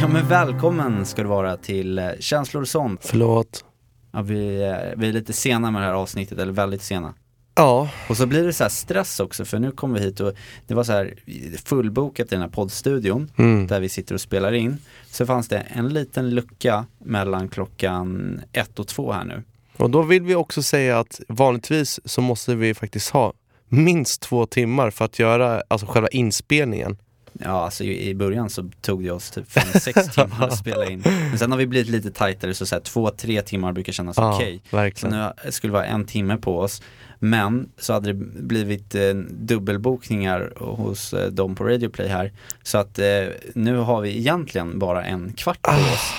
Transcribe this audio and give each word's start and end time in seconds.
Ja 0.00 0.08
men 0.12 0.28
välkommen 0.28 1.06
ska 1.06 1.22
du 1.22 1.28
vara 1.28 1.56
till 1.56 1.98
eh, 1.98 2.08
Känslor 2.20 2.62
och 2.62 2.68
sånt. 2.68 3.00
Förlåt. 3.04 3.64
Ja, 4.12 4.22
vi, 4.22 4.62
eh, 4.62 4.76
vi 4.96 5.08
är 5.08 5.12
lite 5.12 5.32
sena 5.32 5.70
med 5.70 5.82
det 5.82 5.86
här 5.86 5.94
avsnittet, 5.94 6.38
eller 6.38 6.52
väldigt 6.52 6.82
sena. 6.82 7.14
Ja, 7.58 7.88
Och 8.08 8.16
så 8.16 8.26
blir 8.26 8.44
det 8.44 8.52
så 8.52 8.64
här 8.64 8.68
stress 8.68 9.20
också 9.20 9.44
för 9.44 9.58
nu 9.58 9.70
kommer 9.70 9.98
vi 9.98 10.04
hit 10.04 10.20
och 10.20 10.32
det 10.66 10.74
var 10.74 10.84
så 10.84 10.92
här 10.92 11.14
fullbokat 11.64 12.26
i 12.26 12.30
den 12.30 12.40
här 12.40 12.48
poddstudion 12.48 13.30
mm. 13.36 13.66
där 13.66 13.80
vi 13.80 13.88
sitter 13.88 14.14
och 14.14 14.20
spelar 14.20 14.52
in. 14.52 14.78
Så 15.10 15.26
fanns 15.26 15.48
det 15.48 15.58
en 15.58 15.88
liten 15.88 16.30
lucka 16.30 16.86
mellan 16.98 17.48
klockan 17.48 18.40
ett 18.52 18.78
och 18.78 18.86
två 18.86 19.12
här 19.12 19.24
nu. 19.24 19.42
och 19.76 19.90
då 19.90 20.02
vill 20.02 20.22
vi 20.22 20.34
också 20.34 20.62
säga 20.62 20.98
att 20.98 21.20
vanligtvis 21.28 22.00
så 22.04 22.20
måste 22.20 22.54
vi 22.54 22.74
faktiskt 22.74 23.10
ha 23.10 23.32
minst 23.68 24.22
två 24.22 24.46
timmar 24.46 24.90
för 24.90 25.04
att 25.04 25.18
göra 25.18 25.62
alltså 25.68 25.86
själva 25.86 26.08
inspelningen. 26.08 26.96
Ja, 27.32 27.50
alltså 27.50 27.84
i 27.84 28.14
början 28.14 28.50
så 28.50 28.70
tog 28.80 29.04
det 29.04 29.10
oss 29.10 29.30
typ 29.30 29.48
5-6 29.48 30.10
timmar 30.14 30.46
att 30.46 30.58
spela 30.58 30.90
in. 30.90 31.02
Men 31.04 31.38
sen 31.38 31.50
har 31.50 31.58
vi 31.58 31.66
blivit 31.66 31.90
lite 31.90 32.10
tajtare 32.10 32.54
så, 32.54 32.66
så 32.66 32.74
här, 32.74 32.82
två, 32.82 33.10
tre 33.10 33.42
timmar 33.42 33.72
brukar 33.72 33.92
kännas 33.92 34.16
Ja, 34.16 34.34
okej. 34.34 34.60
Så 34.70 34.76
verkligen. 34.76 35.18
nu 35.44 35.52
skulle 35.52 35.70
det 35.70 35.74
vara 35.74 35.86
en 35.86 36.04
timme 36.04 36.36
på 36.36 36.58
oss. 36.58 36.82
Men 37.18 37.68
så 37.78 37.92
hade 37.92 38.12
det 38.12 38.14
blivit 38.42 38.94
eh, 38.94 39.14
dubbelbokningar 39.30 40.52
hos 40.56 41.14
eh, 41.14 41.30
dem 41.30 41.54
på 41.54 41.64
Radio 41.64 41.88
Play 41.88 42.08
här. 42.08 42.32
Så 42.62 42.78
att 42.78 42.98
eh, 42.98 43.06
nu 43.54 43.76
har 43.76 44.00
vi 44.00 44.18
egentligen 44.18 44.78
bara 44.78 45.04
en 45.04 45.32
kvart 45.32 45.62
på 45.62 45.70
oss. 45.70 46.12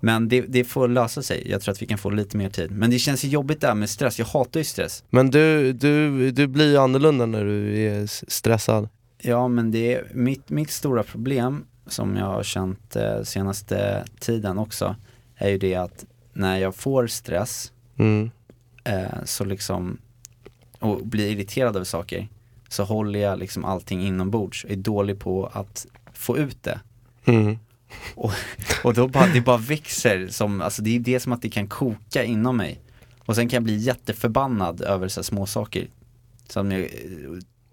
Men 0.00 0.28
det, 0.28 0.40
det 0.40 0.64
får 0.64 0.88
lösa 0.88 1.22
sig. 1.22 1.50
Jag 1.50 1.60
tror 1.60 1.72
att 1.72 1.82
vi 1.82 1.86
kan 1.86 1.98
få 1.98 2.10
lite 2.10 2.36
mer 2.36 2.50
tid. 2.50 2.70
Men 2.70 2.90
det 2.90 2.98
känns 2.98 3.24
ju 3.24 3.28
jobbigt 3.28 3.60
där 3.60 3.74
med 3.74 3.90
stress. 3.90 4.18
Jag 4.18 4.26
hatar 4.26 4.60
ju 4.60 4.64
stress. 4.64 5.04
Men 5.10 5.30
du, 5.30 5.72
du, 5.72 6.30
du 6.30 6.46
blir 6.46 6.70
ju 6.70 6.76
annorlunda 6.76 7.26
när 7.26 7.44
du 7.44 7.78
är 7.82 8.06
stressad. 8.30 8.88
Ja, 9.22 9.48
men 9.48 9.70
det 9.70 9.94
är 9.94 10.06
mitt, 10.12 10.50
mitt 10.50 10.70
stora 10.70 11.02
problem 11.02 11.64
som 11.86 12.16
jag 12.16 12.26
har 12.26 12.42
känt 12.42 12.96
eh, 12.96 13.22
senaste 13.22 14.04
tiden 14.20 14.58
också 14.58 14.96
är 15.36 15.48
ju 15.48 15.58
det 15.58 15.74
att 15.74 16.04
när 16.32 16.58
jag 16.58 16.74
får 16.74 17.06
stress 17.06 17.72
Mm. 17.98 18.30
eh, 18.84 19.24
så 19.24 19.44
liksom 19.44 19.98
och 20.78 21.06
blir 21.06 21.30
irriterad 21.30 21.76
över 21.76 21.84
saker 21.84 22.28
så 22.68 22.84
håller 22.84 23.18
jag 23.18 23.38
liksom 23.38 23.64
allting 23.64 24.02
inombords 24.02 24.64
och 24.64 24.70
är 24.70 24.76
dålig 24.76 25.18
på 25.18 25.46
att 25.52 25.86
få 26.12 26.38
ut 26.38 26.62
det. 26.62 26.80
Mm. 27.24 27.58
Och 28.84 28.94
då 28.94 29.08
bara, 29.08 29.26
det 29.26 29.40
bara 29.40 29.56
växer 29.56 30.28
som, 30.28 30.60
alltså 30.60 30.82
det 30.82 30.96
är 30.96 31.00
det 31.00 31.20
som 31.20 31.32
att 31.32 31.42
det 31.42 31.50
kan 31.50 31.66
koka 31.66 32.24
inom 32.24 32.56
mig. 32.56 32.80
Och 33.18 33.34
sen 33.34 33.48
kan 33.48 33.56
jag 33.56 33.62
bli 33.62 33.76
jätteförbannad 33.76 34.80
över 34.80 35.08
så 35.08 35.20
här 35.20 35.22
små 35.24 35.46
saker. 35.46 35.88
Som 36.48 36.72
jag, 36.72 36.88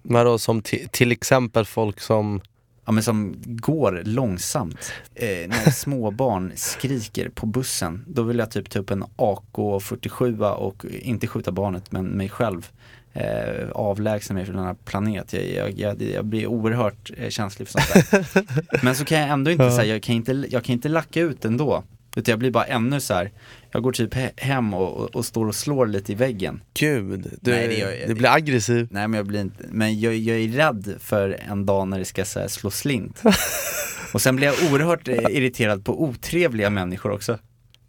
Men 0.01 0.25
då 0.25 0.37
som 0.37 0.61
ti- 0.61 0.87
till 0.87 1.11
exempel 1.11 1.65
folk 1.65 1.99
som, 1.99 2.41
ja 2.85 2.91
men 2.91 3.03
som 3.03 3.35
går 3.45 4.01
långsamt. 4.05 4.91
Eh, 5.15 5.27
när 5.49 5.71
småbarn 5.71 6.51
skriker 6.55 7.29
på 7.29 7.45
bussen, 7.45 8.05
då 8.07 8.23
vill 8.23 8.37
jag 8.37 8.51
typ 8.51 8.69
ta 8.69 8.79
upp 8.79 8.91
en 8.91 9.03
AK47 9.17 10.49
och 10.51 10.85
inte 10.91 11.27
skjuta 11.27 11.51
barnet 11.51 11.91
men 11.91 12.05
mig 12.05 12.29
själv. 12.29 12.69
Eh, 13.15 13.69
avlägsna 13.71 14.33
mig 14.35 14.45
från 14.45 14.55
denna 14.55 14.75
planet. 14.75 15.33
Jag, 15.33 15.43
jag, 15.45 15.79
jag, 15.79 16.01
jag 16.01 16.25
blir 16.25 16.47
oerhört 16.47 17.11
eh, 17.17 17.29
känslig 17.29 17.67
för 17.67 17.79
sånt 17.79 18.11
där. 18.11 18.83
men 18.85 18.95
så 18.95 19.05
kan 19.05 19.19
jag 19.19 19.29
ändå 19.29 19.51
inte 19.51 19.63
Ja. 19.63 19.75
säga, 19.77 19.93
jag 19.93 20.03
kan 20.03 20.15
inte, 20.15 20.31
jag 20.49 20.63
kan 20.63 20.73
inte 20.73 20.89
lacka 20.89 21.21
ut 21.21 21.45
ändå. 21.45 21.83
Utan 22.15 22.31
jag 22.31 22.39
blir 22.39 22.51
bara 22.51 22.65
ännu 22.65 22.99
så 22.99 23.13
här. 23.13 23.31
Jag 23.73 23.83
går 23.83 23.91
typ 23.91 24.13
he- 24.15 24.31
hem 24.41 24.73
och, 24.73 24.93
och, 24.97 25.15
och 25.15 25.25
står 25.25 25.47
och 25.47 25.55
slår 25.55 25.87
lite 25.87 26.11
i 26.11 26.15
väggen. 26.15 26.61
gud, 26.73 27.37
du, 27.41 27.51
Nej, 27.51 27.67
det 27.67 27.73
gör 27.77 27.91
jag- 27.91 28.07
du 28.09 28.13
blir 28.15 28.29
aggressiv. 28.29 28.87
Nej 28.91 29.07
men 29.07 29.17
jag 29.17 29.25
blir 29.27 29.41
inte, 29.41 29.63
men 29.71 29.99
jag, 29.99 30.15
jag 30.15 30.37
är 30.37 30.47
rädd 30.47 30.95
för 30.99 31.37
en 31.49 31.65
dag 31.65 31.87
när 31.87 31.99
det 31.99 32.05
ska 32.05 32.25
så 32.25 32.49
slå 32.49 32.71
slint. 32.71 33.21
Och 34.13 34.21
sen 34.21 34.35
blir 34.35 34.47
jag 34.47 34.71
oerhört 34.71 35.07
eh, 35.07 35.15
irriterad 35.29 35.85
på 35.85 36.03
otrevliga 36.03 36.69
människor 36.69 37.11
också. 37.11 37.37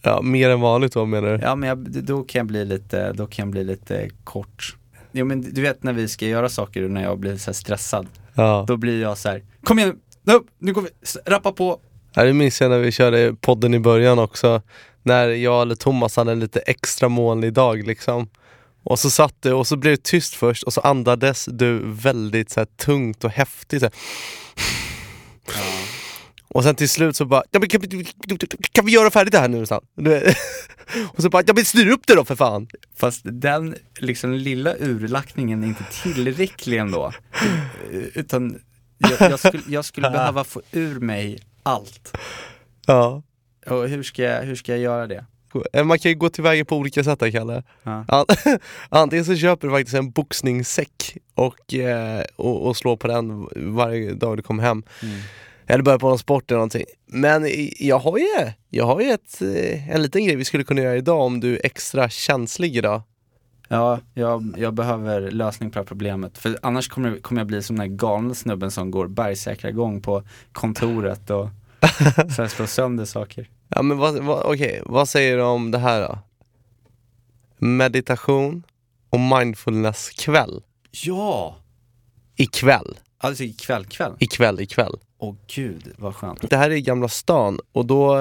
Ja, 0.02 0.22
mer 0.22 0.50
än 0.50 0.60
vanligt 0.60 0.94
vad 0.94 1.08
menar 1.08 1.28
du? 1.38 1.44
Ja 1.44 1.54
men 1.56 1.68
jag, 1.68 1.78
då 1.78 2.22
kan 2.22 2.38
jag 2.38 2.46
bli 2.46 2.64
lite, 2.64 3.12
då 3.12 3.26
kan 3.26 3.42
jag 3.46 3.50
bli 3.52 3.64
lite 3.64 4.10
kort. 4.24 4.76
Jo 5.12 5.24
men 5.26 5.40
du 5.54 5.62
vet 5.62 5.82
när 5.82 5.92
vi 5.92 6.08
ska 6.08 6.26
göra 6.26 6.48
saker 6.48 6.82
och 6.82 6.90
när 6.90 7.02
jag 7.02 7.18
blir 7.18 7.36
så 7.36 7.52
stressad, 7.54 8.06
Ja. 8.34 8.64
då 8.68 8.76
blir 8.76 9.02
jag 9.02 9.18
så 9.18 9.28
här, 9.28 9.42
kom 9.64 9.78
igen 9.78 9.96
nu, 10.22 10.40
nu 10.58 10.72
går 10.72 10.82
vi, 10.82 10.88
rappa 11.26 11.52
på. 11.52 11.80
Ja, 12.14 12.24
det 12.24 12.32
minns 12.32 12.60
jag 12.60 12.70
när 12.70 12.78
vi 12.78 12.92
körde 12.92 13.34
podden 13.40 13.74
i 13.74 13.78
början 13.78 14.18
också. 14.18 14.62
När 15.04 15.28
jag 15.28 15.62
eller 15.62 15.74
Thomas 15.74 16.16
hade 16.16 16.32
en 16.32 16.40
lite 16.40 16.60
extra 16.60 17.08
molnig 17.08 17.52
dag 17.52 17.86
liksom. 17.86 18.28
Och 18.84 18.98
så 18.98 19.10
satt 19.10 19.34
du 19.42 19.52
och 19.52 19.66
så 19.66 19.76
blev 19.76 19.96
det 19.96 20.02
tyst 20.02 20.34
först 20.34 20.62
och 20.62 20.72
så 20.72 20.80
andades 20.80 21.44
du 21.52 21.80
väldigt 21.84 22.50
så 22.50 22.60
här, 22.60 22.66
tungt 22.66 23.24
och 23.24 23.30
häftigt. 23.30 23.80
Så 23.80 23.86
här. 23.86 23.94
Och 26.48 26.62
sen 26.64 26.74
till 26.74 26.88
slut 26.88 27.16
så 27.16 27.24
bara, 27.24 27.42
ja, 27.50 27.58
men 27.60 27.68
kan, 27.68 27.80
vi- 27.80 28.06
kan 28.72 28.86
vi 28.86 28.92
göra 28.92 29.10
färdigt 29.10 29.32
det 29.32 29.38
här 29.38 29.48
nu 29.48 29.64
vet. 29.64 30.36
Och 31.16 31.22
så 31.22 31.28
bara, 31.30 31.42
ja 31.46 31.52
men 31.54 31.64
styr 31.64 31.88
upp 31.90 32.06
det 32.06 32.14
då 32.14 32.24
för 32.24 32.36
fan! 32.36 32.68
Fast 32.96 33.20
den 33.24 33.74
liksom 33.98 34.32
lilla 34.32 34.74
urlackningen 34.78 35.62
är 35.62 35.66
inte 35.68 35.84
tillräcklig 36.02 36.78
ändå. 36.78 37.12
Utan 38.14 38.60
jag, 38.98 39.30
jag 39.30 39.38
skulle, 39.38 39.62
jag 39.68 39.84
skulle 39.84 40.10
behöva 40.18 40.44
få 40.44 40.62
ur 40.72 41.00
mig 41.00 41.38
allt. 41.62 42.16
Ja. 42.86 43.22
Och 43.66 43.88
hur 43.88 44.02
ska 44.02 44.22
jag, 44.22 44.42
hur 44.42 44.54
ska 44.56 44.72
jag 44.72 44.80
göra 44.80 45.06
det? 45.06 45.24
Eh, 45.72 45.84
Man 45.84 45.98
kan 45.98 46.10
ju 46.10 46.18
gå 46.18 46.28
tillväga 46.28 46.64
på 46.64 46.76
olika 46.76 47.04
sätt 47.04 47.20
här 47.20 47.30
Kalle. 47.30 47.62
Ja. 47.82 48.04
An- 48.08 48.26
Antingen 48.88 49.24
så 49.24 49.36
köper 49.36 49.68
du 49.68 49.74
faktiskt 49.74 49.96
en 49.96 50.10
boxningssäck 50.10 51.16
och, 51.34 51.74
eh, 51.74 52.24
och, 52.36 52.66
och 52.66 52.76
slår 52.76 52.96
på 52.96 53.06
den 53.08 53.48
varje 53.76 54.14
dag 54.14 54.36
du 54.36 54.42
kommer 54.42 54.62
hem. 54.62 54.82
Mm. 55.02 55.20
Eller 55.66 55.82
börjar 55.84 55.98
på 55.98 56.08
någon 56.08 56.18
sport 56.18 56.50
eller 56.50 56.58
någonting. 56.58 56.84
Men 57.06 57.46
jag 57.78 57.98
har 57.98 58.18
ju, 58.18 58.26
jag 58.70 58.84
har 58.86 59.00
ju 59.00 59.10
ett, 59.10 59.42
eh, 59.42 59.90
en 59.94 60.02
liten 60.02 60.24
grej 60.24 60.36
vi 60.36 60.44
skulle 60.44 60.64
kunna 60.64 60.82
göra 60.82 60.96
idag 60.96 61.20
om 61.20 61.40
du 61.40 61.54
är 61.54 61.60
extra 61.66 62.08
känslig 62.08 62.76
idag. 62.76 63.02
Ja, 63.68 64.00
jag, 64.14 64.54
jag 64.58 64.74
behöver 64.74 65.30
lösning 65.30 65.70
på 65.70 65.74
det 65.74 65.80
här 65.80 65.86
problemet. 65.86 66.38
För 66.38 66.58
annars 66.62 66.88
kommer, 66.88 67.18
kommer 67.18 67.40
jag 67.40 67.46
bli 67.46 67.62
som 67.62 67.76
den 67.76 67.90
här 67.90 67.96
galna 67.96 68.34
snubben 68.34 68.70
som 68.70 68.90
går 68.90 69.06
bergsäkra 69.08 69.70
gång 69.70 70.00
på 70.00 70.22
kontoret 70.52 71.30
och 71.30 71.48
så 72.36 72.42
här 72.42 72.48
slår 72.48 72.66
sönder 72.66 73.04
saker. 73.04 73.48
Ja 73.74 73.82
men 73.82 73.98
vad, 73.98 74.24
vad, 74.24 74.42
okej, 74.44 74.82
vad 74.84 75.08
säger 75.08 75.36
du 75.36 75.42
om 75.42 75.70
det 75.70 75.78
här 75.78 76.00
då? 76.00 76.18
Meditation 77.66 78.62
och 79.10 79.20
mindfulness 79.20 80.10
kväll. 80.10 80.62
Ja! 80.90 81.56
Ikväll, 82.36 82.98
Alltså 83.18 83.44
ikväll, 83.44 83.84
kväll. 83.86 84.12
ikväll, 84.18 84.60
ikväll. 84.60 84.94
Åh 85.18 85.34
gud 85.54 85.92
vad 85.98 86.14
skönt. 86.14 86.50
Det 86.50 86.56
här 86.56 86.70
är 86.70 86.78
Gamla 86.78 87.08
stan 87.08 87.60
och 87.72 87.86
då, 87.86 88.16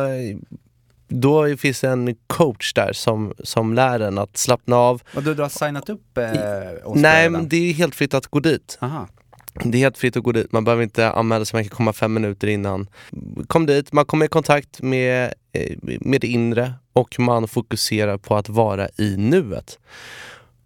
då 1.08 1.58
finns 1.58 1.82
det 1.82 1.90
en 1.90 2.16
coach 2.28 2.74
där 2.74 2.94
som, 2.94 3.34
som 3.44 3.74
lär 3.74 4.00
en 4.00 4.18
att 4.18 4.38
slappna 4.38 4.76
av. 4.76 5.02
Och 5.16 5.24
du, 5.24 5.34
du 5.34 5.42
har 5.42 5.50
signat 5.50 5.90
upp 5.90 6.18
eh, 6.18 6.88
oss 6.88 6.98
Nej 6.98 7.30
men 7.30 7.50
det 7.50 7.58
är 7.58 7.74
helt 7.74 7.96
fritt 7.96 8.14
att 8.14 8.28
gå 8.28 8.40
dit. 8.40 8.78
Aha. 8.82 9.08
Det 9.54 9.78
är 9.78 9.80
helt 9.80 9.98
fritt 9.98 10.18
att 10.18 10.24
gå 10.24 10.32
dit, 10.32 10.52
man 10.52 10.64
behöver 10.64 10.84
inte 10.84 11.10
anmäla 11.12 11.46
sig, 11.46 11.58
man 11.58 11.64
kan 11.64 11.78
komma 11.78 11.94
fem 11.94 12.14
minuter 12.14 12.48
innan. 12.48 12.90
Kom 13.48 13.66
dit, 13.66 13.92
man 13.94 14.06
kommer 14.06 14.26
i 14.26 14.30
kontakt 14.30 14.82
med, 14.82 15.34
eh, 15.52 15.78
med 15.82 16.22
det 16.22 16.28
inre 16.28 16.74
och 16.94 17.20
man 17.20 17.48
fokuserar 17.48 18.18
på 18.18 18.36
att 18.36 18.50
vara 18.50 18.90
i 18.98 19.18
nuet. 19.18 19.80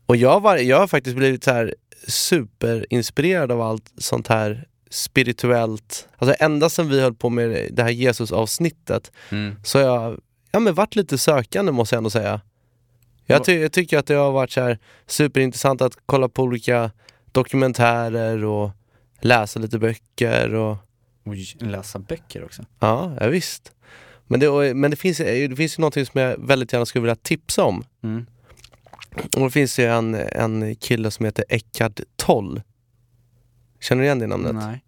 Och 0.05 0.15
jag, 0.15 0.39
var, 0.39 0.57
jag 0.57 0.79
har 0.79 0.87
faktiskt 0.87 1.15
blivit 1.17 1.43
så 1.43 1.51
här 1.51 1.75
superinspirerad 2.07 3.51
av 3.51 3.61
allt 3.61 3.91
sånt 3.97 4.27
här 4.27 4.67
spirituellt. 4.89 6.07
Alltså 6.17 6.35
ända 6.39 6.69
sedan 6.69 6.89
vi 6.89 7.01
höll 7.01 7.13
på 7.15 7.29
med 7.29 7.69
det 7.71 7.83
här 7.83 7.89
Jesus-avsnittet 7.89 9.11
Mm. 9.29 9.55
så 9.63 9.79
har 9.79 9.85
jag 9.85 10.19
ja, 10.51 10.59
men 10.59 10.73
varit 10.73 10.95
lite 10.95 11.17
sökande 11.17 11.71
måste 11.71 11.95
jag 11.95 11.97
ändå 11.97 12.09
säga. 12.09 12.41
Jag, 13.25 13.43
ty- 13.43 13.59
jag 13.61 13.71
tycker 13.71 13.97
att 13.97 14.05
det 14.07 14.13
har 14.13 14.31
varit 14.31 14.51
så 14.51 14.61
här 14.61 14.77
superintressant 15.07 15.81
att 15.81 15.97
kolla 16.05 16.29
på 16.29 16.43
olika 16.43 16.91
dokumentärer 17.31 18.43
och 18.45 18.71
läsa 19.19 19.59
lite 19.59 19.79
böcker 19.79 20.53
och 20.53 20.77
Oj, 21.25 21.55
läsa 21.59 21.99
böcker 21.99 22.43
också. 22.43 22.65
ja, 22.79 23.15
ja 23.19 23.27
visst. 23.27 23.71
Men, 24.27 24.39
det, 24.39 24.73
men 24.73 24.91
det, 24.91 24.97
finns, 24.97 25.17
det 25.17 25.57
finns 25.57 25.79
ju 25.79 25.81
någonting 25.81 26.05
som 26.05 26.21
jag 26.21 26.47
väldigt 26.47 26.73
gärna 26.73 26.85
skulle 26.85 27.01
vilja 27.01 27.15
tipsa 27.15 27.63
om. 27.63 27.83
Mm. 28.03 28.25
Och 29.35 29.41
det 29.41 29.49
finns 29.49 29.79
ju 29.79 29.85
en, 29.85 30.15
en 30.15 30.75
kille 30.75 31.11
som 31.11 31.25
heter 31.25 31.45
Eckhart 31.49 31.99
Toll. 32.15 32.61
Känner 33.79 34.01
du 34.01 34.05
igen 34.05 34.19
det 34.19 34.27
namnet? 34.27 34.55
Nej. 34.55 34.83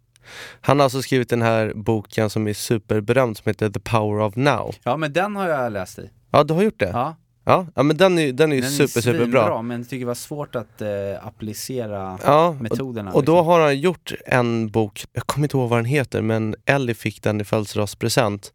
Han 0.60 0.78
har 0.78 0.84
alltså 0.84 1.02
skrivit 1.02 1.28
den 1.28 1.42
här 1.42 1.72
boken 1.74 2.30
som 2.30 2.48
är 2.48 2.54
superberömd 2.54 3.36
som 3.36 3.50
heter 3.50 3.70
The 3.70 3.80
Power 3.80 4.20
of 4.20 4.36
Now. 4.36 4.74
Ja 4.82 4.96
men 4.96 5.12
den 5.12 5.36
har 5.36 5.48
jag 5.48 5.72
läst 5.72 5.98
i. 5.98 6.10
Ja, 6.30 6.44
du 6.44 6.54
har 6.54 6.62
gjort 6.62 6.78
det? 6.78 6.90
Ja, 6.92 7.16
Ja, 7.50 7.66
ja 7.74 7.82
men 7.82 7.96
den 7.96 8.18
är, 8.18 8.32
den 8.32 8.52
är 8.52 8.56
ju 8.56 8.62
den 8.62 8.70
super, 8.70 8.84
är 8.84 9.02
super 9.02 9.18
svinbra, 9.18 9.44
bra. 9.46 9.62
men 9.62 9.80
jag 9.80 9.88
tycker 9.88 10.00
det 10.00 10.06
var 10.06 10.14
svårt 10.14 10.54
att 10.56 10.82
eh, 10.82 10.88
applicera 11.26 12.18
Ja, 12.24 12.48
och, 12.48 12.56
metoderna. 12.60 13.12
och 13.12 13.24
då 13.24 13.32
liksom. 13.32 13.46
har 13.46 13.60
han 13.60 13.78
gjort 13.80 14.12
en 14.26 14.70
bok, 14.70 15.04
jag 15.12 15.26
kommer 15.26 15.44
inte 15.44 15.56
ihåg 15.56 15.68
vad 15.68 15.78
den 15.78 15.84
heter, 15.84 16.22
men 16.22 16.54
Ellie 16.66 16.94
fick 16.94 17.22
den 17.22 17.40
i 17.40 17.44
födelsedagspresent. 17.44 18.52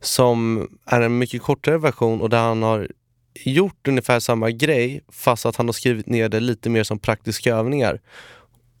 som 0.00 0.68
är 0.86 1.00
en 1.00 1.18
mycket 1.18 1.42
kortare 1.42 1.78
version 1.78 2.20
och 2.20 2.30
där 2.30 2.38
han 2.42 2.62
har 2.62 2.88
gjort 3.44 3.88
ungefär 3.88 4.20
samma 4.20 4.50
grej 4.50 5.00
fast 5.12 5.46
att 5.46 5.56
han 5.56 5.66
har 5.68 5.72
skrivit 5.72 6.06
ner 6.06 6.28
det 6.28 6.40
lite 6.40 6.70
mer 6.70 6.82
som 6.84 6.98
praktiska 6.98 7.54
övningar. 7.56 8.00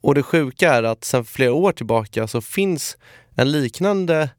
Och 0.00 0.14
det 0.14 0.22
sjuka 0.22 0.74
är 0.74 0.82
att 0.82 1.04
sedan 1.04 1.24
flera 1.24 1.52
år 1.52 1.72
tillbaka 1.72 2.26
så 2.26 2.40
finns 2.40 2.96
en 3.34 3.50
liknande 3.52 4.30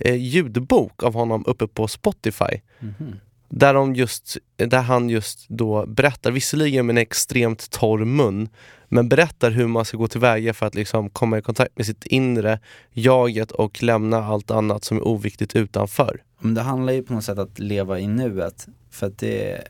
eh, 0.00 0.14
ljudbok 0.16 1.02
av 1.02 1.14
honom 1.14 1.44
uppe 1.46 1.66
på 1.66 1.88
Spotify. 1.88 2.60
Mhm. 2.80 3.16
Där, 3.54 3.74
de 3.74 3.94
just, 3.94 4.36
där 4.56 4.82
han 4.82 5.08
just 5.08 5.48
då 5.48 5.86
berättar, 5.86 6.30
visserligen 6.30 6.86
med 6.86 6.92
en 6.94 7.02
extremt 7.02 7.70
torr 7.70 8.04
mun, 8.04 8.48
men 8.88 9.08
berättar 9.08 9.50
hur 9.50 9.66
man 9.66 9.84
ska 9.84 9.96
gå 9.96 10.08
tillväga 10.08 10.54
för 10.54 10.66
att 10.66 10.74
liksom 10.74 11.10
komma 11.10 11.38
i 11.38 11.42
kontakt 11.42 11.76
med 11.76 11.86
sitt 11.86 12.06
inre 12.06 12.60
jaget 12.92 13.50
och 13.50 13.82
lämna 13.82 14.24
allt 14.24 14.50
annat 14.50 14.84
som 14.84 14.96
är 14.96 15.06
oviktigt 15.08 15.56
utanför. 15.56 16.22
Men 16.40 16.54
det 16.54 16.60
handlar 16.60 16.92
ju 16.92 17.02
på 17.02 17.12
något 17.12 17.24
sätt 17.24 17.38
att 17.38 17.58
leva 17.58 17.98
i 17.98 18.06
nuet. 18.06 18.66
För 18.90 19.06
att 19.06 19.18
det, 19.18 19.68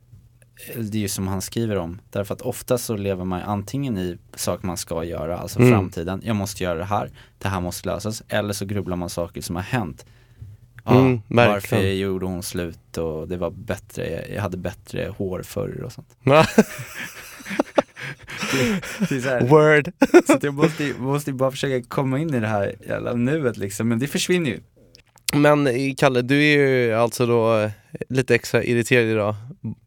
det 0.77 0.99
är 0.99 1.03
ju 1.03 1.09
som 1.09 1.29
han 1.29 1.43
skriver 1.43 1.77
om. 1.77 2.01
Därför 2.11 2.35
att 2.35 2.41
ofta 2.41 2.79
så 2.79 2.97
lever 2.97 3.25
man 3.25 3.43
antingen 3.43 3.99
i 3.99 4.19
saker 4.35 4.67
man 4.67 4.77
ska 4.77 5.05
göra, 5.05 5.39
alltså 5.39 5.59
Mm. 5.59 5.73
framtiden. 5.73 6.23
Jag 6.25 6.37
måste 6.37 6.65
göra 6.65 6.79
det 6.79 6.85
här, 6.85 7.11
det 7.39 7.49
här 7.49 7.61
måste 7.61 7.89
lösas. 7.89 8.23
Eller 8.29 8.53
så 8.53 8.65
grubblar 8.65 8.97
man 8.97 9.11
saker 9.11 9.41
som 9.41 9.57
har 9.57 9.63
hänt. 9.63 10.07
Ja, 10.85 11.01
Mm, 11.01 11.21
varför 11.29 11.83
gjorde 11.83 12.27
hon 12.27 12.43
slut 12.43 12.99
och 12.99 13.29
det 13.29 13.37
var 13.37 13.51
bättre, 13.51 14.27
jag 14.35 14.43
hade 14.43 14.57
bättre 14.57 15.13
hår 15.19 15.43
förr 15.43 15.83
och 15.85 15.93
sånt. 15.93 16.17
Det 19.09 19.17
är 19.17 19.41
så, 19.41 19.47
Word! 19.47 19.93
så 20.27 20.39
jag 20.47 20.55
måste, 20.55 20.95
måste 20.99 21.33
bara 21.33 21.51
försöka 21.51 21.89
komma 21.89 22.19
in 22.19 22.35
i 22.35 22.41
det 22.41 22.47
här 22.47 22.75
jävla 22.89 23.15
nuet 23.15 23.57
liksom, 23.57 23.89
men 23.89 23.99
det 23.99 24.07
försvinner 24.07 24.51
ju. 24.51 24.61
Men 25.35 25.67
eh, 25.67 25.95
Kalle, 25.97 26.23
du 26.23 26.45
är 26.45 26.59
ju 26.67 26.93
alltså 26.95 27.27
då 27.27 27.59
eh, 27.59 27.71
lite 28.09 28.35
extra 28.35 28.65
irriterad 28.65 29.07
idag. 29.07 29.35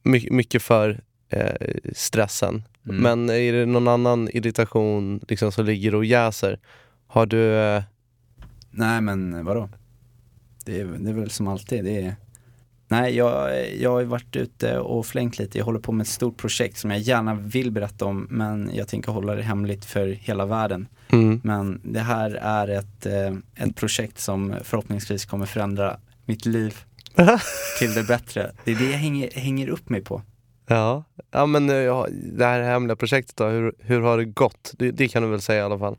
My- 0.03 0.27
mycket 0.31 0.61
för 0.63 0.99
eh, 1.29 1.51
stressen. 1.95 2.63
Mm. 2.89 2.97
Men 3.01 3.29
är 3.29 3.53
det 3.53 3.65
någon 3.65 3.87
annan 3.87 4.29
irritation 4.33 5.19
liksom, 5.27 5.51
som 5.51 5.65
ligger 5.65 5.95
och 5.95 6.05
jäser? 6.05 6.59
Har 7.07 7.25
du... 7.25 7.53
Eh, 7.55 7.83
Nej 8.71 9.01
men 9.01 9.45
vadå? 9.45 9.69
Det 10.65 10.79
är, 10.79 10.85
det 10.85 11.09
är 11.09 11.13
väl 11.13 11.29
som 11.29 11.47
alltid, 11.47 11.83
det 11.83 12.01
är 12.01 12.15
Nej 12.87 13.15
jag, 13.15 13.67
jag 13.75 13.91
har 13.91 14.03
varit 14.03 14.35
ute 14.35 14.79
och 14.79 15.05
flängt 15.05 15.39
lite, 15.39 15.57
jag 15.57 15.65
håller 15.65 15.79
på 15.79 15.91
med 15.91 16.03
ett 16.03 16.09
stort 16.09 16.37
projekt 16.37 16.77
som 16.77 16.91
jag 16.91 16.99
gärna 16.99 17.33
vill 17.33 17.71
berätta 17.71 18.05
om 18.05 18.27
men 18.29 18.71
jag 18.73 18.87
tänker 18.87 19.11
hålla 19.11 19.35
det 19.35 19.41
hemligt 19.41 19.85
för 19.85 20.07
hela 20.07 20.45
världen. 20.45 20.87
mm, 21.11 21.41
Men 21.43 21.81
det 21.83 21.99
här 21.99 22.31
är 22.31 22.67
ett, 22.67 23.05
eh, 23.05 23.65
ett 23.65 23.75
projekt 23.75 24.19
som 24.19 24.55
förhoppningsvis 24.63 25.25
kommer 25.25 25.45
förändra 25.45 25.97
mitt 26.25 26.45
liv 26.45 26.75
till 27.79 27.93
det 27.93 28.03
bättre. 28.03 28.51
Det 28.63 28.71
är 28.71 28.75
det 28.75 28.91
jag 28.91 28.97
hänger, 28.97 29.29
hänger 29.33 29.67
upp 29.67 29.89
mig 29.89 30.01
på. 30.01 30.21
ja. 30.67 31.03
ja, 31.31 31.45
men 31.45 31.69
eh, 31.69 31.75
ja, 31.75 32.07
det 32.11 32.45
här 32.45 32.61
hemliga 32.61 32.95
projektet 32.95 33.35
då, 33.35 33.45
hur, 33.45 33.73
hur 33.79 34.01
har 34.01 34.17
det 34.17 34.25
gått? 34.25 34.73
Det, 34.77 34.91
det 34.91 35.07
kan 35.07 35.23
du 35.23 35.29
väl 35.29 35.41
säga 35.41 35.59
i 35.59 35.63
alla 35.63 35.79
fall? 35.79 35.97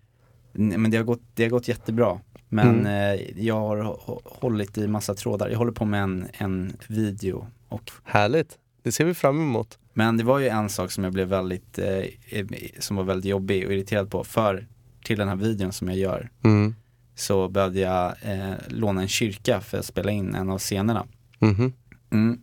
Nej, 0.52 0.78
Men 0.78 0.90
det 0.90 0.96
har 0.96 1.04
gått, 1.04 1.22
det 1.34 1.42
har 1.42 1.50
gått 1.50 1.68
jättebra. 1.68 2.20
Men 2.48 2.80
Mm. 2.80 2.86
eh, 2.86 3.44
jag 3.46 3.54
har 3.60 3.76
hå- 3.76 4.20
hållit 4.24 4.78
i 4.78 4.88
massa 4.88 5.14
trådar. 5.14 5.48
Jag 5.48 5.58
håller 5.58 5.72
på 5.72 5.84
med 5.84 6.02
en, 6.02 6.26
en 6.32 6.76
video 6.88 7.46
och 7.68 7.90
Härligt! 8.04 8.58
Det 8.82 8.92
ser 8.92 9.04
vi 9.04 9.14
fram 9.14 9.40
emot. 9.40 9.78
Men 9.92 10.16
det 10.16 10.24
var 10.24 10.38
ju 10.38 10.48
en 10.48 10.68
sak 10.68 10.90
som 10.90 11.04
jag 11.04 11.12
blev 11.12 11.28
väldigt, 11.28 11.78
eh, 11.78 11.86
eh, 12.30 12.46
som 12.78 12.96
var 12.96 13.04
väldigt 13.04 13.30
jobbig 13.30 13.66
och 13.66 13.72
irriterad 13.72 14.10
på. 14.10 14.24
För 14.24 14.66
till 15.04 15.18
den 15.18 15.28
här 15.28 15.36
videon 15.36 15.72
som 15.72 15.88
jag 15.88 15.96
gör 15.98 16.30
Mm. 16.44 16.74
så 17.14 17.48
behövde 17.48 17.80
jag 17.80 18.14
eh, 18.22 18.52
låna 18.68 19.00
en 19.02 19.08
kyrka 19.08 19.60
för 19.60 19.78
att 19.78 19.84
spela 19.84 20.10
in 20.10 20.34
en 20.34 20.50
av 20.50 20.58
scenerna. 20.58 21.06
Mhm. 21.38 21.72
Mm. 22.10 22.42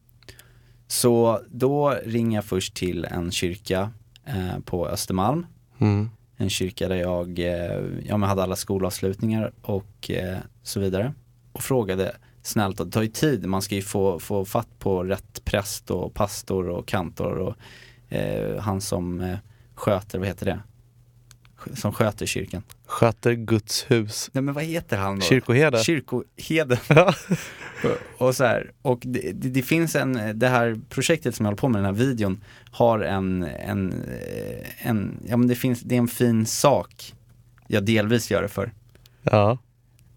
Så 0.87 1.41
då 1.49 1.89
ringer 2.05 2.37
jag 2.37 2.45
först 2.45 2.73
till 2.75 3.05
en 3.05 3.31
kyrka 3.31 3.91
eh, 4.25 4.59
på 4.65 4.87
Östermalm. 4.87 5.45
En 6.37 6.49
kyrka 6.49 6.87
där 6.87 6.95
jag 6.95 7.39
eh, 7.39 7.81
ja, 8.05 8.17
men 8.17 8.29
hade 8.29 8.43
alla 8.43 8.55
skolavslutningar 8.55 9.51
och 9.61 10.11
eh, 10.11 10.37
så 10.63 10.79
vidare. 10.79 11.13
Och 11.51 11.63
frågade 11.63 12.15
snällt, 12.41 12.77
det 12.77 12.91
tar 12.91 13.01
ju 13.01 13.07
tid, 13.07 13.45
man 13.45 13.61
ska 13.61 13.75
ju 13.75 13.81
få, 13.81 14.19
få 14.19 14.45
fatt 14.45 14.79
på 14.79 15.03
rätt 15.03 15.45
präst 15.45 15.91
och 15.91 16.13
pastor 16.13 16.69
och 16.69 16.87
kantor 16.87 17.37
och 17.37 17.55
eh, 18.15 18.59
han 18.59 18.81
som 18.81 19.21
eh, 19.21 19.37
sköter, 19.75 20.19
vad 20.19 20.27
heter 20.27 20.45
det? 20.45 20.59
Som 21.75 21.93
sköter 21.93 22.25
kyrkan. 22.25 22.63
Sköter 22.85 23.33
Guds 23.33 23.91
hus. 23.91 24.29
Nej 24.33 24.41
men 24.41 24.53
vad 24.53 24.63
heter 24.63 24.97
han 24.97 25.15
då? 25.15 25.21
Kyrkoherde. 25.21 25.83
Kyrkoheden. 25.83 26.77
Och, 28.17 28.35
så 28.35 28.43
här, 28.43 28.71
och 28.81 28.99
det, 29.05 29.31
det, 29.31 29.61
finns 29.61 29.95
en, 29.95 30.39
det 30.39 30.47
här 30.47 30.79
projektet 30.89 31.35
som 31.35 31.45
jag 31.45 31.47
håller 31.47 31.57
på 31.57 31.67
med, 31.67 31.79
den 31.79 31.95
här 31.95 32.05
videon, 32.05 32.43
har 32.71 32.99
en, 32.99 33.43
en, 33.43 33.91
eh, 33.91 34.87
en 34.87 35.19
ja 35.27 35.37
men 35.37 35.47
det 35.47 35.55
finns, 35.55 35.81
det 35.81 35.95
är 35.95 35.99
en 35.99 36.07
fin 36.07 36.45
sak 36.45 37.13
jag 37.67 37.85
delvis 37.85 38.31
gör 38.31 38.41
det 38.41 38.47
för. 38.47 38.71
ja. 39.23 39.57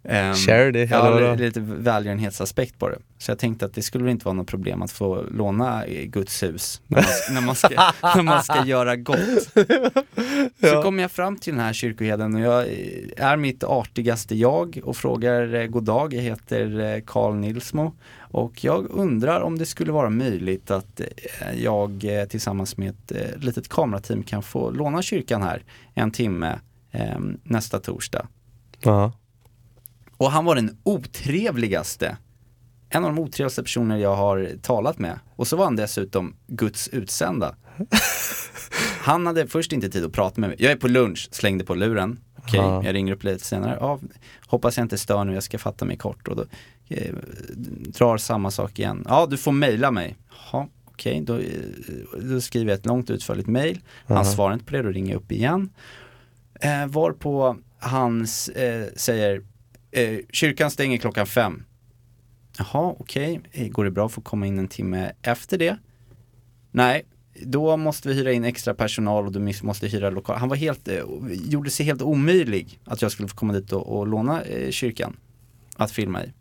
Um, 0.09 0.35
Charity, 0.35 0.79
eller 0.79 1.21
Ja, 1.23 1.35
lite 1.35 1.61
välgörenhetsaspekt 1.61 2.79
på 2.79 2.89
det. 2.89 2.99
Så 3.19 3.31
jag 3.31 3.39
tänkte 3.39 3.65
att 3.67 3.75
det 3.75 3.83
skulle 3.83 4.11
inte 4.11 4.25
vara 4.25 4.33
något 4.35 4.47
problem 4.47 4.83
att 4.83 4.91
få 4.91 5.23
låna 5.31 5.85
eh, 5.85 6.05
Guds 6.05 6.43
hus 6.43 6.81
när 6.87 6.97
man, 7.03 7.35
när 7.35 7.41
man, 7.47 7.55
ska, 7.55 7.69
när 8.17 8.23
man 8.23 8.43
ska 8.43 8.65
göra 8.65 8.97
gott. 8.97 9.19
Så 10.61 10.67
Ja. 10.67 10.83
kommer 10.83 11.03
jag 11.03 11.11
fram 11.11 11.37
till 11.37 11.53
den 11.53 11.63
här 11.65 11.73
kyrkoheden 11.73 12.35
och 12.35 12.41
jag 12.41 12.61
eh, 12.63 13.25
är 13.31 13.37
mitt 13.37 13.65
artigaste 13.65 14.35
jag 14.37 14.81
och 14.85 14.97
frågar 14.97 15.55
eh, 15.55 15.67
god 15.67 15.85
dag, 15.85 16.15
jag 16.15 16.23
heter 16.23 16.81
eh, 16.95 17.01
Carl 17.07 17.35
Nilsmo 17.35 17.93
och 18.19 18.65
jag 18.65 18.87
undrar 18.91 19.41
om 19.41 19.59
det 19.59 19.67
skulle 19.67 19.93
vara 19.93 20.11
möjligt 20.11 20.71
att 20.71 21.01
eh, 21.01 21.07
jag 21.63 22.05
eh, 22.05 22.25
tillsammans 22.25 22.77
med 22.77 22.91
ett 22.91 23.13
eh, 23.13 23.39
litet 23.41 23.69
kamerateam 23.69 24.23
kan 24.23 24.43
få 24.43 24.71
låna 24.71 25.03
kyrkan 25.03 25.43
här 25.43 25.63
en 25.95 26.11
timme 26.11 26.59
eh, 26.93 27.19
nästa 27.43 27.79
torsdag. 27.79 28.27
Ja. 28.81 29.13
Och 30.17 30.31
han 30.31 30.45
var 30.45 30.55
den 30.55 30.79
otrevligaste, 30.83 32.17
en 32.89 33.05
av 33.05 33.15
de 33.15 33.23
otrevligaste 33.23 33.63
personer 33.63 33.97
jag 33.97 34.17
har 34.17 34.51
talat 34.63 34.99
med. 34.99 35.19
Och 35.37 35.47
så 35.47 35.57
var 35.57 35.65
han 35.65 35.77
dessutom 35.77 36.37
Guds 36.47 36.89
utsända. 36.89 37.55
Han 39.01 39.27
hade 39.27 39.47
först 39.47 39.73
inte 39.73 39.89
tid 39.89 40.05
att 40.05 40.13
prata 40.13 40.41
med 40.41 40.51
mig. 40.51 40.57
Jag 40.61 40.73
är 40.73 40.77
på 40.77 40.89
lunch, 40.89 41.29
slängde 41.33 41.65
på 41.65 41.75
luren. 41.75 42.19
Okej, 42.39 42.61
Ja. 42.61 42.85
jag 42.85 42.95
ringer 42.95 43.13
upp 43.13 43.25
lite 43.25 43.45
senare. 43.45 43.77
Ja, 43.81 44.01
hoppas 44.47 44.77
jag 44.77 44.85
inte 44.85 44.99
stör 44.99 45.25
nu, 45.25 45.35
jag 45.35 45.43
ska 45.43 45.59
fatta 45.59 45.85
mig 45.85 45.97
kort. 45.97 46.29
Och 46.29 46.37
då 46.37 46.45
eh, 46.89 47.15
drar 47.99 48.17
samma 48.17 48.51
sak 48.51 48.79
igen. 48.79 49.05
Ja, 49.09 49.27
du 49.31 49.37
får 49.37 49.53
mejla 49.53 49.91
mig. 49.91 50.17
Ja, 50.53 50.69
okej, 50.85 51.21
då, 51.21 51.39
eh, 51.39 51.51
då 52.23 52.41
skriver 52.41 52.71
jag 52.71 52.79
ett 52.79 52.87
långt 52.87 53.11
utförligt 53.11 53.49
mejl. 53.49 53.81
Han 54.07 54.17
Aha. 54.17 54.25
svarar 54.25 54.53
inte 54.55 54.65
på 54.67 54.73
det, 54.73 54.83
då 54.83 54.89
ringer 54.89 55.13
jag 55.13 55.23
upp 55.23 55.33
igen. 55.33 55.71
Eh, 56.61 56.87
varpå 56.87 57.57
han 57.79 58.21
eh, 58.55 58.87
säger, 58.97 59.43
eh, 59.91 60.19
kyrkan 60.31 60.71
stänger 60.71 60.99
klockan 60.99 61.27
fem. 61.27 61.65
Jaha, 62.59 62.95
okej, 62.99 63.41
Eh, 63.53 63.69
går 63.69 63.85
det 63.85 63.91
bra 63.91 64.07
att 64.07 64.13
få 64.13 64.21
komma 64.21 64.47
in 64.47 64.59
en 64.59 64.69
timme 64.69 65.13
efter 65.23 65.59
det? 65.59 65.77
Nej, 66.71 67.05
då 67.43 67.77
måste 67.77 68.09
vi 68.09 68.15
hyra 68.15 68.33
in 68.33 68.45
extra 68.45 68.75
personal 68.75 69.27
och 69.27 69.33
du 69.33 69.53
måste 69.63 69.87
hyra 69.87 70.11
lokal. 70.11 70.37
Han 70.37 70.49
var 70.49 70.57
helt, 70.57 70.89
eh, 70.89 71.05
gjorde 71.31 71.71
sig 71.71 71.87
helt 71.87 72.03
omöjlig 72.03 72.81
att 72.85 73.03
jag 73.03 73.13
skulle 73.13 73.29
få 73.29 73.37
komma 73.37 73.53
dit 73.53 73.73
och, 73.73 73.99
och 73.99 74.07
låna 74.07 74.43
eh, 74.43 74.71
kyrkan 74.71 75.17
att 75.77 75.91
filma 75.91 76.25
i. 76.25 76.33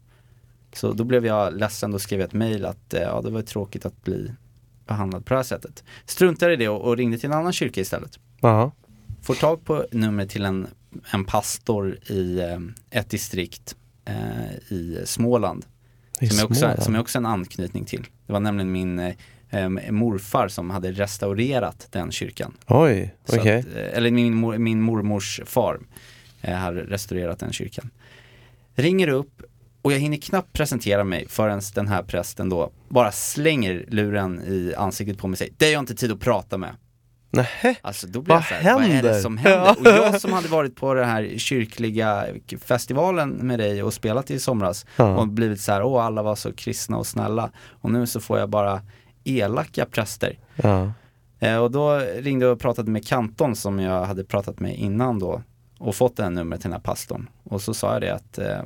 Så 0.73 0.93
då 0.93 1.03
blev 1.03 1.25
jag 1.25 1.53
ledsen, 1.53 1.91
då 1.91 1.99
skrev 1.99 2.19
jag 2.19 2.27
ett 2.27 2.33
mejl 2.33 2.65
att 2.65 2.93
eh, 2.93 3.01
ja, 3.01 3.21
det 3.21 3.29
var 3.29 3.41
tråkigt 3.41 3.85
att 3.85 4.03
bli 4.03 4.31
behandlad 4.87 5.25
på 5.25 5.33
det 5.33 5.37
här 5.37 5.43
sättet. 5.43 5.83
Struntade 6.05 6.53
i 6.53 6.55
det 6.55 6.69
och, 6.69 6.81
och 6.81 6.97
ringde 6.97 7.17
till 7.17 7.29
en 7.31 7.37
annan 7.37 7.53
kyrka 7.53 7.81
istället. 7.81 8.19
Ja. 8.41 8.71
Får 9.21 9.35
tag 9.35 9.65
på 9.65 9.85
nummer 9.91 10.25
till 10.25 10.45
en, 10.45 10.67
en 11.11 11.25
pastor 11.25 11.97
i 12.09 12.39
eh, 12.39 12.99
ett 12.99 13.09
distrikt 13.09 13.75
eh, 14.05 14.73
i 14.73 15.01
Småland. 15.05 15.65
I 16.21 16.27
Som 16.29 16.37
jag, 16.37 16.45
också, 16.45 16.59
Småland. 16.59 16.83
som 16.83 16.93
jag 16.95 17.01
också 17.01 17.17
har 17.17 17.21
en 17.21 17.25
anknytning 17.25 17.85
till. 17.85 18.05
Det 18.27 18.33
var 18.33 18.39
nämligen 18.39 18.71
min 18.71 18.99
eh, 19.49 19.69
morfar 19.91 20.47
som 20.47 20.69
hade 20.69 20.91
restaurerat 20.91 21.87
den 21.91 22.11
kyrkan. 22.11 22.57
Oj, 22.67 23.15
okej. 23.27 23.63
eh, 23.75 23.97
eller 23.97 24.11
min, 24.11 24.35
mor, 24.35 24.57
min 24.57 24.81
mormors 24.81 25.41
far 25.45 25.79
har 26.41 26.73
restaurerat 26.73 27.39
den 27.39 27.53
kyrkan. 27.53 27.89
Ringer 28.75 29.07
upp 29.07 29.41
och 29.81 29.91
jag 29.93 29.99
hinner 29.99 30.17
knappt 30.17 30.53
presentera 30.53 31.03
mig 31.03 31.25
förrän 31.29 31.61
den 31.75 31.87
här 31.87 32.03
prästen 32.03 32.49
då 32.49 32.71
bara 32.89 33.11
slänger 33.11 33.85
luren 33.87 34.41
i 34.47 34.73
ansiktet 34.77 35.17
på 35.17 35.27
mig 35.27 35.33
och 35.33 35.37
säger 35.37 35.53
Det 35.57 35.65
har 35.65 35.71
jag 35.73 35.79
inte 35.81 35.95
tid 35.95 36.11
att 36.11 36.19
prata 36.19 36.57
med. 36.57 36.75
Nähä? 37.35 37.75
Alltså 37.81 38.07
då 38.07 38.21
blir 38.21 38.33
Vad 38.35 38.43
jag 38.43 38.47
såhär, 38.47 38.73
vad 38.73 38.83
är 38.83 39.03
det 39.03 39.21
som 39.21 39.37
händer? 39.37 39.65
Ja. 39.65 39.75
Och 39.79 39.85
jag 40.13 40.21
som 40.21 40.33
hade 40.33 40.47
varit 40.47 40.75
på 40.75 40.93
den 40.93 41.09
här 41.09 41.33
kyrkliga 41.37 42.25
festivalen 42.61 43.29
med 43.29 43.59
dig 43.59 43.83
och 43.83 43.93
spelat 43.93 44.31
i 44.31 44.39
somras 44.39 44.85
Ja. 44.95 45.17
och 45.17 45.27
blivit 45.27 45.61
så 45.61 45.71
här, 45.71 45.83
åh 45.83 46.05
alla 46.05 46.23
var 46.23 46.35
så 46.35 46.53
kristna 46.53 46.97
och 46.97 47.07
snälla 47.07 47.49
och 47.81 47.91
nu 47.91 48.07
så 48.07 48.19
får 48.19 48.39
jag 48.39 48.49
bara 48.49 48.81
elaka 49.23 49.85
präster. 49.85 50.39
Ja. 50.55 50.91
Eh, 51.39 51.57
och 51.57 51.71
då 51.71 51.97
ringde 52.19 52.45
jag 52.45 52.53
och 52.53 52.59
pratade 52.59 52.91
med 52.91 53.07
kanton 53.07 53.55
som 53.55 53.79
jag 53.79 54.05
hade 54.05 54.23
pratat 54.23 54.59
med 54.59 54.75
innan 54.77 55.19
då 55.19 55.41
och 55.79 55.95
fått 55.95 56.17
det 56.17 56.23
här 56.23 56.29
numret 56.29 56.61
till 56.61 56.69
den 56.69 56.79
här 56.79 56.83
pastorn. 56.83 57.29
Och 57.43 57.61
så 57.61 57.73
sa 57.73 57.93
jag 57.93 58.01
det 58.01 58.09
att, 58.15 58.37
eh, 58.37 58.63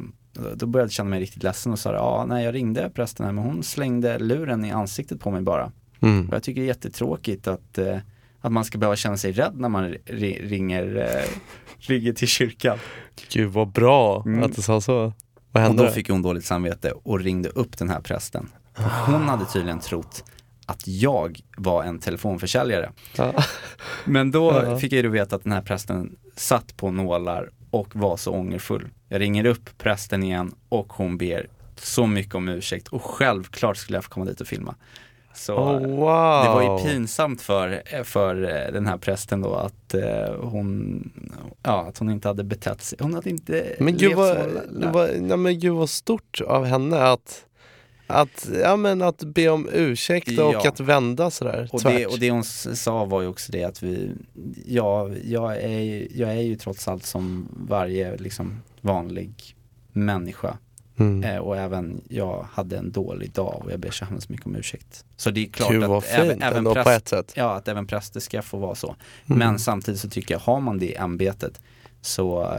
då 0.56 0.66
började 0.66 0.86
jag 0.86 0.92
känna 0.92 1.10
mig 1.10 1.20
riktigt 1.20 1.44
ledsen 1.44 1.72
och 1.72 1.80
sa 1.80 1.94
ja, 1.94 2.26
nej 2.28 2.46
jag 2.46 2.56
ringde 2.56 2.90
prästen 2.90 3.26
här 3.26 3.34
men 3.34 3.44
hon 3.44 3.64
slängde 3.64 4.20
luren 4.20 4.66
i 4.66 4.72
ansiktet 4.72 5.20
på 5.20 5.32
mig 5.32 5.42
bara. 5.42 5.72
Mm. 6.02 6.28
Och 6.28 6.34
jag 6.34 6.44
tycker 6.44 6.62
det 6.62 6.66
är 6.66 6.68
jättetråkigt 6.68 7.48
att, 7.48 7.78
eh, 7.78 7.98
att 8.42 8.52
man 8.52 8.66
ska 8.66 8.78
behöva 8.78 8.96
känna 8.96 9.18
sig 9.18 9.32
rädd 9.32 9.54
när 9.60 9.70
man 9.70 9.94
ri- 10.06 10.48
ringer, 10.50 10.96
eh, 10.98 11.30
ringer 11.78 12.14
till 12.14 12.28
kyrkan. 12.28 12.78
Gud 13.34 13.50
vad 13.52 13.68
bra 13.72 14.24
Mm. 14.26 14.44
att 14.44 14.56
du 14.56 14.62
sa 14.62 14.82
så. 14.82 14.94
Vad 14.94 15.14
Och 15.52 15.60
hände? 15.68 15.84
då 15.86 15.92
fick 15.92 16.10
hon 16.10 16.22
dåligt 16.22 16.46
samvete 16.46 16.92
och 16.92 17.20
ringde 17.20 17.50
upp 17.50 17.78
den 17.78 17.90
här 17.90 18.02
prästen. 18.02 18.50
För 18.76 18.84
Hon 19.12 19.22
hade 19.30 19.46
tydligen 19.46 19.80
trott 19.80 20.24
att 20.66 20.88
jag 20.88 21.40
var 21.58 21.84
en 21.84 22.00
telefonförsäljare. 22.00 22.92
Ja. 23.18 23.34
Men 24.06 24.32
då 24.32 24.52
Ja. 24.66 24.78
fick 24.80 24.94
jag 24.94 25.04
ju 25.04 25.10
veta 25.10 25.36
att 25.36 25.44
den 25.44 25.52
här 25.54 25.62
prästen 25.62 26.16
satt 26.36 26.78
på 26.78 26.92
nålar 26.92 27.50
och 27.70 27.96
var 27.96 28.18
så 28.18 28.32
ångerfull. 28.32 28.88
Jag 29.08 29.22
ringer 29.22 29.46
upp 29.46 29.70
prästen 29.78 30.24
igen 30.24 30.56
och 30.70 30.94
hon 30.94 31.18
ber 31.18 31.48
så 31.76 32.08
mycket 32.08 32.36
om 32.36 32.50
ursäkt 32.50 32.88
och 32.88 33.02
självklart 33.04 33.78
skulle 33.78 33.98
jag 33.98 34.04
få 34.04 34.10
komma 34.10 34.26
dit 34.26 34.42
och 34.42 34.48
filma. 34.48 34.76
Så 35.34 35.56
Oh, 35.56 35.80
wow. 35.80 36.44
det 36.44 36.50
var 36.50 36.80
ju 36.80 36.84
pinsamt 36.92 37.42
för, 37.42 37.84
för 38.04 38.44
eh, 38.44 38.74
den 38.74 38.86
här 38.88 38.98
prästen 38.98 39.42
då 39.42 39.56
att 39.56 39.94
eh, 39.94 40.34
hon, 40.42 41.04
ja, 41.64 41.86
att 41.90 41.98
hon 41.98 42.10
inte 42.10 42.28
hade 42.28 42.44
betett 42.44 42.82
sig. 42.82 42.98
Hon 43.02 43.14
hade 43.14 43.30
inte 43.30 43.76
Men 43.80 43.98
gud 43.98 44.16
vad, 44.16 44.38
vad, 44.70 45.10
nej, 45.22 45.38
men 45.38 45.60
gud 45.60 45.74
vad 45.74 45.90
stort 45.90 46.42
av 46.48 46.66
henne 46.66 47.04
att, 47.04 47.46
att, 48.08 48.50
ja, 48.64 48.76
men 48.76 49.02
att 49.02 49.24
be 49.24 49.50
om 49.50 49.70
ursäkt 49.74 50.40
och 50.40 50.54
Ja. 50.54 50.68
att 50.68 50.80
vända 50.80 51.32
sådär 51.32 51.70
Och 51.72 51.82
det, 51.84 52.06
och 52.06 52.20
det 52.20 52.32
hon 52.32 52.44
sa 52.44 53.06
var 53.06 53.22
ju 53.22 53.28
också 53.28 53.52
det 53.52 53.64
att 53.64 53.84
vi, 53.84 54.12
ja, 54.66 55.10
jag 55.24 55.58
är, 55.58 56.08
jag 56.20 56.30
är 56.30 56.42
ju 56.42 56.56
trots 56.56 56.88
allt 56.88 57.06
som 57.06 57.48
varje 57.70 58.18
liksom 58.18 58.62
vanlig 58.82 59.56
människa. 59.92 60.58
Mm. 61.00 61.24
Eh, 61.24 61.38
och 61.38 61.58
även 61.58 62.02
jag 62.10 62.46
hade 62.52 62.78
en 62.78 62.92
dålig 62.92 63.32
dag 63.32 63.62
och 63.66 63.72
jag 63.72 63.80
ber 63.80 63.92
så 63.92 64.06
hemskt 64.06 64.30
mycket 64.30 64.46
om 64.46 64.56
ursäkt. 64.56 65.06
Så 65.18 65.32
det 65.32 65.42
är 65.42 65.50
klart 65.50 65.72
Gud 65.72 65.84
att 65.84 66.06
även, 66.10 66.42
även, 66.42 66.66
präst, 66.74 66.88
ett 66.90 67.08
sätt. 67.08 67.34
ja, 67.36 67.56
att 67.56 67.68
även 67.68 67.88
präster 67.88 68.20
ska 68.20 68.42
få 68.42 68.58
vara 68.58 68.76
så. 68.76 68.96
Mm. 69.26 69.40
Men 69.40 69.60
samtidigt 69.60 70.00
så 70.00 70.10
tycker 70.10 70.34
jag, 70.34 70.40
har 70.40 70.60
man 70.60 70.80
det 70.80 70.98
ämbetet 70.98 71.62
så, 72.02 72.58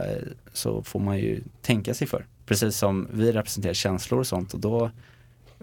så 0.53 0.83
får 0.83 0.99
man 0.99 1.17
ju 1.17 1.43
tänka 1.61 1.93
sig 1.93 2.07
för. 2.07 2.25
Precis 2.45 2.77
som 2.77 3.07
vi 3.11 3.31
representerar 3.31 3.73
känslor 3.73 4.19
och 4.19 4.27
sånt 4.27 4.53
och 4.53 4.59
då, 4.59 4.91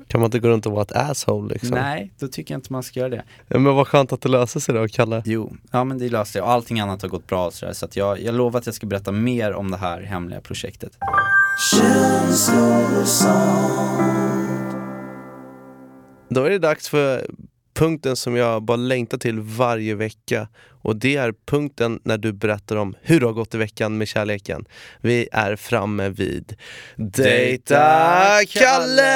Kan 0.06 0.20
man 0.20 0.28
inte 0.28 0.38
gå 0.38 0.48
runt 0.48 0.66
och 0.66 0.72
vara 0.72 0.82
ett 0.82 0.92
asshole 0.92 1.52
liksom? 1.52 1.70
nej, 1.70 2.12
då 2.18 2.28
tycker 2.28 2.54
jag 2.54 2.58
inte 2.58 2.72
man 2.72 2.82
ska 2.82 3.00
göra 3.00 3.08
det. 3.08 3.24
Ja, 3.48 3.58
men 3.58 3.74
vad 3.74 3.88
skönt 3.88 4.12
att 4.12 4.20
det 4.20 4.28
löser 4.28 4.60
sig 4.60 4.74
då, 4.74 4.88
Kalle. 4.88 5.22
Jo, 5.24 5.56
ja 5.70 5.84
men 5.84 5.98
det 5.98 6.08
löste 6.08 6.38
jag 6.38 6.44
och 6.44 6.52
allting 6.52 6.80
annat 6.80 7.02
har 7.02 7.08
gått 7.08 7.26
bra 7.26 7.50
så, 7.50 7.66
där, 7.66 7.72
så 7.72 7.84
att 7.84 7.96
jag, 7.96 8.20
jag 8.20 8.34
lovar 8.34 8.60
att 8.60 8.66
jag 8.66 8.74
ska 8.74 8.86
berätta 8.86 9.12
mer 9.12 9.52
om 9.52 9.70
det 9.70 9.76
här 9.76 10.02
hemliga 10.02 10.40
projektet. 10.40 10.98
Då 16.28 16.44
är 16.44 16.50
det 16.50 16.58
dags 16.58 16.88
för 16.88 17.30
punkten 17.74 18.16
som 18.16 18.36
jag 18.36 18.62
bara 18.62 18.76
längtar 18.76 19.18
till 19.18 19.40
varje 19.40 19.94
vecka 19.94 20.48
och 20.82 20.96
det 20.96 21.16
är 21.16 21.34
punkten 21.46 22.00
när 22.04 22.18
du 22.18 22.32
berättar 22.32 22.76
om 22.76 22.94
hur 23.02 23.20
det 23.20 23.26
har 23.26 23.32
gått 23.32 23.54
i 23.54 23.58
veckan 23.58 23.98
med 23.98 24.08
kärleken. 24.08 24.64
Vi 25.00 25.28
är 25.32 25.56
framme 25.56 26.08
vid 26.08 26.56
Dejta 26.96 28.40
Kalle! 28.48 29.08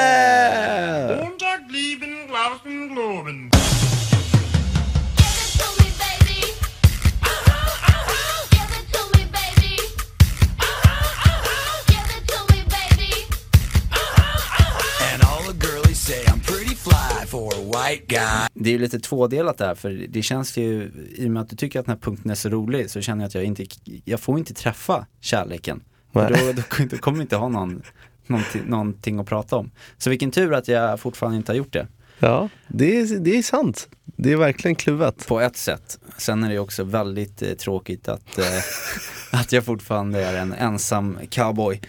Det 18.53 18.69
är 18.69 18.73
ju 18.73 18.79
lite 18.79 18.99
tvådelat 18.99 19.57
där 19.57 19.75
för 19.75 20.07
det 20.09 20.21
känns 20.21 20.57
ju, 20.57 20.91
i 21.15 21.27
och 21.27 21.31
med 21.31 21.41
att 21.41 21.49
du 21.49 21.55
tycker 21.55 21.79
att 21.79 21.85
den 21.85 21.95
här 21.95 22.01
punkten 22.01 22.31
är 22.31 22.35
så 22.35 22.49
rolig 22.49 22.89
så 22.89 23.01
känner 23.01 23.23
jag 23.23 23.27
att 23.27 23.35
jag 23.35 23.43
inte, 23.43 23.65
jag 24.05 24.19
får 24.19 24.39
inte 24.39 24.53
träffa 24.53 25.05
kärleken. 25.21 25.83
Då, 26.11 26.21
då, 26.21 26.53
då 26.89 26.97
kommer 26.97 27.17
jag 27.17 27.23
inte 27.23 27.35
ha 27.35 27.49
någon, 27.49 27.83
någonting, 28.27 28.61
någonting 28.65 29.19
att 29.19 29.27
prata 29.27 29.55
om. 29.55 29.71
Så 29.97 30.09
vilken 30.09 30.31
tur 30.31 30.53
att 30.53 30.67
jag 30.67 30.99
fortfarande 30.99 31.37
inte 31.37 31.51
har 31.51 31.57
gjort 31.57 31.73
det. 31.73 31.87
Ja, 32.19 32.49
det 32.67 32.99
är, 32.99 33.19
det 33.19 33.37
är 33.37 33.41
sant. 33.41 33.89
Det 34.05 34.31
är 34.31 34.37
verkligen 34.37 34.75
kluvet. 34.75 35.27
På 35.27 35.41
ett 35.41 35.57
sätt. 35.57 35.99
Sen 36.17 36.43
är 36.43 36.49
det 36.49 36.59
också 36.59 36.83
väldigt 36.83 37.41
eh, 37.41 37.53
tråkigt 37.53 38.07
att, 38.07 38.37
eh, 38.37 38.45
att 39.39 39.51
jag 39.51 39.65
fortfarande 39.65 40.23
är 40.23 40.37
en 40.37 40.53
ensam 40.53 41.17
cowboy. 41.29 41.81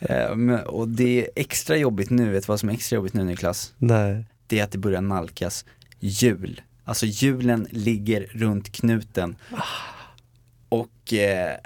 Eh, 0.00 0.60
och 0.66 0.88
det 0.88 1.20
är 1.20 1.30
extra 1.36 1.76
jobbigt 1.76 2.10
nu, 2.10 2.30
vet 2.30 2.42
du 2.42 2.46
vad 2.46 2.60
som 2.60 2.68
är 2.68 2.72
extra 2.72 2.96
jobbigt 2.96 3.14
nu 3.14 3.24
Niklas? 3.24 3.72
Nej. 3.78 4.24
Det 4.46 4.58
är 4.58 4.64
att 4.64 4.72
det 4.72 4.78
börjar 4.78 5.00
nalkas 5.00 5.64
jul. 6.00 6.60
Alltså 6.84 7.06
julen 7.06 7.66
ligger 7.70 8.20
runt 8.32 8.72
knuten. 8.72 9.36
Och 10.68 11.12
eh, 11.12 11.56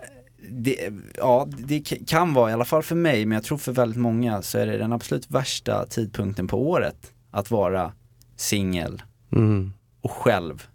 det, 0.51 0.93
ja, 1.17 1.49
det 1.59 1.81
kan 2.09 2.35
vara, 2.35 2.51
i 2.51 2.53
alla 2.53 2.65
fall 2.65 2.83
för 2.83 2.95
mig, 2.97 3.27
men 3.27 3.37
jag 3.37 3.45
tror 3.45 3.59
för 3.59 3.73
väldigt 3.73 3.99
många 4.01 4.43
så 4.43 4.59
är 4.59 4.67
det 4.67 4.79
den 4.79 4.93
absolut 4.93 5.31
värsta 5.31 5.87
tidpunkten 5.87 6.49
på 6.49 6.69
året 6.71 7.13
att 7.31 7.51
vara 7.51 7.93
singel 8.37 9.03
Mm. 9.33 9.73
och 10.01 10.11
själv. 10.11 10.67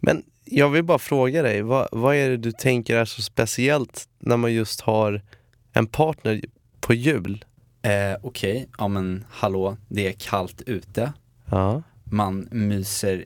Men 0.00 0.22
jag 0.44 0.68
vill 0.70 0.84
bara 0.84 0.98
fråga 0.98 1.42
dig, 1.42 1.62
vad, 1.62 1.88
vad 1.92 2.16
är 2.16 2.30
det 2.30 2.36
du 2.36 2.52
tänker 2.52 2.96
är 2.96 3.04
så 3.04 3.22
speciellt 3.22 4.08
när 4.18 4.36
man 4.36 4.52
just 4.52 4.80
har 4.80 5.22
en 5.72 5.86
partner 5.86 6.40
på 6.80 6.94
jul? 6.94 7.44
Eh, 7.86 8.16
Okej, 8.22 8.68
ja 8.78 8.88
men 8.88 9.24
hallå, 9.30 9.76
det 9.88 10.06
är 10.08 10.12
kallt 10.12 10.62
ute. 10.66 11.12
Ja. 11.50 11.82
Man 12.04 12.48
myser 12.50 13.24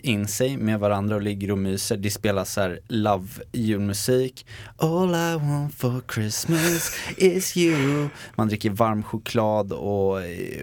in 0.00 0.28
sig 0.28 0.56
med 0.56 0.80
varandra 0.80 1.16
och 1.16 1.22
ligger 1.22 1.50
och 1.50 1.58
myser. 1.58 1.96
Det 1.96 2.10
spelas 2.10 2.52
så 2.52 2.76
love 2.88 3.28
julmusik. 3.52 4.46
All 4.76 5.08
I 5.10 5.34
want 5.36 5.74
for 5.74 6.02
Christmas 6.14 6.92
is 7.16 7.56
you. 7.56 8.08
Man 8.36 8.48
dricker 8.48 8.70
varm 8.70 9.02
choklad 9.02 9.72
och, 9.72 10.18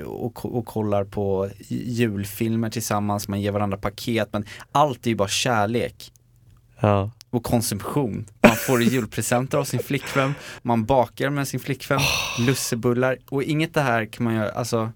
och, 0.05 0.45
och 0.57 0.65
kollar 0.65 1.03
på 1.03 1.49
julfilmer 1.67 2.69
tillsammans. 2.69 3.27
Man 3.27 3.41
ger 3.41 3.51
varandra 3.51 3.77
paket. 3.77 4.29
Men 4.31 4.45
allt 4.71 5.05
är 5.05 5.09
ju 5.09 5.15
bara 5.15 5.27
kärlek 5.27 6.11
Ja. 6.79 7.11
och 7.29 7.43
konsumtion. 7.43 8.25
Man 8.47 8.55
får 8.55 8.81
julpresenter 8.81 9.57
av 9.57 9.63
sin 9.63 9.79
flickvän, 9.79 10.35
man 10.61 10.85
bakar 10.85 11.29
med 11.29 11.47
sin 11.47 11.59
flickvän, 11.59 11.99
lussebullar 12.39 13.17
och 13.29 13.43
inget 13.43 13.73
det 13.73 13.81
här 13.81 14.05
kan 14.05 14.23
man 14.23 14.35
göra, 14.35 14.49
alltså 14.49 14.91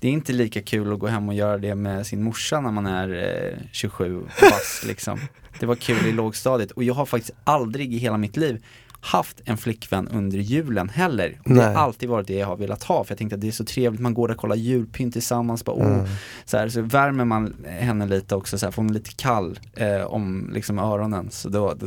det 0.00 0.08
är 0.08 0.12
inte 0.12 0.32
lika 0.32 0.62
kul 0.62 0.92
att 0.92 0.98
gå 0.98 1.06
hem 1.06 1.28
och 1.28 1.34
göra 1.34 1.58
det 1.58 1.74
med 1.74 2.06
sin 2.06 2.22
morsa 2.22 2.60
när 2.60 2.70
man 2.70 2.86
är 2.86 3.08
eh, 3.52 3.58
27 3.72 4.22
bast 4.40 4.84
liksom. 4.84 5.20
Det 5.58 5.66
var 5.66 5.74
kul 5.74 6.06
i 6.06 6.12
lågstadiet 6.12 6.70
och 6.70 6.84
jag 6.84 6.94
har 6.94 7.06
faktiskt 7.06 7.34
aldrig 7.44 7.94
i 7.94 7.98
hela 7.98 8.16
mitt 8.16 8.36
liv 8.36 8.64
haft 9.00 9.40
en 9.44 9.56
flickvän 9.56 10.08
under 10.08 10.38
julen 10.38 10.88
heller. 10.88 11.40
Och 11.44 11.50
det 11.50 11.62
har 11.62 11.74
alltid 11.74 12.08
varit 12.08 12.26
det 12.26 12.34
jag 12.34 12.46
har 12.46 12.56
velat 12.56 12.82
ha 12.82 13.04
för 13.04 13.12
jag 13.12 13.18
tänkte 13.18 13.34
att 13.34 13.40
det 13.40 13.48
är 13.48 13.52
så 13.52 13.64
trevligt, 13.64 14.00
man 14.00 14.14
går 14.14 14.28
där 14.28 14.34
och 14.34 14.40
kollar 14.40 14.56
julpynt 14.56 15.12
tillsammans, 15.12 15.64
bara, 15.64 15.76
oh, 15.76 16.06
så, 16.44 16.56
här, 16.56 16.68
så 16.68 16.82
värmer 16.82 17.24
man 17.24 17.54
henne 17.66 18.06
lite 18.06 18.34
också, 18.34 18.58
så 18.58 18.66
här, 18.66 18.70
får 18.70 18.82
hon 18.82 18.92
lite 18.92 19.10
kall 19.12 19.58
eh, 19.76 20.02
om 20.02 20.50
liksom 20.54 20.78
öronen. 20.78 21.30
Så 21.30 21.48
då, 21.48 21.74
då, 21.74 21.86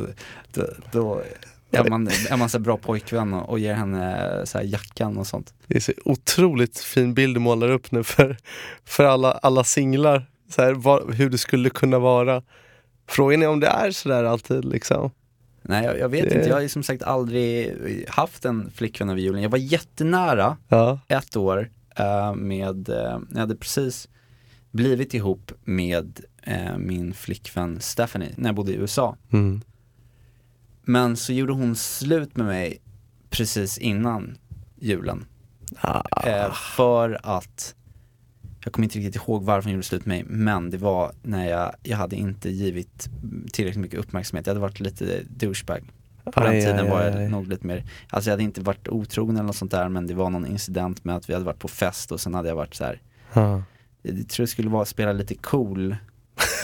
då, 0.53 0.67
då 0.91 1.21
är 1.71 1.89
man, 1.89 2.07
är 2.07 2.37
man 2.37 2.49
så 2.49 2.59
bra 2.59 2.77
pojkvän 2.77 3.33
och, 3.33 3.49
och 3.49 3.59
ger 3.59 3.73
henne 3.73 4.41
så 4.45 4.59
jackan 4.63 5.17
och 5.17 5.27
sånt. 5.27 5.53
Det 5.67 5.75
är 5.75 5.79
så 5.79 5.91
otroligt 6.05 6.79
fin 6.79 7.13
bild 7.13 7.35
du 7.35 7.39
målar 7.39 7.69
upp 7.69 7.91
nu 7.91 8.03
för, 8.03 8.37
för 8.85 9.03
alla, 9.03 9.31
alla 9.31 9.63
singlar. 9.63 10.25
Så 10.49 10.61
här, 10.61 10.73
vad, 10.73 11.13
hur 11.13 11.29
det 11.29 11.37
skulle 11.37 11.69
kunna 11.69 11.99
vara. 11.99 12.43
Frågan 13.07 13.43
är 13.43 13.47
om 13.47 13.59
det 13.59 13.67
är 13.67 13.91
sådär 13.91 14.23
alltid 14.23 14.65
liksom. 14.65 15.11
Nej 15.63 15.85
jag, 15.85 15.99
jag 15.99 16.09
vet 16.09 16.29
Det- 16.29 16.35
inte, 16.35 16.49
jag 16.49 16.61
har 16.61 16.67
som 16.67 16.83
sagt 16.83 17.03
aldrig 17.03 17.75
haft 18.09 18.45
en 18.45 18.71
flickvän 18.71 19.09
över 19.09 19.21
julen. 19.21 19.41
Jag 19.41 19.49
var 19.49 19.57
jättenära 19.57 20.57
Ja. 20.67 20.99
ett 21.07 21.35
år 21.35 21.69
eh, 21.95 22.35
med, 22.35 22.89
eh, 22.89 23.19
jag 23.31 23.39
hade 23.39 23.55
precis 23.55 24.09
blivit 24.71 25.13
ihop 25.13 25.51
med 25.63 26.19
eh, 26.43 26.77
min 26.77 27.13
flickvän 27.13 27.79
Stephanie 27.81 28.33
när 28.37 28.49
jag 28.49 28.55
bodde 28.55 28.71
i 28.71 28.75
USA. 28.75 29.15
Mm. 29.33 29.61
Men 30.81 31.17
så 31.17 31.33
gjorde 31.33 31.53
hon 31.53 31.75
slut 31.75 32.35
med 32.37 32.45
mig 32.45 32.81
precis 33.29 33.77
innan 33.77 34.37
julen. 34.79 35.25
Ah. 35.81 36.51
För 36.75 37.19
att, 37.23 37.75
jag 38.63 38.73
kommer 38.73 38.83
inte 38.83 38.99
riktigt 38.99 39.15
ihåg 39.15 39.43
varför 39.43 39.63
hon 39.69 39.73
gjorde 39.73 39.83
slut 39.83 40.05
med 40.05 40.25
mig, 40.25 40.37
men 40.37 40.69
det 40.69 40.77
var 40.77 41.11
när 41.21 41.49
jag, 41.49 41.75
jag 41.83 41.97
hade 41.97 42.15
inte 42.15 42.49
givit 42.49 43.09
tillräckligt 43.51 43.81
mycket 43.81 43.99
uppmärksamhet. 43.99 44.47
Jag 44.47 44.51
hade 44.51 44.61
varit 44.61 44.79
lite 44.79 45.23
douchebag. 45.29 45.91
På 46.23 46.39
den 46.39 46.49
Aj, 46.51 46.61
tiden 46.61 46.79
aj, 46.79 46.89
var 46.89 47.03
jag 47.03 47.15
aj. 47.15 47.29
nog 47.29 47.47
lite 47.47 47.67
mer, 47.67 47.83
alltså 48.09 48.29
jag 48.29 48.33
hade 48.33 48.43
inte 48.43 48.61
varit 48.61 48.87
otrogen 48.87 49.35
eller 49.35 49.45
något 49.45 49.55
sånt 49.55 49.71
där 49.71 49.89
men 49.89 50.07
det 50.07 50.13
var 50.13 50.29
någon 50.29 50.45
incident 50.45 51.03
med 51.05 51.15
att 51.15 51.29
vi 51.29 51.33
hade 51.33 51.45
varit 51.45 51.59
på 51.59 51.67
fest 51.67 52.11
och 52.11 52.21
sen 52.21 52.33
hade 52.33 52.49
jag 52.49 52.55
varit 52.55 52.75
så 52.75 52.83
här. 52.83 53.01
Ja. 53.33 53.63
jag 54.01 54.29
tror 54.29 54.43
det 54.43 54.47
skulle 54.47 54.69
vara 54.69 54.85
spela 54.85 55.13
lite 55.13 55.35
cool 55.35 55.95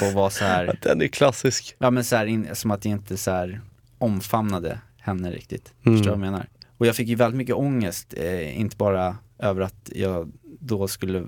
och 0.01 0.13
vara 0.13 0.29
så 0.29 0.44
här, 0.46 0.77
Den 0.84 1.01
är 1.01 1.08
klassisk. 1.08 1.75
ja 1.79 1.91
men 1.91 2.03
så 2.03 2.15
här, 2.15 2.25
in, 2.25 2.48
som 2.53 2.72
att 2.72 2.86
jag 2.86 2.91
inte 2.91 3.18
så 3.18 3.32
här 3.32 3.62
omfamnade 3.98 4.79
henne 5.00 5.32
riktigt. 5.32 5.74
Mm. 5.86 5.98
Förstår 5.98 6.12
du 6.15 6.18
vad 6.18 6.27
jag 6.27 6.32
menar? 6.32 6.48
Och 6.77 6.88
jag 6.88 6.96
fick 6.96 7.08
ju 7.08 7.15
väldigt 7.15 7.38
mycket 7.38 7.56
ångest, 7.56 8.13
eh, 8.18 8.60
inte 8.60 8.77
bara 8.77 9.18
över 9.39 9.62
att 9.62 9.89
jag 9.96 10.32
då 10.60 10.88
skulle 10.88 11.24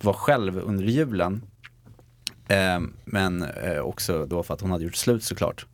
vara 0.00 0.16
själv 0.16 0.58
under 0.58 0.84
julen, 0.84 1.42
eh, 2.48 2.80
men 3.04 3.42
eh, 3.42 3.78
också 3.78 4.26
då 4.26 4.42
för 4.42 4.54
att 4.54 4.60
hon 4.60 4.70
hade 4.70 4.84
gjort 4.84 4.96
slut 4.96 5.24
såklart. 5.24 5.66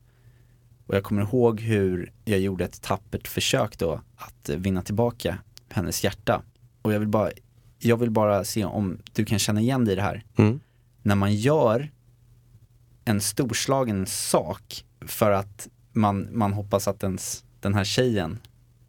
Och 0.86 0.96
jag 0.96 1.04
kommer 1.04 1.22
ihåg 1.22 1.60
hur 1.60 2.12
jag 2.24 2.40
gjorde 2.40 2.64
ett 2.64 2.82
tappert 2.82 3.28
försök 3.28 3.78
då 3.78 4.00
att 4.16 4.48
vinna 4.48 4.82
tillbaka 4.82 5.38
hennes 5.68 6.04
hjärta. 6.04 6.42
Och 6.82 6.92
jag 6.92 6.98
vill 6.98 7.08
bara, 7.08 7.30
jag 7.78 7.96
vill 7.96 8.10
bara 8.10 8.44
se 8.44 8.64
om 8.64 8.98
du 9.12 9.24
kan 9.24 9.38
känna 9.38 9.60
igen 9.60 9.84
dig 9.84 9.92
i 9.92 9.96
det 9.96 10.02
här. 10.02 10.24
Mm. 10.36 10.60
När 11.02 11.14
man 11.14 11.34
gör 11.34 11.90
en 13.04 13.20
storslagen 13.20 14.06
sak 14.06 14.84
för 15.00 15.30
att 15.30 15.68
man, 15.92 16.28
man 16.32 16.52
hoppas 16.52 16.88
att 16.88 17.02
ens, 17.02 17.44
den 17.60 17.74
här 17.74 17.84
tjejen, 17.84 18.38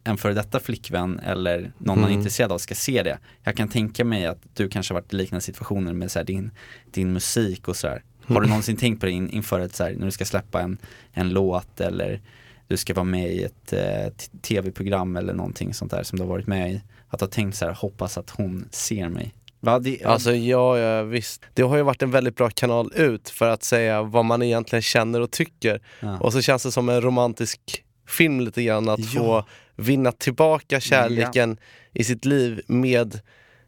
en 0.04 0.18
före 0.18 0.34
detta 0.34 0.60
flickvän 0.60 1.18
eller 1.18 1.72
någon 1.78 1.98
man 2.00 2.04
är 2.04 2.08
Mm. 2.08 2.18
intresserad 2.18 2.52
av 2.52 2.58
ska 2.58 2.74
se 2.74 3.02
det. 3.02 3.18
Jag 3.42 3.56
kan 3.56 3.68
tänka 3.68 4.04
mig 4.04 4.26
att 4.26 4.38
du 4.54 4.68
kanske 4.68 4.94
har 4.94 5.00
varit 5.00 5.12
i 5.12 5.16
liknande 5.16 5.40
situationer 5.42 5.92
med 5.92 6.10
så 6.10 6.18
här, 6.18 6.24
din, 6.26 6.50
din 6.90 7.12
musik 7.12 7.68
och 7.68 7.76
sådär. 7.76 8.02
Har 8.26 8.40
du 8.40 8.48
någonsin 8.48 8.76
tänkt 8.76 9.00
på 9.00 9.06
det 9.06 9.12
in, 9.12 9.30
inför 9.30 9.60
ett 9.60 9.74
så 9.74 9.84
här, 9.84 9.94
när 9.94 10.04
du 10.06 10.10
ska 10.10 10.24
släppa 10.24 10.60
en, 10.60 10.78
en 11.12 11.30
låt 11.30 11.80
eller 11.80 12.20
du 12.68 12.76
ska 12.76 12.94
vara 12.94 13.04
med 13.04 13.32
i 13.32 13.42
ett 13.42 13.72
eh, 13.72 14.12
tv-program 14.42 15.16
eller 15.16 15.32
någonting 15.34 15.74
sånt 15.74 15.90
där 15.90 16.02
som 16.02 16.18
du 16.18 16.22
har 16.24 16.28
varit 16.30 16.46
med 16.46 16.72
i. 16.72 16.80
Att 17.08 17.20
har 17.20 17.28
tänkt 17.28 17.56
så 17.56 17.64
här, 17.66 17.72
hoppas 17.72 18.18
att 18.18 18.30
hon 18.30 18.68
ser 18.70 19.08
mig. 19.08 19.34
Va, 19.60 19.78
det, 19.78 20.04
Alltså 20.04 20.32
ja, 20.34 20.78
ja, 20.78 21.02
visst. 21.02 21.42
Det 21.54 21.62
har 21.62 21.76
ju 21.76 21.82
varit 21.82 22.02
en 22.02 22.10
väldigt 22.10 22.36
bra 22.36 22.50
kanal 22.50 22.92
ut 22.94 23.28
för 23.28 23.48
att 23.48 23.62
säga 23.62 24.02
vad 24.02 24.24
man 24.24 24.42
egentligen 24.42 24.82
känner 24.82 25.20
och 25.20 25.30
tycker. 25.30 25.80
Ja. 26.00 26.18
Och 26.18 26.32
så 26.32 26.42
känns 26.42 26.62
det 26.62 26.72
som 26.72 26.88
en 26.88 27.00
romantisk 27.00 27.84
film 28.08 28.40
lite 28.40 28.62
grann 28.62 28.88
att 28.88 29.00
Ja. 29.14 29.20
få 29.20 29.44
vinna 29.76 30.12
tillbaka 30.12 30.80
kärleken 30.80 31.56
i 31.92 32.04
sitt 32.04 32.24
liv 32.24 32.60
med, 32.66 33.20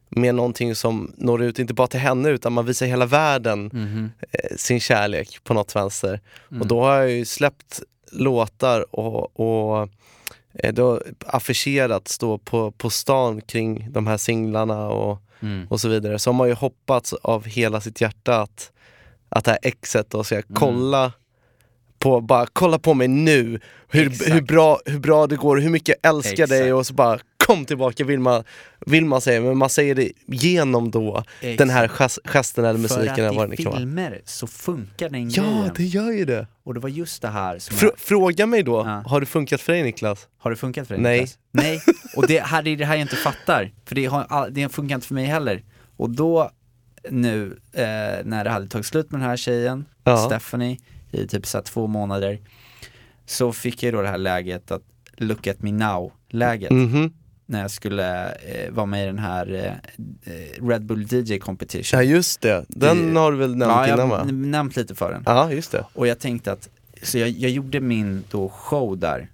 med 0.09 0.35
någonting 0.35 0.75
som 0.75 1.13
når 1.17 1.43
ut, 1.43 1.59
inte 1.59 1.75
bara 1.75 1.87
till 1.87 2.01
henne 2.01 2.29
utan 2.29 2.53
man 2.53 2.67
visar 2.67 2.87
hela 2.87 3.07
världen 3.07 3.71
eh, 4.33 4.57
sin 4.57 4.81
kärlek 4.81 5.39
på 5.45 5.55
något 5.55 5.77
vänster. 5.77 6.21
Mm. 6.51 6.61
Och 6.63 6.67
då 6.69 6.81
har 6.85 6.97
jag 6.97 7.11
ju 7.11 7.25
släppt 7.25 7.83
låtar 8.13 8.95
och, 8.95 9.41
och 9.41 9.89
eh, 10.55 10.73
då 10.75 11.01
affischerat 11.27 12.09
stå 12.09 12.39
på, 12.39 12.71
på 12.73 12.91
stan 12.91 13.41
kring 13.41 13.87
de 13.93 14.07
här 14.07 14.17
singlarna 14.17 14.89
och, 14.89 15.19
Mm. 15.41 15.67
och 15.71 15.81
så 15.81 15.89
vidare. 15.89 16.19
Så 16.19 16.31
har 16.31 16.35
man 16.35 16.49
ju 16.49 16.55
hoppats 16.55 17.13
av 17.13 17.45
hela 17.45 17.81
sitt 17.81 18.01
hjärta 18.01 18.41
att, 18.43 18.73
att 19.29 19.45
det 19.45 19.51
här 19.51 19.59
exet 19.63 20.11
då 20.11 20.25
ska 20.25 20.35
Mm. 20.35 20.47
kolla 20.55 21.13
på, 22.05 22.21
bara 22.21 22.47
kolla 22.53 22.79
på 22.79 22.95
mig 22.95 23.09
nu, 23.09 23.61
hur, 23.89 24.07
Exakt. 24.11 24.35
hur, 24.35 24.41
bra, 24.43 24.79
hur 24.87 24.99
bra 24.99 25.27
det 25.27 25.37
går, 25.37 25.57
hur 25.57 25.71
mycket 25.71 25.97
jag 26.03 26.11
älskar 26.15 26.47
dig 26.47 26.59
Exakt. 26.61 26.75
och 26.75 26.87
så 26.87 26.95
bara 26.95 27.19
kom 27.47 27.65
tillbaka 27.65 28.05
vill 28.05 28.21
man, 28.21 28.45
vill 28.87 29.05
man 29.05 29.21
säga, 29.21 29.41
men 29.41 29.57
man 29.57 29.69
säger 29.71 29.95
det 29.95 30.13
genom 30.27 30.91
då 30.91 31.23
Exakt. 31.41 31.59
den 31.59 31.71
här 31.71 31.89
gest, 31.89 32.19
gesten 32.25 32.65
eller 32.65 32.79
musiken 32.79 33.35
För 33.35 33.45
att 33.45 33.53
i 33.53 33.57
filmer 33.57 34.21
så 34.25 34.47
funkar 34.47 35.09
den 35.09 35.31
Ja, 35.31 35.43
grejen. 35.43 35.71
det 35.77 35.85
gör 35.85 36.13
ju 36.13 36.25
det. 36.25 36.47
Och 36.65 36.75
det 36.75 36.81
var 36.81 36.89
just 36.89 37.23
det 37.23 37.29
här 37.29 37.59
som 37.59 37.77
Fr- 37.77 37.85
jag, 37.85 37.99
fråga 37.99 38.47
mig 38.47 38.63
då, 38.63 38.77
Ja. 38.87 39.03
har 39.07 39.21
det 39.21 39.27
funkat 39.27 39.61
för 39.61 39.73
dig 39.73 39.83
Niklas? 39.83 40.29
Har 40.39 40.51
det 40.51 40.57
funkat 40.57 40.87
för 40.89 40.95
dig 40.95 41.03
Nej. 41.03 41.21
Niklas? 41.21 41.39
Nej. 41.51 41.81
Och 42.17 42.27
det 42.27 42.41
här 42.41 42.69
är 42.69 42.77
det 42.77 42.85
här 42.85 42.95
jag 42.95 43.03
inte 43.03 43.17
fattar. 43.17 43.71
För 43.87 43.95
det, 43.95 44.07
har, 44.07 44.51
det 44.51 44.69
funkar 44.69 44.95
inte 44.95 45.07
för 45.07 45.15
mig 45.15 45.25
heller. 45.27 45.63
Och 45.97 46.11
då 46.11 46.51
nu 47.11 47.59
eh, 47.73 47.83
när 48.25 48.45
det 48.45 48.51
hade 48.51 48.69
tagit 48.69 48.87
slut 48.87 49.11
med 49.11 49.21
den 49.21 49.29
här 49.29 49.37
tjejen, 49.37 49.85
Ja. 50.05 50.17
Stephanie, 50.17 50.77
i 51.15 51.27
typ 51.27 51.47
så 51.47 51.61
två 51.63 51.87
månader. 51.87 52.41
Så 53.27 53.53
fick 53.53 53.83
jag 53.83 53.95
då 53.95 54.03
det 54.03 54.09
här 54.09 54.19
läget 54.19 54.71
att 54.71 54.83
look 55.17 55.47
at 55.47 55.63
me 55.63 55.73
now 55.73 56.13
läget. 56.29 56.71
Mhm. 56.71 57.13
När 57.47 57.61
jag 57.63 57.71
skulle 57.71 58.33
eh, 58.35 58.71
vara 58.73 58.87
med 58.87 59.03
i 59.03 59.07
den 59.07 59.19
här 59.19 59.55
eh, 59.55 60.35
eh, 60.35 60.67
Red 60.69 60.85
Bull 60.87 61.07
DJ 61.11 61.39
competition. 61.39 61.99
Ja 61.99 62.03
just 62.03 62.41
det, 62.41 62.65
den 62.69 63.15
Det- 63.15 63.21
har 63.21 63.33
du 63.33 63.39
väl 63.39 63.57
nämnt 63.57 63.73
ja, 63.89 63.95
innan 63.95 64.09
va? 64.09 64.25
nämnt 64.25 64.77
lite 64.77 64.95
för 64.95 65.13
den. 65.13 65.23
Ja 65.27 65.53
just 65.53 65.73
det. 65.73 65.85
Och 65.93 66.07
jag 66.07 66.19
tänkte 66.19 66.53
att, 66.53 66.69
så 67.03 67.19
jag, 67.19 67.29
jag 67.29 67.51
gjorde 67.51 67.81
min 67.81 68.25
då 68.31 68.49
show 68.49 68.99
där 68.99 69.31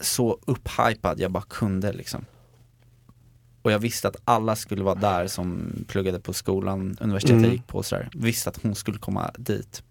så 0.00 0.38
upphypad 0.46 1.20
jag 1.20 1.30
bara 1.30 1.44
kunde 1.48 1.92
liksom. 1.92 2.24
Och 3.62 3.72
jag 3.72 3.78
visste 3.78 4.08
att 4.08 4.16
alla 4.24 4.56
skulle 4.56 4.82
vara 4.84 4.94
där 4.94 5.26
som 5.26 5.72
pluggade 5.88 6.20
på 6.20 6.32
skolan, 6.32 6.96
universitetet 7.00 7.30
Mm. 7.38 7.44
jag 7.44 7.52
gick 7.52 7.66
på 7.66 7.78
och 7.78 7.86
sådär. 7.86 8.08
Visste 8.14 8.50
att 8.50 8.62
hon 8.62 8.74
skulle 8.74 8.98
komma 8.98 9.30
dit. 9.38 9.82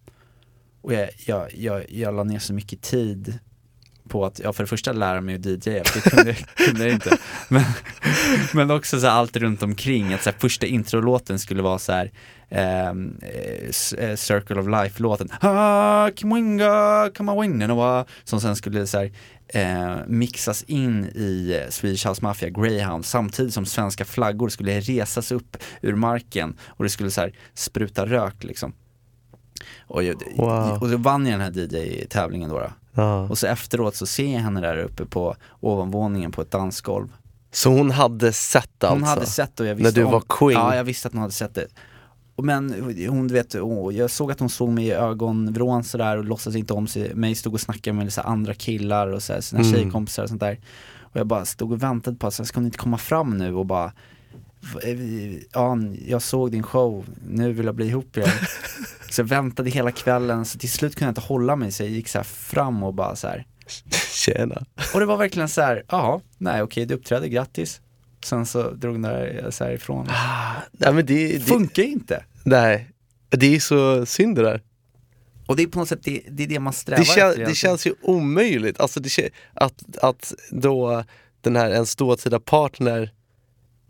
Och 0.82 0.94
jag, 0.94 1.10
jag, 1.26 1.56
jag, 1.56 1.86
jag 1.90 2.16
la 2.16 2.24
ner 2.24 2.40
så 2.40 2.54
mycket 2.54 2.82
tid 2.82 3.40
på 4.08 4.26
att, 4.26 4.40
ja 4.40 4.54
för 4.54 4.64
det 4.64 4.68
första 4.68 4.92
lära 4.92 5.22
mig 5.22 5.36
att 5.36 5.46
DJa, 5.46 5.84
för 5.84 6.02
det 6.02 6.10
kunde, 6.10 6.34
kunde 6.56 6.84
jag 6.84 6.94
inte. 6.94 7.18
Men, 7.50 7.64
men 8.54 8.72
också 8.72 9.00
så 9.00 9.08
allt 9.08 9.38
runt 9.38 9.64
omkring, 9.64 10.14
att 10.14 10.24
så 10.24 10.30
här, 10.30 10.38
första 10.40 10.66
introlåten 10.66 11.40
skulle 11.40 11.62
vara 11.62 11.80
så 11.80 11.92
här 11.92 12.12
eh, 12.50 12.94
Circle 14.16 14.60
of 14.60 14.68
Life-låten, 14.68 15.30
som 18.24 18.42
sen 18.42 18.56
skulle 18.56 18.88
så 18.88 18.98
här, 18.98 19.12
eh, 19.48 19.96
mixas 20.08 20.64
in 20.64 21.06
i 21.06 21.62
eh, 21.62 21.70
Swedish 21.70 22.08
House 22.08 22.24
Mafia, 22.24 22.50
Greyhound, 22.50 23.06
samtidigt 23.06 23.54
som 23.54 23.66
svenska 23.66 24.06
flaggor 24.06 24.50
skulle 24.50 24.80
resas 24.80 25.32
upp 25.32 25.58
ur 25.82 25.96
marken 25.96 26.58
och 26.62 26.84
det 26.84 26.90
skulle 26.90 27.12
så 27.12 27.22
här 27.22 27.34
spruta 27.54 28.06
rök 28.06 28.44
liksom. 28.44 28.74
Och, 29.88 30.04
jag, 30.04 30.16
Wow. 30.38 30.78
och 30.82 30.90
då 30.90 30.98
vann 30.98 31.26
jag 31.26 31.40
den 31.40 31.42
här 31.42 31.76
DJ-tävlingen 31.76 32.50
då, 32.50 32.60
då. 32.60 32.70
Ja. 32.94 33.30
Och 33.30 33.38
så 33.38 33.48
efteråt 33.48 33.96
så 33.96 34.06
ser 34.06 34.34
jag 34.34 34.40
henne 34.40 34.62
där 34.62 34.78
uppe 34.78 35.06
på 35.06 35.36
ovanvåningen 35.60 36.32
på 36.32 36.42
ett 36.42 36.52
dansgolv. 36.52 37.08
Så 37.52 37.70
hon 37.70 37.92
hade 37.92 38.34
sett 38.34 38.70
Hon 38.82 38.90
alltså? 38.90 39.06
hade 39.06 39.26
sett 39.26 39.60
och 39.60 39.66
jag 39.66 39.76
visste 39.76 40.00
När 40.00 40.06
du 40.06 40.12
var 40.12 40.24
queen? 40.30 40.60
Ja, 40.62 40.76
jag 40.76 40.84
visste 40.84 41.08
att 41.08 41.14
hon 41.14 41.22
hade 41.22 41.34
sett 41.34 41.56
det. 41.56 41.68
Men 42.42 42.96
hon 43.10 43.28
vet, 43.28 43.56
åh, 43.56 43.96
jag 43.96 44.12
såg 44.12 44.32
att 44.32 44.40
hon 44.40 44.50
såg 44.50 44.70
mig 44.70 44.86
i 44.86 44.92
ögonvrån 44.92 45.84
sådär 45.84 46.18
och 46.18 46.26
låtsades 46.26 46.58
inte 46.58 46.74
om 46.74 46.88
sig, 46.88 47.14
mig, 47.16 47.36
stod 47.36 47.54
och 47.54 47.62
snackade 47.62 47.94
med 47.98 48.14
så 48.14 48.22
andra 48.22 48.54
killar 48.54 49.08
och 49.08 49.24
så 49.24 49.34
här, 49.34 49.42
sina 49.42 49.62
Mm. 49.62 49.74
tjejkompisar 49.74 50.24
och 50.24 50.30
sånt 50.30 50.42
där. 50.42 50.60
Och 51.02 51.16
jag 51.20 51.28
bara 51.28 51.46
stod 51.46 51.72
och 51.72 51.84
väntade 51.84 52.18
på 52.18 52.28
att, 52.28 52.34
så 52.34 52.44
här, 52.44 52.48
ska 52.48 52.58
hon 52.60 52.66
inte 52.66 52.78
komma 52.78 52.98
fram 52.98 53.38
nu 53.38 53.56
och 53.56 53.66
bara 53.66 53.92
"V- 54.76 54.92
eh, 54.92 55.42
Ja, 55.54 55.78
jag 56.08 56.22
såg 56.22 56.52
din 56.52 56.64
show, 56.64 57.06
nu 57.28 57.54
vill 57.54 57.66
jag 57.66 57.76
bli 57.76 57.88
ihop 57.88 58.18
igen. 58.18 58.30
så 59.10 59.22
jag 59.22 59.26
väntade 59.26 59.70
hela 59.70 59.92
kvällen, 59.92 60.46
så 60.46 60.60
till 60.60 60.72
slut 60.72 60.96
kunde 60.96 61.06
jag 61.08 61.12
inte 61.12 61.22
hålla 61.22 61.56
mig 61.56 61.72
så 61.72 61.84
jag 61.84 61.90
gick 61.90 62.08
så 62.08 62.24
fram 62.24 62.84
och 62.84 62.94
bara 62.94 63.16
så 63.16 63.28
här. 63.28 63.46
Tjena. 64.14 64.66
Och 64.94 65.00
det 65.00 65.06
var 65.06 65.18
verkligen 65.18 65.50
så 65.50 65.62
här, 65.62 65.84
jaha, 65.90 66.22
nej 66.38 66.62
okej 66.62 66.86
du 66.86 66.94
uppträdde, 66.94 67.30
grattis. 67.30 67.82
Sen 68.26 68.46
så 68.46 68.72
drog 68.72 68.96
den 68.96 69.02
där 69.02 69.48
så 69.52 69.64
här 69.64 69.72
ifrån. 69.72 70.08
Nej 70.72 70.94
men 70.94 71.06
det, 71.06 71.28
det, 71.38 71.40
Funkar 71.40 71.84
ju 71.84 71.90
inte. 71.90 72.24
nej. 72.44 72.90
det 73.30 73.56
är 73.56 73.60
så 73.60 74.06
synd 74.06 74.36
det 74.36 74.42
där. 74.44 74.62
Och 75.48 75.56
det 75.56 75.64
är 75.64 75.68
på 75.68 75.80
något 75.80 75.90
sätt 75.90 76.04
det, 76.04 76.22
det, 76.30 76.44
är 76.44 76.48
det 76.48 76.60
man 76.60 76.74
strävar 76.74 77.00
Det, 77.00 77.06
kän, 77.06 77.30
efter. 77.30 77.46
det 77.46 77.56
känns 77.56 77.88
ju 77.88 77.94
omöjligt, 78.02 78.80
alltså 78.80 79.00
det, 79.00 79.30
att, 79.54 79.98
att 80.02 80.34
då 80.52 81.04
den 81.42 81.56
här 81.56 81.70
ens 81.72 81.96
dåtida 81.96 82.40
partner 82.40 83.12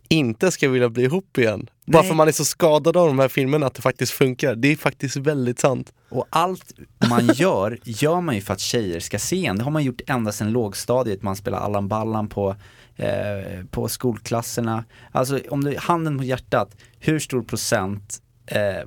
inte 0.10 0.52
ska 0.52 0.70
vilja 0.70 0.90
bli 0.90 1.04
ihop 1.04 1.38
igen. 1.38 1.70
Bara 1.86 2.02
Nej. 2.02 2.08
för 2.08 2.16
man 2.16 2.28
är 2.28 2.32
så 2.32 2.46
skadad 2.46 2.98
av 2.98 3.08
de 3.08 3.20
här 3.20 3.28
filmerna 3.28 3.66
att 3.66 3.74
det 3.74 3.82
faktiskt 3.82 4.12
funkar. 4.12 4.56
Det 4.56 4.68
är 4.68 4.76
faktiskt 4.76 5.18
väldigt 5.18 5.60
sant. 5.60 5.94
Och 6.10 6.26
allt 6.30 6.74
man 7.10 7.28
gör, 7.36 7.80
gör 7.84 8.22
man 8.22 8.36
ju 8.36 8.42
för 8.42 8.54
att 8.54 8.60
tjejer 8.60 9.00
ska 9.00 9.20
se 9.20 9.46
en. 9.46 9.58
Det 9.58 9.64
har 9.64 9.72
man 9.72 9.84
gjort 9.84 10.02
ända 10.08 10.32
sedan 10.32 10.52
lågstadiet, 10.52 11.24
man 11.24 11.36
spelar 11.36 11.58
Allan 11.58 11.88
Ballan 11.88 12.30
på, 12.30 12.56
eh, 12.96 13.66
på 13.72 13.88
skolklasserna. 13.88 14.84
Alltså 15.12 15.40
om 15.50 15.64
du, 15.64 15.78
handen 15.78 16.18
på 16.18 16.24
hjärtat, 16.24 16.76
hur 17.00 17.20
stor 17.20 17.42
procent 17.42 18.22
eh, 18.46 18.84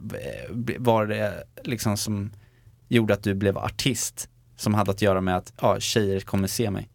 var 0.79 1.07
det 1.07 1.45
liksom 1.65 1.97
som 1.97 2.31
gjorde 2.89 3.15
att 3.15 3.23
du 3.23 3.35
blev 3.35 3.59
artist? 3.59 4.29
Som 4.57 4.75
hade 4.75 4.91
att 4.91 5.03
göra 5.03 5.21
med 5.21 5.37
att, 5.37 5.53
ja, 5.61 5.81
tjejer 5.81 6.21
kommer 6.21 6.49
se 6.49 6.71
mig. 6.71 6.89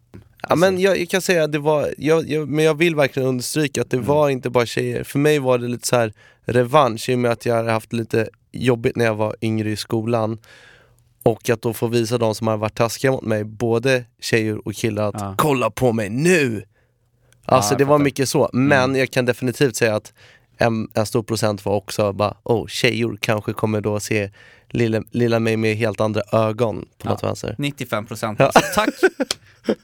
Ja, 0.50 0.56
men 0.56 0.80
jag, 0.80 1.00
jag 1.00 1.10
kan 1.10 1.22
säga 1.22 1.44
att 1.44 1.52
det 1.52 1.60
var, 1.60 1.94
jag, 1.98 2.30
jag, 2.30 2.50
men 2.50 2.66
jag 2.66 2.78
vill 2.78 2.96
verkligen 2.96 3.30
understryka 3.30 3.82
att 3.82 3.90
det 3.90 3.98
var 3.98 4.30
inte 4.30 4.50
bara 4.50 4.66
tjejer. 4.66 5.04
För 5.04 5.20
mig 5.20 5.40
var 5.40 5.58
det 5.58 5.68
lite 5.68 5.88
så 5.88 5.96
här 5.96 6.14
revansch 6.46 7.10
i 7.10 7.16
och 7.16 7.20
med 7.20 7.32
att 7.32 7.46
jag 7.46 7.56
hade 7.56 7.72
haft 7.72 7.94
lite 7.94 8.30
jobbigt 8.52 8.96
när 8.96 9.06
jag 9.06 9.16
var 9.16 9.36
yngre 9.42 9.70
i 9.72 9.76
skolan. 9.76 10.38
Och 11.24 11.50
att 11.50 11.62
då 11.62 11.74
få 11.74 11.88
visa 11.88 12.18
de 12.18 12.36
som 12.36 12.48
har 12.48 12.58
varit 12.58 12.76
taskiga 12.76 13.12
mot 13.12 13.22
mig, 13.24 13.44
både 13.44 14.04
tjejer 14.22 14.68
och 14.68 14.74
killar, 14.74 15.08
att 15.10 15.16
Ja. 15.20 15.36
kolla 15.38 15.70
på 15.70 15.92
mig 15.94 16.10
nu! 16.10 16.64
Alltså 17.46 17.74
jag 17.74 17.80
det 17.80 17.86
var 17.86 18.00
mycket 18.00 18.30
så, 18.30 18.50
men 18.54 18.96
jag 18.96 19.12
kan 19.12 19.26
definitivt 19.26 19.76
säga 19.76 19.96
att 19.96 20.14
en, 20.58 20.88
en 20.94 21.06
stor 21.06 21.24
procent 21.24 21.66
var 21.66 21.74
också 21.76 22.14
bara, 22.14 22.38
oh 22.44 22.68
tjejer 22.68 23.18
kanske 23.20 23.54
kommer 23.54 23.82
då 23.82 24.00
se 24.00 24.32
lilla, 24.70 25.04
lilla 25.12 25.40
mig 25.40 25.58
med 25.58 25.76
helt 25.76 26.02
andra 26.02 26.22
ögon 26.32 26.82
på 26.82 26.88
Ja. 27.08 27.10
något 27.10 27.24
vänster. 27.24 27.56
95 27.58 28.06
procent 28.06 28.42
alltså. 28.42 28.60
Tack! 28.76 28.90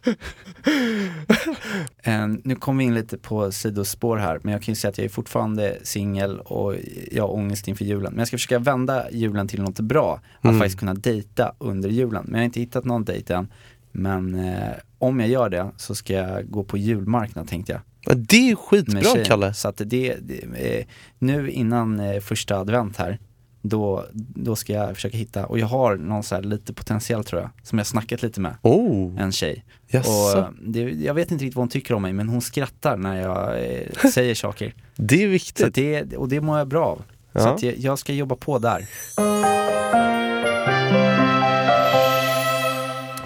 Eh, 2.04 2.28
nu 2.44 2.56
kom 2.56 2.78
vi 2.78 2.84
in 2.84 2.94
lite 2.94 3.18
på 3.18 3.52
sidospår 3.52 4.18
här, 4.18 4.40
men 4.44 4.54
jag 4.54 4.62
kan 4.62 4.72
ju 4.72 4.76
säga 4.76 4.90
att 4.90 4.98
jag 4.98 5.06
är 5.06 5.10
fortfarande 5.10 5.78
singel 5.84 6.40
och 6.40 6.76
jag 7.12 7.24
har 7.24 7.34
ångest 7.34 7.68
inför 7.68 7.86
julen. 7.86 8.14
Men 8.14 8.20
jag 8.20 8.28
ska 8.28 8.38
försöka 8.38 8.60
vända 8.60 9.12
julen 9.12 9.48
till 9.48 9.62
något 9.62 9.80
bra, 9.80 10.22
att 10.40 10.44
Mm. 10.46 10.60
faktiskt 10.60 10.80
kunna 10.80 10.94
dejta 10.94 11.56
under 11.58 11.90
julen. 11.90 12.24
Men 12.26 12.34
jag 12.34 12.40
har 12.40 12.46
inte 12.46 12.60
hittat 12.60 12.86
någon 12.86 13.04
dejt 13.06 13.34
än. 13.34 13.48
Men 13.92 14.36
eh, 14.36 14.70
om 14.98 15.20
jag 15.20 15.30
gör 15.30 15.50
det 15.50 15.72
så 15.78 15.96
ska 15.96 16.14
jag 16.14 16.50
gå 16.52 16.64
på 16.64 16.78
julmarknad 16.78 17.48
tänkte 17.48 17.72
jag. 17.72 17.82
Ja, 18.02 18.14
Det 18.14 18.52
är 18.52 18.56
skitbra. 18.56 19.24
Kalle. 19.26 19.54
Så 19.54 19.68
att 19.68 19.78
det, 19.86 20.16
det 20.22 20.80
eh, 20.80 20.86
nu 21.20 21.50
innan 21.52 22.00
eh, 22.00 22.20
första 22.20 22.58
advent 22.58 22.98
här, 22.98 23.20
då, 23.62 24.06
då 24.14 24.56
ska 24.56 24.74
jag 24.74 24.96
försöka 24.96 25.18
hitta, 25.18 25.46
och 25.46 25.60
jag 25.60 25.68
har 25.68 25.96
någon 25.96 26.24
så 26.24 26.42
lite 26.42 26.74
potentiell 26.74 27.24
tror 27.24 27.42
jag, 27.42 27.50
som 27.64 27.78
jag 27.78 27.88
snackat 27.88 28.22
lite 28.22 28.40
med, 28.42 28.56
Oh, 28.62 29.22
en 29.22 29.32
tjej. 29.32 29.66
jaså. 29.88 30.12
Och 30.40 30.54
det, 30.62 30.80
jag 30.82 31.14
vet 31.14 31.32
inte 31.32 31.44
riktigt 31.46 31.56
vad 31.56 31.62
hon 31.62 31.70
tycker 31.70 31.94
om 31.94 32.02
mig 32.02 32.14
men 32.14 32.30
hon 32.30 32.42
skrattar 32.42 32.98
när 32.98 33.22
jag 33.22 33.66
eh, 33.76 34.10
säger 34.14 34.36
saker. 34.36 34.74
Det 34.96 35.16
är 35.16 35.28
Så 35.28 35.32
viktigt. 35.32 35.76
det, 35.76 36.18
och 36.18 36.30
det 36.30 36.42
mår 36.42 36.58
jag 36.58 36.68
bra 36.68 36.86
av. 36.86 36.98
Så 36.98 37.40
Ja. 37.40 37.50
att 37.56 37.64
jag, 37.64 37.78
jag 37.78 38.00
ska 38.00 38.14
jobba 38.14 38.36
på 38.36 38.60
där. 38.60 38.86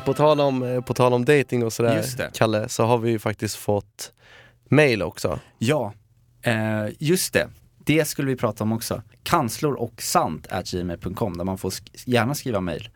På 0.06 0.14
tal 0.14 0.40
om, 0.40 0.64
eh, 0.64 0.82
på 0.82 0.94
tal 0.94 1.14
om 1.14 1.26
dating 1.26 1.64
och 1.66 1.74
sådär. 1.74 2.06
Kalle, 2.34 2.70
så 2.70 2.84
har 2.86 2.98
vi 2.98 3.12
ju 3.12 3.20
faktiskt 3.20 3.56
fått 3.56 4.12
mail 4.70 5.02
också. 5.04 5.40
Ja, 5.58 5.94
eh, 6.42 6.86
just 7.00 7.34
det. 7.34 7.48
Det 7.86 8.06
skulle 8.08 8.28
vi 8.28 8.36
prata 8.36 8.64
om 8.64 8.72
också. 8.72 9.02
Kanslor 9.24 9.74
och 9.74 10.02
sant 10.02 10.48
gmail.com 10.72 11.38
där 11.38 11.44
man 11.44 11.58
får 11.58 11.70
sk- 11.70 12.04
gärna 12.06 12.36
skriva 12.36 12.62
mail. 12.62 12.90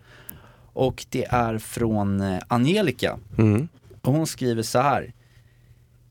Och 0.74 1.06
det 1.10 1.26
är 1.26 1.58
från 1.58 2.22
eh, 2.22 2.40
Angelica. 2.48 3.20
Mm. 3.38 3.68
Och 4.02 4.14
hon 4.14 4.28
skriver 4.28 4.64
så 4.64 4.80
här. 4.80 5.14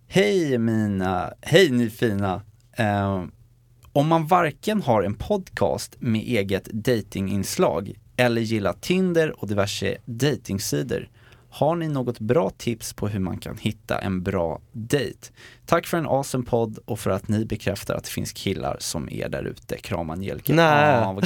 Hej 0.06 0.58
mina, 0.58 1.32
hej 1.40 1.70
ni 1.70 1.90
fina. 1.90 2.42
Eh, 2.72 3.24
om 3.92 4.06
man 4.08 4.26
varken 4.26 4.82
har 4.82 5.02
en 5.02 5.14
podcast 5.14 5.96
med 5.98 6.20
eget 6.22 6.64
datinginslag 6.64 7.92
eller 8.16 8.40
gillar 8.40 8.72
Tinder 8.72 9.40
och 9.42 9.48
diverse 9.48 9.96
datingsidor 10.04 11.08
har 11.58 11.76
ni 11.76 11.88
något 11.88 12.20
bra 12.20 12.50
tips 12.50 12.92
på 12.92 13.08
hur 13.08 13.20
man 13.20 13.38
kan 13.38 13.58
hitta 13.58 13.98
en 13.98 14.22
bra 14.22 14.60
dejt? 14.72 15.28
Tack 15.66 15.86
för 15.86 15.98
en 15.98 16.06
awesome 16.06 16.44
podd 16.44 16.78
och 16.84 17.00
för 17.00 17.10
att 17.10 17.28
ni 17.28 17.44
bekräftar 17.44 17.94
att 17.94 18.04
det 18.04 18.10
finns 18.10 18.32
killar 18.32 18.76
som 18.80 19.08
är 19.10 19.28
där 19.28 19.44
ute. 19.44 19.76
Kram 19.76 20.10
Angelica. 20.10 20.54
Nej. 20.54 20.94
Ah, 20.94 21.20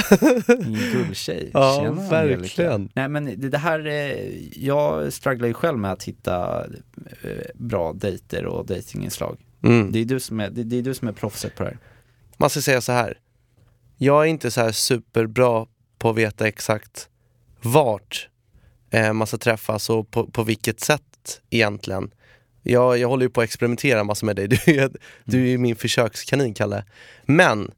gulltjej. 0.93 1.51
Ja, 1.55 1.81
Tjena, 1.81 2.09
verkligen. 2.11 2.73
Angelica. 2.73 2.93
Nej 2.95 3.09
men 3.09 3.25
det, 3.25 3.49
det 3.49 3.59
här, 3.59 3.87
eh, 3.87 4.63
jag 4.65 5.13
strugglar 5.13 5.49
ju 5.49 5.55
själv 5.55 5.79
med 5.79 5.93
att 5.93 6.05
hitta 6.05 6.65
eh, 7.23 7.31
bra 7.55 7.93
dejter 7.93 8.47
och 8.47 8.67
datinginslag. 8.67 9.39
Mm. 9.63 9.93
Det 9.93 9.99
är 9.99 10.05
du 10.05 10.21
som 10.21 10.41
är, 10.41 10.51
det, 10.51 10.65
det 10.65 10.79
är 10.79 10.83
du 10.83 10.95
som 10.95 11.09
är 11.09 11.13
proffset 11.13 11.57
på 11.57 11.63
det 11.63 11.69
här. 11.69 11.79
Man 12.37 12.51
ska 12.51 12.61
säga 12.61 12.81
så 12.81 12.93
här. 12.93 13.19
Jag 13.97 14.23
är 14.23 14.27
inte 14.27 14.51
så 14.51 14.61
här 14.61 14.73
superbra 14.73 15.67
på 15.99 16.11
att 16.11 16.17
veta 16.17 16.49
exakt 16.49 17.09
vart 17.63 18.29
eh, 18.93 19.13
man 19.13 19.27
ska 19.27 19.37
träffas 19.39 19.91
och 19.91 20.11
på, 20.11 20.27
på 20.27 20.43
vilket 20.43 20.81
sätt 20.81 21.41
egentligen. 21.51 22.11
Jag, 22.63 22.99
jag 22.99 23.09
håller 23.09 23.23
ju 23.25 23.31
på 23.31 23.41
att 23.41 23.45
experimentera 23.45 24.05
massor 24.05 24.27
med 24.27 24.37
dig. 24.37 24.49
Du, 24.67 24.81
är- 24.81 24.91
du 25.25 25.43
är 25.43 25.47
ju 25.47 25.59
min 25.59 25.77
försökskanin, 25.77 26.55
Kalle. 26.55 26.85
Men 27.25 27.71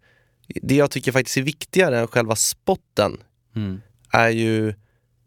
det 0.63 0.75
jag 0.75 0.91
tycker 0.91 1.13
faktiskt 1.13 1.37
är 1.37 1.43
viktigare 1.43 2.01
än 2.01 2.07
själva 2.09 2.37
spotten 2.37 3.17
Mm. 3.57 3.81
är 4.13 4.29
ju 4.29 4.75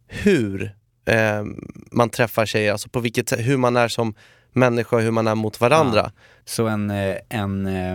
hur 0.08 0.76
eh, 1.06 1.43
man 1.91 2.10
träffar 2.10 2.45
tjejer, 2.45 2.71
alltså 2.71 2.89
på 2.89 3.00
vilket 3.00 3.30
sätt, 3.30 3.39
hur 3.39 3.58
man 3.58 3.76
är 3.78 3.88
som 3.88 4.13
människa, 4.54 4.97
hur 5.00 5.12
man 5.12 5.28
är 5.28 5.36
mot 5.36 5.62
varandra. 5.62 6.12
Så 6.45 6.67
en, 6.67 6.89
eh, 6.91 7.15
en, 7.30 7.65
eh, 7.67 7.93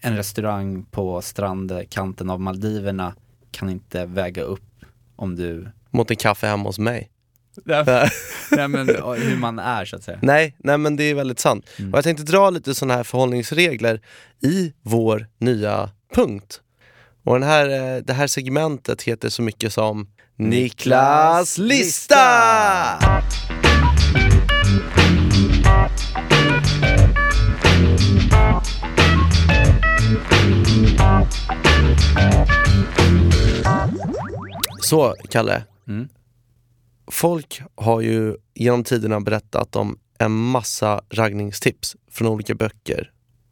en 0.00 0.16
restaurang 0.16 0.84
på 0.84 1.22
strandkanten 1.22 2.30
av 2.30 2.40
Maldiverna 2.40 3.14
kan 3.50 3.70
inte 3.70 4.06
väga 4.06 4.42
upp 4.42 4.84
om 5.16 5.36
du 5.36 5.68
Mot 5.92 6.10
en 6.10 6.16
kaffe 6.16 6.46
hemma 6.46 6.68
hos 6.68 6.78
mig. 6.78 7.10
Nej 8.50 8.68
men 8.68 8.88
hur 8.88 9.36
man 9.36 9.58
är 9.58 9.84
så 9.84 9.96
att 9.96 10.02
säga. 10.02 10.18
Nej, 10.22 10.56
nej 10.58 10.78
men 10.78 10.96
det 10.96 11.04
är 11.04 11.14
väldigt 11.14 11.38
sant. 11.38 11.66
Mm. 11.78 11.92
Och 11.92 11.96
jag 11.96 12.04
tänkte 12.04 12.24
dra 12.24 12.50
lite 12.50 12.74
sådana 12.74 12.94
här 12.94 13.04
förhållningsregler 13.04 14.00
i 14.42 14.72
vår 14.82 15.26
nya 15.38 15.90
punkt. 16.14 16.60
Och 17.24 17.40
den 17.40 17.48
här, 17.48 17.96
eh, 17.96 18.02
det 18.02 18.12
här 18.12 18.26
segmentet 18.26 19.02
heter 19.02 19.28
så 19.28 19.42
mycket 19.42 19.72
som 19.72 20.08
Niklas 20.36 21.58
lista! 21.58 22.18
Så, 34.80 35.14
Kalle. 35.30 35.62
Mm. 35.88 36.08
Folk 37.06 37.62
har 37.74 38.00
ju 38.00 38.36
genom 38.54 38.84
tiderna 38.84 39.20
berättat 39.20 39.76
om 39.76 39.98
en 40.18 40.32
massa 40.32 41.02
raggningstips 41.10 41.96
från 42.10 42.28
olika 42.28 42.54
böcker 42.54 43.10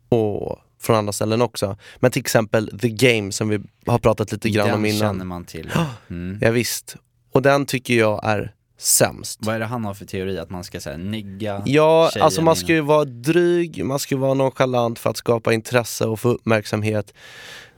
och 0.09 0.59
från 0.81 0.97
andra 0.97 1.13
ställen 1.13 1.43
också. 1.43 1.77
Men 1.97 2.11
till 2.11 2.21
exempel 2.21 2.79
The 2.79 2.89
Game 2.89 3.33
som 3.33 3.49
vi 3.49 3.61
har 3.87 3.99
pratat 3.99 4.33
lite 4.33 4.51
grann 4.51 4.71
om 4.71 4.83
Den 4.83 4.91
innan. 4.93 5.01
känner 5.01 5.25
man 5.25 5.45
till. 5.45 5.71
Mm. 6.11 6.39
Ja, 6.41 6.51
visst. 6.51 6.97
Och 7.33 7.43
den 7.43 7.67
tycker 7.67 7.95
jag 7.95 8.21
är 8.25 8.55
sämst. 8.79 9.39
Vad 9.43 9.55
är 9.55 9.59
det 9.59 9.67
han 9.67 9.85
har 9.85 9.95
för 9.95 10.05
teori? 10.05 10.39
Att 10.39 10.51
man 10.51 10.65
ska 10.65 10.81
säga 10.81 10.97
nigga 10.97 11.63
Ja, 11.67 12.11
alltså 12.21 12.43
man 12.43 12.57
ska 12.57 12.73
ju 12.73 12.81
vara 12.81 13.05
dryg, 13.05 13.85
man 13.85 13.99
ska 13.99 14.15
ju 14.15 14.21
vara 14.21 14.35
nonchalant 14.35 14.99
för 14.99 15.11
att 15.11 15.17
skapa 15.17 15.53
intresse 15.53 16.07
och 16.07 16.21
få 16.21 16.29
uppmärksamhet 16.29 17.15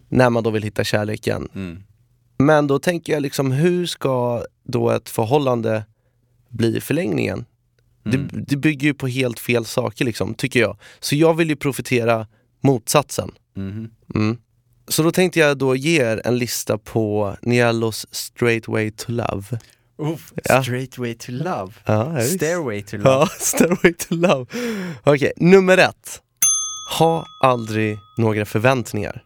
när 0.09 0.31
man 0.31 0.43
då 0.43 0.51
vill 0.51 0.63
hitta 0.63 0.85
kärleken. 0.85 1.49
Mm. 1.55 1.83
Men 2.45 2.67
då 2.67 2.79
tänker 2.79 3.13
jag 3.13 3.23
liksom, 3.23 3.53
hur 3.53 3.87
ska 3.87 4.45
då 4.65 4.91
ett 4.91 5.09
förhållande 5.09 5.85
bli 6.49 6.77
i 6.77 6.81
förlängningen? 6.81 7.45
Mm. 8.07 8.29
Det, 8.33 8.41
det 8.41 8.57
bygger 8.57 8.87
ju 8.87 8.95
på 8.95 9.07
helt 9.09 9.41
fel 9.41 9.65
saker 9.65 10.05
liksom, 10.05 10.35
tycker 10.35 10.61
jag. 10.61 10.77
Så 11.01 11.17
jag 11.17 11.35
vill 11.35 11.49
ju 11.51 11.57
profitera 11.57 12.27
motsatsen. 12.61 13.31
Mhm. 13.57 13.91
Mm. 14.15 14.37
Så 14.89 15.03
då 15.03 15.13
tänkte 15.13 15.41
jag 15.41 15.59
då 15.59 15.77
ge 15.77 16.03
er 16.03 16.23
en 16.25 16.39
lista 16.39 16.79
på 16.79 17.37
Niellos 17.43 18.07
Straight 18.11 18.69
Way 18.69 18.91
to 18.91 19.13
Love. 19.13 19.43
Uff, 19.99 20.33
Ja. 20.45 20.63
Straight 20.63 20.99
way 20.99 21.15
to 21.15 21.33
love. 21.33 21.73
Ja. 21.85 22.21
Stairway 22.21 22.83
to 22.83 22.97
love. 22.97 23.09
Ja, 23.11 23.27
Stairway 23.39 23.93
to 23.95 24.15
Love. 24.15 24.47
Okej, 25.05 25.33
nummer 25.37 25.79
ett. 25.79 26.21
Ha 26.99 27.25
aldrig 27.41 27.99
några 28.19 28.45
förväntningar. 28.45 29.23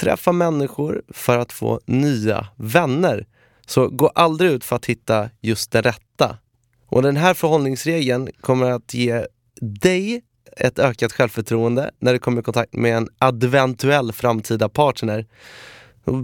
Träffa 0.00 0.32
människor 0.32 1.02
för 1.08 1.38
att 1.38 1.52
få 1.52 1.80
nya 1.86 2.46
vänner. 2.56 3.26
Så 3.66 3.88
gå 3.88 4.08
aldrig 4.08 4.50
ut 4.50 4.64
för 4.64 4.76
att 4.76 4.86
hitta 4.86 5.30
just 5.40 5.70
det 5.70 5.80
rätta. 5.80 6.38
Och 6.86 7.02
den 7.02 7.16
här 7.16 7.34
förhållningsregeln 7.34 8.28
kommer 8.40 8.70
att 8.70 8.94
ge 8.94 9.26
dig 9.60 10.22
ett 10.56 10.78
ökat 10.78 11.12
självförtroende 11.12 11.90
när 11.98 12.12
du 12.12 12.18
kommer 12.18 12.40
i 12.40 12.44
kontakt 12.44 12.74
med 12.74 12.96
en 12.96 13.08
eventuell 13.44 14.12
framtida 14.12 14.68
partner. 14.68 15.26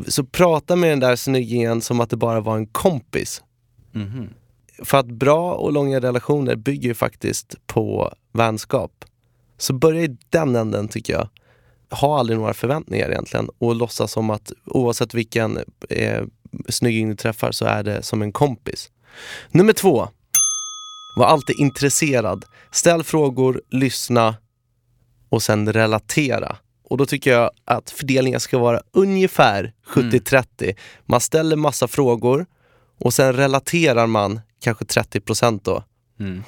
Så 0.06 0.24
prata 0.24 0.76
med 0.76 0.90
den 0.90 1.00
där 1.00 1.16
snyggingen 1.16 1.80
som 1.80 2.00
att 2.00 2.10
det 2.10 2.16
bara 2.16 2.40
var 2.40 2.56
en 2.56 2.66
kompis. 2.66 3.42
Mhm. 3.92 4.28
För 4.82 4.98
att 4.98 5.06
bra 5.06 5.54
och 5.54 5.72
långa 5.72 6.00
relationer 6.00 6.56
bygger 6.56 6.88
ju 6.88 6.94
faktiskt 6.94 7.66
på 7.66 8.14
vänskap. 8.32 9.04
Så 9.58 9.72
börja 9.72 10.02
i 10.02 10.16
den 10.30 10.56
änden 10.56 10.88
tycker 10.88 11.12
jag. 11.12 11.28
Ha 11.90 12.18
aldrig 12.18 12.38
några 12.38 12.54
förväntningar 12.54 13.10
egentligen 13.10 13.48
och 13.58 13.74
låtsas 13.74 14.12
som 14.12 14.30
att 14.30 14.52
oavsett 14.64 15.14
vilken 15.14 15.58
eh, 15.88 16.22
snygging 16.68 17.08
du 17.08 17.16
träffar 17.16 17.52
så 17.52 17.64
är 17.64 17.82
det 17.82 18.02
som 18.02 18.22
en 18.22 18.32
kompis. 18.32 18.90
Nummer 19.50 19.72
två. 19.72 20.08
Var 21.16 21.26
alltid 21.26 21.56
intresserad. 21.58 22.44
Ställ 22.70 23.04
frågor, 23.04 23.62
lyssna 23.70 24.34
och 25.28 25.42
sen 25.42 25.72
relatera. 25.72 26.56
Och 26.84 26.96
då 26.96 27.06
tycker 27.06 27.32
jag 27.32 27.50
att 27.64 27.90
fördelningen 27.90 28.40
ska 28.40 28.58
vara 28.58 28.82
ungefär 28.92 29.72
70-30. 29.86 30.76
Man 31.06 31.20
ställer 31.20 31.56
massa 31.56 31.88
frågor 31.88 32.46
och 32.98 33.14
sen 33.14 33.32
relaterar 33.32 34.06
man 34.06 34.40
kanske 34.60 34.84
30% 34.84 35.60
då. 35.64 35.84
Mm. 36.20 36.42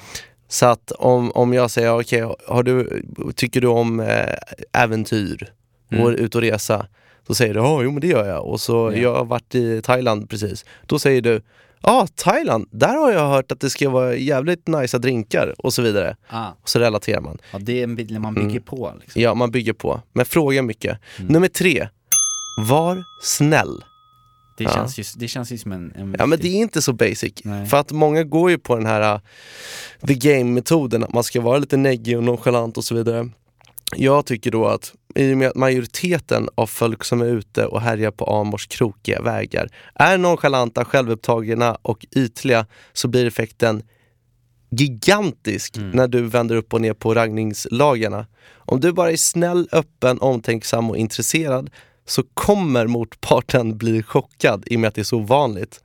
Så 0.51 0.65
att 0.65 0.91
om, 0.91 1.31
om 1.31 1.53
jag 1.53 1.71
säger, 1.71 1.99
okej, 1.99 2.35
har 2.47 2.63
du, 2.63 3.03
tycker 3.35 3.61
du 3.61 3.67
om 3.67 3.99
eh, 3.99 4.33
äventyr 4.73 5.53
Mm. 5.91 6.07
ut 6.15 6.35
och 6.35 6.41
resa? 6.41 6.85
Då 7.27 7.33
säger 7.33 7.53
du, 7.53 7.59
ja, 7.59 7.81
jo 7.83 7.91
men 7.91 8.01
det 8.01 8.07
gör 8.07 8.27
jag. 8.27 8.45
Och 8.45 8.61
så, 8.61 8.91
Ja. 8.95 9.01
jag 9.01 9.15
har 9.15 9.25
varit 9.25 9.55
i 9.55 9.81
Thailand 9.81 10.29
precis. 10.29 10.65
Då 10.85 10.99
säger 10.99 11.21
du, 11.21 11.41
ja, 11.81 12.07
Thailand, 12.15 12.67
där 12.71 12.95
har 12.95 13.11
jag 13.11 13.29
hört 13.29 13.51
att 13.51 13.59
det 13.59 13.69
ska 13.69 13.89
vara 13.89 14.15
jävligt 14.15 14.67
nice 14.67 14.97
drinkar 14.97 15.55
och 15.57 15.73
så 15.73 15.81
vidare. 15.81 16.15
Ah, 16.29 16.47
Och 16.61 16.69
så 16.69 16.79
relaterar 16.79 17.21
man. 17.21 17.37
ja, 17.51 17.59
det 17.61 17.79
är 17.79 17.83
en 17.83 17.95
bild 17.95 18.21
man 18.21 18.33
bygger 18.33 18.49
Mm. 18.49 18.63
på. 18.63 18.93
Liksom. 19.01 19.21
Ja, 19.21 19.33
man 19.33 19.51
bygger 19.51 19.73
på. 19.73 20.01
Men 20.13 20.25
fråga 20.25 20.61
mycket. 20.61 20.97
Mm. 21.19 21.31
Nummer 21.33 21.47
tre, 21.47 21.87
var 22.69 23.03
snäll. 23.23 23.83
Det, 24.59 24.63
Ja. 24.63 24.71
känns 24.71 24.99
ju, 24.99 25.03
det 25.15 25.27
känns 25.27 25.51
ju 25.51 25.57
som 25.57 25.71
en, 25.71 25.93
en 25.95 26.15
Ja 26.19 26.25
men 26.25 26.39
det 26.39 26.47
är 26.47 26.55
inte 26.61 26.81
så 26.81 26.93
basic. 26.93 27.33
Nej. 27.43 27.65
För 27.65 27.77
att 27.77 27.91
många 27.91 28.23
går 28.23 28.49
ju 28.51 28.57
på 28.57 28.75
den 28.75 28.85
här 28.85 29.13
uh, 29.13 29.19
the 30.07 30.13
game-metoden, 30.13 31.03
att 31.03 31.13
man 31.13 31.23
ska 31.23 31.41
vara 31.41 31.57
lite 31.57 31.77
neggig 31.77 32.17
och 32.17 32.23
nonchalant 32.23 32.77
och 32.77 32.83
så 32.83 32.95
vidare. 32.95 33.29
Jag 33.95 34.25
tycker 34.25 34.51
då 34.51 34.65
att 34.67 34.93
i 35.15 35.33
och 35.33 35.37
med 35.37 35.47
att 35.47 35.55
majoriteten 35.55 36.49
av 36.55 36.67
folk 36.67 37.03
som 37.03 37.21
är 37.21 37.25
ute 37.25 37.65
och 37.65 37.81
härjar 37.81 38.11
på 38.11 38.25
Amors 38.25 38.67
krokiga 38.67 39.21
vägar 39.21 39.69
är 39.95 40.17
nonchalanta, 40.17 40.85
självupptagna 40.85 41.77
och 41.81 42.05
ytliga 42.15 42.65
så 42.93 43.07
blir 43.07 43.25
effekten 43.27 43.83
gigantisk 44.71 45.77
när 45.93 46.07
du 46.07 46.21
vänder 46.21 46.55
upp 46.55 46.73
och 46.73 46.81
ner 46.81 46.93
på 46.93 47.13
raggningslagarna. 47.13 48.25
Om 48.55 48.79
du 48.79 48.91
bara 48.91 49.11
är 49.11 49.17
snäll, 49.17 49.67
öppen, 49.71 50.19
omtänksam 50.19 50.89
och 50.89 50.97
intresserad 50.97 51.69
så 52.09 52.23
kommer 52.33 52.87
motparten 52.87 53.77
bli 53.77 54.03
chockad 54.03 54.63
i 54.67 54.75
och 54.75 54.79
med 54.79 54.87
att 54.87 54.95
det 54.95 55.01
är 55.01 55.03
så 55.03 55.19
vanligt. 55.19 55.83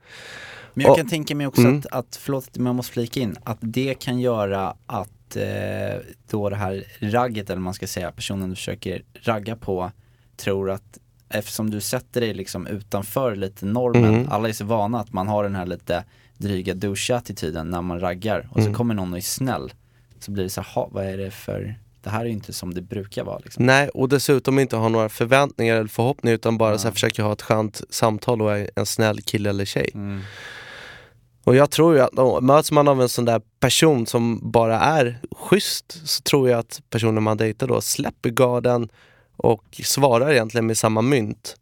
Men 0.73 0.83
jag 0.83 0.91
Och- 0.91 0.97
kan 0.97 1.07
tänka 1.09 1.35
mig 1.35 1.47
också 1.47 1.61
Mm. 1.61 1.77
att, 1.77 1.85
att, 1.91 2.15
förlåt 2.15 2.47
att 2.47 2.57
man 2.57 2.75
måste 2.75 2.93
flika 2.93 3.19
in, 3.19 3.35
att 3.43 3.57
det 3.61 3.93
kan 3.99 4.19
göra 4.19 4.75
att 4.85 5.35
eh, 5.35 5.99
då 6.29 6.49
det 6.49 6.55
här 6.55 6.83
ragget, 6.99 7.49
eller 7.49 7.61
man 7.61 7.73
ska 7.73 7.87
säga, 7.87 8.11
personen 8.11 8.49
du 8.49 8.55
försöker 8.55 9.03
ragga 9.21 9.55
på, 9.55 9.91
tror 10.37 10.71
att 10.71 10.97
eftersom 11.29 11.69
du 11.69 11.81
sätter 11.81 12.21
dig 12.21 12.33
liksom 12.33 12.67
utanför 12.67 13.35
lite 13.35 13.65
normen, 13.65 14.13
Mm. 14.15 14.29
alla 14.29 14.49
är 14.49 14.53
så 14.53 14.65
vana 14.65 14.99
att 14.99 15.13
man 15.13 15.27
har 15.27 15.43
den 15.43 15.55
här 15.55 15.65
lite 15.65 16.03
dryga 16.37 16.73
douche-attityden 16.73 17.63
när 17.71 17.81
man 17.81 17.99
raggar 17.99 18.47
och 18.51 18.59
Mm. 18.59 18.71
så 18.71 18.77
kommer 18.77 18.93
någon 18.93 19.11
och 19.11 19.17
är 19.17 19.21
snäll. 19.21 19.73
Så 20.19 20.31
blir 20.31 20.43
det 20.43 20.49
så 20.49 20.61
här, 20.61 20.69
"Ha, 20.73 20.89
vad 20.91 21.05
är 21.05 21.17
det 21.17 21.31
för, 21.31 21.75
det 22.05 22.11
här 22.11 22.21
är 22.21 22.25
ju 22.25 22.31
inte 22.31 22.53
som 22.53 22.73
det 22.73 22.81
brukar 22.81 23.23
vara 23.23 23.39
liksom. 23.39 23.65
Nej, 23.65 23.89
och 23.89 24.09
dessutom 24.09 24.59
inte 24.59 24.75
ha 24.75 24.89
några 24.89 25.09
förväntningar 25.09 25.75
eller 25.75 25.87
förhoppningar 25.87 26.35
utan 26.35 26.57
bara 26.57 26.71
Ja. 26.71 26.77
så 26.77 26.87
här, 26.87 26.93
försöka 26.93 27.23
ha 27.23 27.33
ett 27.33 27.41
skönt 27.41 27.81
samtal 27.89 28.41
och 28.41 28.57
är 28.57 28.69
en 28.75 28.85
snäll 28.85 29.21
kille 29.21 29.49
eller 29.49 29.65
tjej. 29.65 29.89
Mm. 29.93 30.21
Och 31.43 31.55
jag 31.55 31.71
tror 31.71 31.95
ju 31.95 32.01
att 32.01 32.11
då, 32.11 32.41
möts 32.41 32.71
man 32.71 32.87
av 32.87 33.01
en 33.01 33.09
sån 33.09 33.25
där 33.25 33.41
person 33.59 34.07
som 34.07 34.51
bara 34.51 34.79
är 34.79 35.19
schysst 35.31 36.07
så 36.09 36.21
tror 36.21 36.49
jag 36.49 36.59
att 36.59 36.81
personen 36.89 37.23
man 37.23 37.37
dejtar 37.37 37.67
då 37.67 37.81
släpper 37.81 38.29
garden 38.29 38.89
och 39.37 39.63
svarar 39.83 40.31
egentligen 40.31 40.67
med 40.67 40.77
samma 40.77 41.01
mynt. 41.01 41.55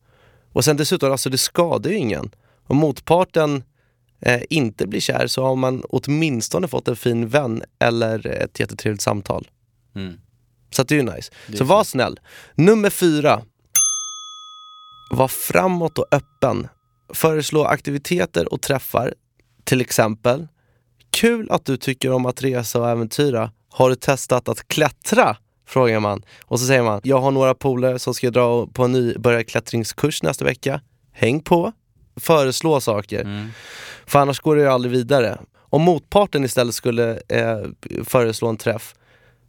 Och 0.51 0.65
sen 0.65 0.77
dessutom, 0.77 1.11
alltså 1.11 1.29
det 1.29 1.37
skadar 1.37 1.89
ju 1.91 1.97
ingen. 1.97 2.31
Om 2.67 2.77
motparten 2.77 3.63
eh, 4.21 4.41
inte 4.49 4.87
blir 4.87 4.99
kär 4.99 5.27
så 5.27 5.43
har 5.45 5.55
man 5.55 5.83
åtminstone 5.89 6.67
fått 6.67 6.87
en 6.87 6.95
fin 6.95 7.27
vän 7.27 7.63
eller 7.79 8.27
ett 8.27 8.59
jättetrevligt 8.59 9.01
samtal. 9.01 9.47
Mm. 9.95 10.13
Så 10.73 10.81
att 10.81 10.87
det 10.87 10.95
är 10.95 10.97
ju 10.97 11.15
nice. 11.15 11.31
Är 11.47 11.57
så 11.57 11.63
var 11.63 11.83
snäll. 11.83 12.19
Nummer 12.55 12.89
fyra. 12.89 13.41
Var 15.11 15.27
framåt 15.27 15.97
och 15.97 16.07
öppen. 16.11 16.67
Föreslå 17.13 17.63
aktiviteter 17.63 18.53
och 18.53 18.61
träffar. 18.61 19.13
Till 19.63 19.81
exempel, 19.81 20.47
kul 21.09 21.51
att 21.51 21.65
du 21.65 21.77
tycker 21.77 22.11
om 22.11 22.25
att 22.25 22.43
resa 22.43 22.79
och 22.79 22.89
äventyra. 22.89 23.51
Har 23.69 23.89
du 23.89 23.95
testat 23.95 24.49
att 24.49 24.67
klättra? 24.67 25.37
Frågar 25.67 25.99
man. 25.99 26.23
Och 26.45 26.59
så 26.59 26.65
säger 26.65 26.83
man, 26.83 27.01
jag 27.03 27.21
har 27.21 27.31
några 27.31 27.53
polare 27.53 27.99
som 27.99 28.13
ska 28.13 28.31
dra 28.31 28.67
på 28.67 28.83
en 28.83 28.91
nybörjarklättringskurs 28.91 30.23
nästa 30.23 30.45
vecka. 30.45 30.81
Häng 31.11 31.39
på. 31.39 31.71
Föreslå 32.15 32.81
saker. 32.81 33.21
Mm. 33.21 33.49
För 34.05 34.19
annars 34.19 34.39
går 34.39 34.55
det 34.55 34.61
ju 34.61 34.67
aldrig 34.67 34.91
vidare. 34.91 35.37
Om 35.55 35.81
motparten 35.81 36.43
istället 36.43 36.75
skulle 36.75 37.21
eh, 37.29 37.59
föreslå 38.03 38.47
en 38.47 38.57
träff 38.57 38.95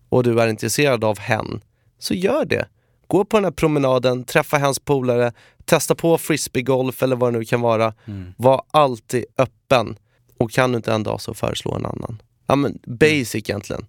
och 0.09 0.23
du 0.23 0.41
är 0.41 0.49
intresserad 0.49 1.05
av 1.05 1.19
hen, 1.19 1.61
så 1.99 2.15
gör 2.15 2.45
det. 2.45 2.69
Gå 3.07 3.25
på 3.25 3.37
den 3.37 3.45
här 3.45 3.51
promenaden, 3.51 4.25
träffa 4.25 4.59
hens 4.59 4.79
polare, 4.79 5.33
testa 5.65 5.95
på 5.95 6.19
frisbeegolf 6.19 7.03
eller 7.03 7.17
vad 7.17 7.33
det 7.33 7.39
nu 7.39 7.45
kan 7.45 7.61
vara. 7.61 7.95
Mm. 8.05 8.33
Var 8.37 8.63
alltid 8.71 9.25
öppen. 9.39 9.99
Och 10.39 10.51
kan 10.51 10.73
du 10.73 10.77
inte 10.77 10.93
en 10.93 11.03
dag 11.03 11.21
så 11.21 11.35
föreslå 11.35 11.75
en 11.75 11.87
annan. 11.87 12.23
Ja 12.47 12.57
men 12.57 12.79
basic 12.87 13.35
egentligen. 13.35 13.87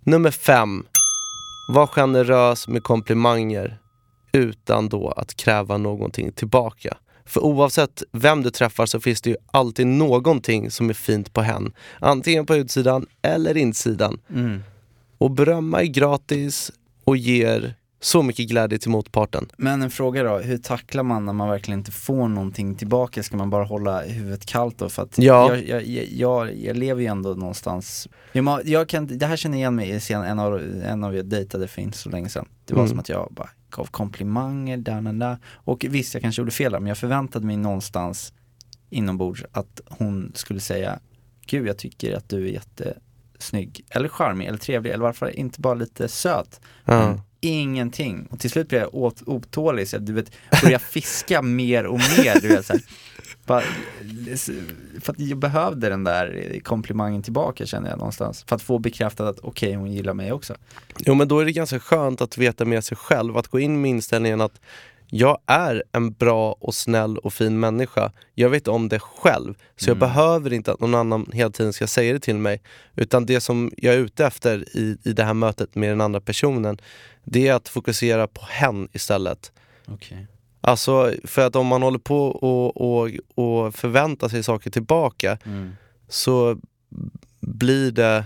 Nummer 0.00 0.30
fem. 0.30 0.86
Var 1.74 1.86
generös 1.86 2.68
med 2.68 2.82
komplimanger 2.82 3.78
utan 4.32 4.88
då 4.88 5.10
att 5.10 5.34
kräva 5.34 5.78
någonting 5.78 6.32
tillbaka. 6.32 6.96
För 7.24 7.40
oavsett 7.40 8.02
vem 8.12 8.42
du 8.42 8.50
träffar 8.50 8.86
så 8.86 9.00
finns 9.00 9.22
det 9.22 9.30
ju 9.30 9.36
alltid 9.46 9.86
någonting 9.86 10.70
som 10.70 10.90
är 10.90 10.94
fint 10.94 11.32
på 11.32 11.42
hen. 11.42 11.72
Antingen 12.00 12.46
på 12.46 12.56
utsidan 12.56 13.06
eller 13.22 13.56
insidan. 13.56 14.20
Mm. 14.30 14.62
Och 15.18 15.30
berömma 15.30 15.82
är 15.82 15.86
gratis 15.86 16.72
och 17.04 17.16
ger 17.16 17.74
så 18.00 18.22
mycket 18.22 18.48
glädje 18.48 18.78
till 18.78 18.90
motparten. 18.90 19.48
Men 19.56 19.82
en 19.82 19.90
fråga 19.90 20.22
då, 20.22 20.38
hur 20.38 20.58
tacklar 20.58 21.02
man 21.02 21.24
när 21.26 21.32
man 21.32 21.48
verkligen 21.48 21.80
inte 21.80 21.90
får 21.92 22.28
någonting 22.28 22.74
tillbaka? 22.74 23.22
Ska 23.22 23.36
man 23.36 23.50
bara 23.50 23.64
hålla 23.64 24.02
huvudet 24.02 24.46
kallt 24.46 24.78
då? 24.78 24.88
För 24.88 25.02
att 25.02 25.18
Ja. 25.18 25.54
jag, 25.54 25.68
jag, 25.68 26.06
jag, 26.08 26.56
jag, 26.56 26.76
lever 26.76 27.00
ju 27.02 27.06
ändå 27.06 27.34
någonstans 27.34 28.08
jag, 28.32 28.66
jag 28.66 28.88
kan, 28.88 29.06
Det 29.06 29.26
här 29.26 29.36
känner 29.36 29.56
jag 29.56 29.60
igen 29.60 29.74
mig 29.74 29.88
i 30.10 30.12
en 30.12 30.38
av, 30.38 30.60
en 30.84 31.04
av 31.04 31.16
jag 31.16 31.26
dejtade 31.26 31.68
för 31.68 31.82
inte 31.82 31.98
så 31.98 32.10
länge 32.10 32.28
sedan 32.28 32.48
Det 32.64 32.74
var 32.74 32.80
Mm. 32.82 32.90
som 32.90 32.98
att 32.98 33.08
jag 33.08 33.28
bara 33.30 33.50
gav 33.70 33.84
komplimanger, 33.86 34.76
där, 34.76 35.00
där, 35.02 35.12
där. 35.12 35.38
Och 35.54 35.86
visst 35.88 36.14
jag 36.14 36.22
kanske 36.22 36.40
gjorde 36.42 36.50
fel 36.52 36.72
där, 36.72 36.80
men 36.80 36.88
jag 36.88 36.98
förväntade 36.98 37.46
mig 37.46 37.56
någonstans 37.56 38.32
inombords 38.90 39.44
att 39.52 39.80
hon 39.86 40.32
skulle 40.34 40.60
säga 40.60 40.98
Gud 41.46 41.66
jag 41.68 41.78
tycker 41.78 42.16
att 42.16 42.28
du 42.28 42.48
är 42.48 42.58
jättesnygg, 43.38 43.84
eller 43.90 44.08
charmig, 44.08 44.46
eller 44.46 44.58
trevlig, 44.58 44.90
eller 44.90 45.04
varför 45.04 45.38
inte 45.38 45.60
bara 45.60 45.74
lite 45.74 46.08
söt 46.08 46.60
men 46.84 47.20
ingenting. 47.40 48.28
Och 48.30 48.38
till 48.38 48.50
slut 48.50 48.68
blev 48.68 48.80
jag 48.80 48.94
åt, 48.94 49.22
otålig, 49.26 49.88
så 49.88 49.96
jag, 49.96 50.02
du 50.02 50.12
vet, 50.12 50.30
började 50.62 50.84
fiska 50.84 51.42
mer 51.60 51.86
och 51.86 51.98
mer. 51.98 52.40
Du 52.40 52.48
vet, 52.48 52.66
så 52.66 52.72
här. 52.72 52.82
Bara, 53.46 53.62
för 55.00 55.12
att 55.12 55.18
jag 55.18 55.38
behövde 55.38 55.88
den 55.88 56.04
där 56.04 56.60
komplimangen 56.64 57.22
tillbaka 57.22 57.66
känner 57.66 57.90
jag 57.90 57.98
någonstans. 57.98 58.44
För 58.48 58.56
att 58.56 58.62
få 58.62 58.78
bekräftat 58.78 59.26
att 59.26 59.38
okej, 59.44 59.74
hon 59.74 59.92
gillar 59.92 60.14
mig 60.14 60.32
också. 60.32 60.54
Jo 60.98 61.14
men 61.14 61.28
då 61.28 61.40
är 61.40 61.44
det 61.44 61.52
ganska 61.52 61.80
skönt 61.80 62.20
att 62.20 62.38
veta 62.38 62.64
med 62.64 62.84
sig 62.84 62.96
själv, 62.96 63.36
att 63.36 63.48
gå 63.48 63.58
in 63.58 63.80
med 63.80 63.90
inställningen 63.90 64.40
att 64.40 64.60
jag 65.10 65.38
är 65.46 65.84
en 65.92 66.12
bra 66.12 66.52
och 66.60 66.74
snäll 66.74 67.18
och 67.18 67.32
fin 67.32 67.60
människa. 67.60 68.12
Jag 68.34 68.48
vet 68.50 68.68
om 68.68 68.88
det 68.88 68.98
själv. 68.98 69.54
Så 69.76 69.90
jag 69.90 69.96
Mm. 69.96 70.08
behöver 70.08 70.52
inte 70.52 70.72
att 70.72 70.80
någon 70.80 70.94
annan 70.94 71.30
hela 71.32 71.50
tiden 71.50 71.72
ska 71.72 71.86
säga 71.86 72.12
det 72.12 72.20
till 72.20 72.36
mig. 72.36 72.62
Utan 72.96 73.26
det 73.26 73.40
som 73.40 73.70
jag 73.76 73.94
är 73.94 73.98
ute 73.98 74.26
efter 74.26 74.76
i, 74.76 74.98
i 75.04 75.12
det 75.12 75.24
här 75.24 75.34
mötet 75.34 75.74
med 75.74 75.88
den 75.90 76.00
andra 76.00 76.20
personen, 76.20 76.78
det 77.24 77.48
är 77.48 77.54
att 77.54 77.68
fokusera 77.68 78.26
på 78.26 78.40
hen 78.48 78.88
istället. 78.92 79.52
Okej. 79.86 80.26
Alltså 80.60 81.12
för 81.24 81.46
att 81.46 81.56
om 81.56 81.66
man 81.66 81.82
håller 81.82 81.98
på 81.98 82.26
och, 82.26 82.76
och, 82.76 83.10
och 83.34 83.74
förväntar 83.74 84.28
sig 84.28 84.42
saker 84.42 84.70
tillbaka 84.70 85.38
Mm. 85.44 85.72
så 86.08 86.58
blir 87.40 87.90
det 87.90 88.24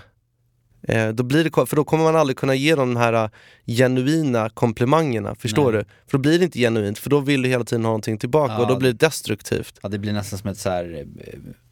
då 1.14 1.22
blir 1.22 1.44
det, 1.44 1.66
för 1.66 1.76
då 1.76 1.84
kommer 1.84 2.04
man 2.04 2.16
aldrig 2.16 2.36
kunna 2.36 2.54
ge 2.54 2.74
de 2.74 2.96
här 2.96 3.12
eh, 3.12 3.30
genuina 3.66 4.50
komplimangerna, 4.50 5.34
förstår 5.34 5.72
Nej. 5.72 5.82
du? 5.82 5.88
För 6.10 6.18
då 6.18 6.22
blir 6.22 6.38
det 6.38 6.44
inte 6.44 6.58
genuint, 6.58 6.98
för 6.98 7.10
då 7.10 7.20
vill 7.20 7.42
du 7.42 7.48
hela 7.48 7.64
tiden 7.64 7.84
ha 7.84 7.88
någonting 7.88 8.18
tillbaka 8.18 8.52
Ja, 8.52 8.60
och 8.60 8.66
då 8.68 8.76
blir 8.76 8.92
det 8.92 8.98
destruktivt. 8.98 9.78
Ja, 9.82 9.88
det 9.88 9.98
blir 9.98 10.12
nästan 10.12 10.38
som 10.38 10.50
ett 10.50 10.58
så 10.58 10.70
här, 10.70 11.04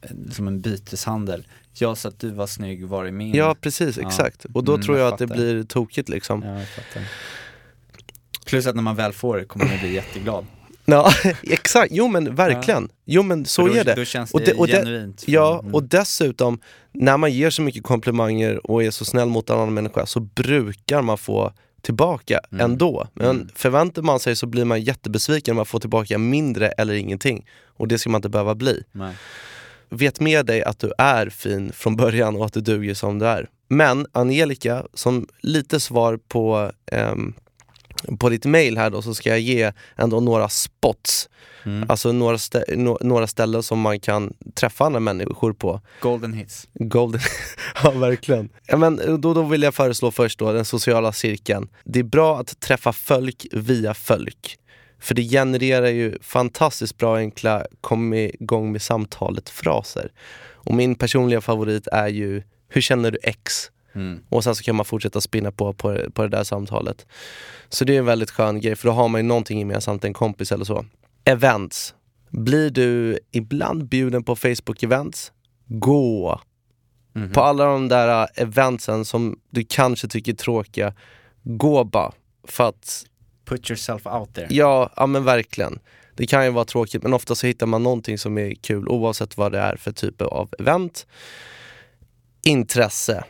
eh, 0.01 0.09
som 0.31 0.47
en 0.47 0.61
byteshandel. 0.61 1.47
Jag 1.73 1.97
sa 1.97 2.09
att 2.09 2.19
du 2.19 2.29
var 2.31 2.47
snygg, 2.47 2.85
var 2.85 3.05
är 3.05 3.11
min? 3.11 3.35
Ja 3.35 3.55
precis, 3.61 3.97
Ja. 3.97 4.07
exakt. 4.07 4.45
Och 4.53 4.63
då 4.63 4.71
Mm, 4.73 4.85
tror 4.85 4.97
jag 4.97 5.05
jag 5.07 5.13
att 5.13 5.19
det 5.19 5.27
blir 5.27 5.63
tokigt 5.63 6.09
liksom. 6.09 6.43
Ja. 6.43 7.01
Plus 8.45 8.67
att 8.67 8.75
när 8.75 8.83
man 8.83 8.95
väl 8.95 9.13
får 9.13 9.37
det 9.37 9.45
kommer 9.45 9.65
man 9.65 9.77
bli 9.79 9.93
jätteglad. 9.93 10.45
Ja, 10.91 11.11
exakt, 11.43 11.91
jo 11.95 12.07
men 12.07 12.35
verkligen. 12.35 12.89
Jo 13.05 13.23
men 13.23 13.45
så 13.45 13.67
då, 13.67 13.73
är 13.73 13.83
det. 13.83 13.93
Då 13.95 14.05
känns 14.05 14.31
Och 14.31 14.41
det, 14.41 14.53
och 14.53 14.67
det- 14.67 14.73
genuint. 14.73 15.23
Ja, 15.27 15.59
Mm. 15.59 15.75
och 15.75 15.83
dessutom, 15.83 16.59
när 16.91 17.17
man 17.17 17.31
ger 17.31 17.49
så 17.49 17.61
mycket 17.61 17.83
komplimanger 17.83 18.71
och 18.71 18.83
är 18.83 18.91
så 18.91 19.05
snäll 19.05 19.27
mot 19.29 19.49
en 19.49 19.55
annan 19.55 19.73
människa 19.73 20.05
så 20.05 20.19
brukar 20.19 21.01
man 21.01 21.17
få 21.17 21.53
tillbaka 21.81 22.39
Mm. 22.51 22.65
ändå. 22.65 23.07
Men 23.13 23.29
Mm. 23.29 23.49
förväntar 23.55 24.01
man 24.01 24.19
sig 24.19 24.35
så 24.35 24.45
blir 24.45 24.65
man 24.65 24.81
jättebesviken 24.81 25.51
om 25.51 25.55
man 25.55 25.65
får 25.65 25.79
tillbaka 25.79 26.17
mindre 26.17 26.67
eller 26.67 26.93
ingenting. 26.93 27.45
Och 27.77 27.87
det 27.87 27.97
ska 27.99 28.09
man 28.09 28.19
inte 28.19 28.29
behöva 28.29 28.55
bli. 28.55 28.83
Nej. 28.91 29.13
Vet 29.89 30.19
med 30.19 30.45
dig 30.45 30.63
att 30.63 30.79
du 30.79 30.91
är 30.97 31.29
fin 31.29 31.71
från 31.73 31.95
början 31.95 32.35
och 32.35 32.45
att 32.45 32.53
du 32.53 32.61
duger 32.61 32.93
som 32.93 33.19
du 33.19 33.25
är. 33.27 33.49
Men 33.67 34.05
Angelica, 34.11 34.85
som 34.93 35.27
lite 35.41 35.79
svar 35.79 36.19
på, 36.27 36.71
ehm, 36.91 37.33
på 38.19 38.29
ditt 38.29 38.45
mail 38.45 38.77
här 38.77 38.89
då 38.89 39.01
så 39.01 39.13
ska 39.13 39.29
jag 39.29 39.39
ge 39.39 39.71
ändå 39.95 40.19
några 40.19 40.49
spots. 40.49 41.29
Mm. 41.65 41.89
Alltså 41.89 42.11
några, 42.11 42.37
stä- 42.37 42.75
nå- 42.75 42.97
några 43.01 43.27
ställen 43.27 43.63
som 43.63 43.79
man 43.79 43.99
kan 43.99 44.33
träffa 44.55 44.85
andra 44.85 44.99
människor 44.99 45.53
på. 45.53 45.81
Golden 46.01 46.33
hits. 46.33 46.67
Golden, 46.73 47.21
ja 47.83 47.91
verkligen. 47.91 48.49
Ja, 48.67 48.77
men 48.77 49.21
då, 49.21 49.33
då 49.33 49.43
vill 49.43 49.61
jag 49.63 49.75
föreslå 49.75 50.11
först 50.11 50.39
då 50.39 50.51
den 50.53 50.65
sociala 50.65 51.11
cirkeln. 51.13 51.67
Det 51.83 51.99
är 51.99 52.03
bra 52.03 52.39
att 52.39 52.59
träffa 52.59 52.93
folk 52.93 53.47
via 53.51 53.93
folk. 53.93 54.57
För 54.99 55.15
det 55.15 55.23
genererar 55.23 55.87
ju 55.87 56.17
fantastiskt 56.21 56.97
bra 56.97 57.17
enkla 57.17 57.65
kom 57.81 58.13
igång 58.13 58.71
med 58.71 58.81
samtalet-fraser. 58.81 60.11
Och 60.63 60.73
min 60.73 60.95
personliga 60.95 61.41
favorit 61.41 61.87
är 61.87 62.07
ju 62.07 62.43
Hur 62.69 62.81
känner 62.81 63.11
du 63.11 63.17
X? 63.23 63.71
Mm. 63.95 64.19
Och 64.29 64.43
sen 64.43 64.55
så 64.55 64.63
kan 64.63 64.75
man 64.75 64.85
fortsätta 64.85 65.21
spinna 65.21 65.51
på, 65.51 65.73
på 65.73 65.97
på 66.13 66.21
det 66.21 66.27
där 66.29 66.43
samtalet. 66.43 67.05
Så 67.69 67.85
det 67.85 67.95
är 67.95 67.99
en 67.99 68.05
väldigt 68.05 68.31
skön 68.31 68.61
grej 68.61 68.75
för 68.75 68.87
då 68.87 68.93
har 68.93 69.07
man 69.07 69.21
ju 69.21 69.27
någonting 69.27 69.59
gemensamt, 69.59 70.03
en 70.05 70.13
kompis 70.13 70.51
eller 70.51 70.65
så. 70.65 70.85
Events. 71.25 71.95
Blir 72.29 72.69
du 72.69 73.19
ibland 73.31 73.87
bjuden 73.87 74.23
på 74.23 74.35
Facebook-events? 74.35 75.31
Gå! 75.67 76.41
Mhm. 77.13 77.31
På 77.31 77.41
alla 77.41 77.65
de 77.65 77.87
där 77.87 78.21
äh, 78.21 78.43
eventsen 78.43 79.05
som 79.05 79.39
du 79.49 79.63
kanske 79.69 80.07
tycker 80.07 80.31
är 80.31 80.35
tråkiga, 80.35 80.93
gå 81.43 81.83
bara. 81.83 82.11
för 82.47 82.69
att 82.69 83.05
Put 83.45 83.69
yourself 83.69 84.07
out 84.07 84.33
there. 84.35 84.47
Ja, 84.49 84.89
ja 84.95 85.05
men 85.05 85.23
verkligen. 85.23 85.79
Det 86.15 86.27
kan 86.27 86.45
ju 86.45 86.51
vara 86.51 86.65
tråkigt 86.65 87.03
men 87.03 87.13
ofta 87.13 87.35
så 87.35 87.47
hittar 87.47 87.65
man 87.65 87.83
någonting 87.83 88.17
som 88.17 88.37
är 88.37 88.55
kul 88.55 88.87
oavsett 88.87 89.37
vad 89.37 89.51
det 89.51 89.59
är 89.59 89.75
för 89.75 89.91
typ 89.91 90.21
av 90.21 90.49
event. 90.59 91.07
Intresse. 92.43 93.23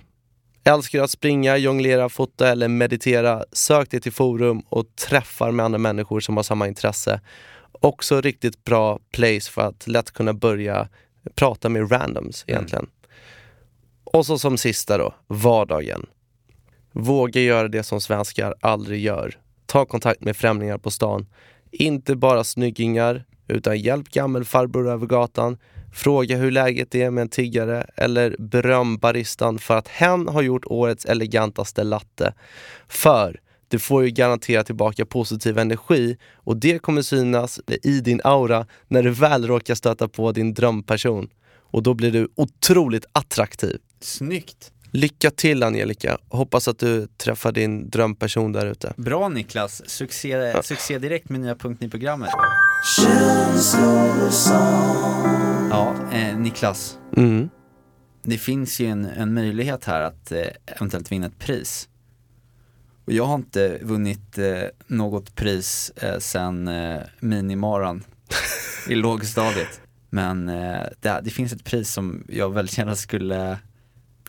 Älskar 0.64 1.00
du 1.00 1.04
att 1.04 1.12
springa, 1.12 1.58
jonglera, 1.58 2.10
fota 2.10 2.52
eller 2.52 2.68
meditera, 2.68 3.46
sök 3.52 3.92
dig 3.92 4.02
till 4.02 4.12
forum 4.12 4.62
och 4.70 4.96
träffar 4.96 5.52
med 5.52 5.66
andra 5.66 5.80
människor 5.80 6.20
som 6.20 6.38
har 6.38 6.44
samma 6.44 6.68
intresse. 6.68 7.22
Också 7.72 8.22
riktigt 8.22 8.64
bra 8.64 9.00
place 9.12 9.52
för 9.52 9.62
att 9.62 9.88
lätt 9.88 10.12
kunna 10.12 10.34
börja 10.34 10.88
prata 11.36 11.70
med 11.70 11.92
randoms 11.92 12.44
egentligen. 12.48 12.88
Och 14.04 14.26
så 14.26 14.40
som 14.40 14.58
sista 14.58 14.98
då, 14.98 15.14
vardagen. 15.28 16.06
Våga 16.92 17.42
göra 17.42 17.68
det 17.68 17.84
som 17.84 18.02
svenskar 18.02 18.56
aldrig 18.60 19.04
gör. 19.04 19.38
Ta 19.66 19.86
kontakt 19.86 20.22
med 20.22 20.38
främlingar 20.38 20.78
på 20.78 20.92
stan. 20.92 21.28
Inte 21.72 22.16
bara 22.16 22.44
snyggingar, 22.44 23.26
utan 23.48 23.80
hjälp 23.80 24.10
gammelfarbror 24.10 24.90
över 24.90 25.08
gatan. 25.08 25.58
Fråga 25.94 26.38
hur 26.38 26.52
läget 26.52 26.96
är 26.96 27.12
med 27.12 27.22
en 27.22 27.30
tiggare 27.30 27.88
eller 27.96 28.36
beröm 28.40 28.98
baristan 28.98 29.60
för 29.60 29.78
att 29.78 29.88
hen 29.88 30.28
har 30.28 30.42
gjort 30.42 30.66
årets 30.66 31.06
elegantaste 31.06 31.84
latte. 31.84 32.34
För 32.88 33.40
du 33.68 33.80
får 33.80 34.04
ju 34.04 34.10
garantera 34.10 34.64
tillbaka 34.64 35.06
positiv 35.06 35.58
energi 35.58 36.18
och 36.36 36.58
det 36.58 36.80
kommer 36.80 37.02
synas 37.02 37.60
i 37.84 38.00
din 38.00 38.22
aura 38.24 38.66
när 38.88 39.04
du 39.04 39.10
väl 39.10 39.48
råkar 39.48 39.76
stöta 39.76 40.08
på 40.08 40.32
din 40.32 40.54
drömperson. 40.54 41.30
Och 41.72 41.84
då 41.84 41.94
blir 41.94 42.12
du 42.12 42.28
otroligt 42.36 43.06
attraktiv. 43.12 43.78
Snyggt. 44.00 44.72
Lycka 44.94 45.32
till 45.32 45.64
Angelica, 45.64 46.18
hoppas 46.30 46.68
att 46.68 46.80
du 46.80 47.08
träffar 47.08 47.52
din 47.52 47.90
drömperson 47.90 48.52
där 48.52 48.66
ute. 48.66 48.94
Bra 48.98 49.30
Niklas, 49.30 49.90
succé, 49.90 50.64
succé 50.64 51.00
direkt 51.00 51.30
med 51.30 51.40
nya 51.40 51.56
punkten 51.56 51.88
i 51.88 51.92
programmet. 51.92 52.30
Ja, 55.70 55.96
eh, 56.12 56.38
Niklas. 56.38 56.98
Mm. 57.18 57.50
Det 58.24 58.38
finns 58.38 58.80
ju 58.80 58.86
en, 58.86 59.06
en 59.06 59.34
möjlighet 59.34 59.86
här 59.86 60.02
att 60.02 60.32
eh, 60.32 60.48
eventuellt 60.66 61.12
vinna 61.12 61.28
ett 61.28 61.40
pris. 61.40 61.90
Och 63.06 63.14
jag 63.14 63.26
har 63.26 63.36
inte 63.36 63.80
vunnit 63.82 64.38
eh, 64.38 64.64
något 64.88 65.36
pris 65.36 65.92
eh, 65.96 66.20
sen 66.20 66.68
eh, 66.68 67.02
minimaran 67.20 68.04
i 68.90 68.96
lågstadiet. 68.96 69.82
Men 70.10 70.50
eh, 70.50 70.84
det, 71.00 71.22
det 71.24 71.30
finns 71.30 71.54
ett 71.54 71.64
pris 71.64 71.92
som 71.92 72.24
jag 72.30 72.54
väldigt 72.54 72.78
gärna 72.78 72.96
skulle 72.96 73.58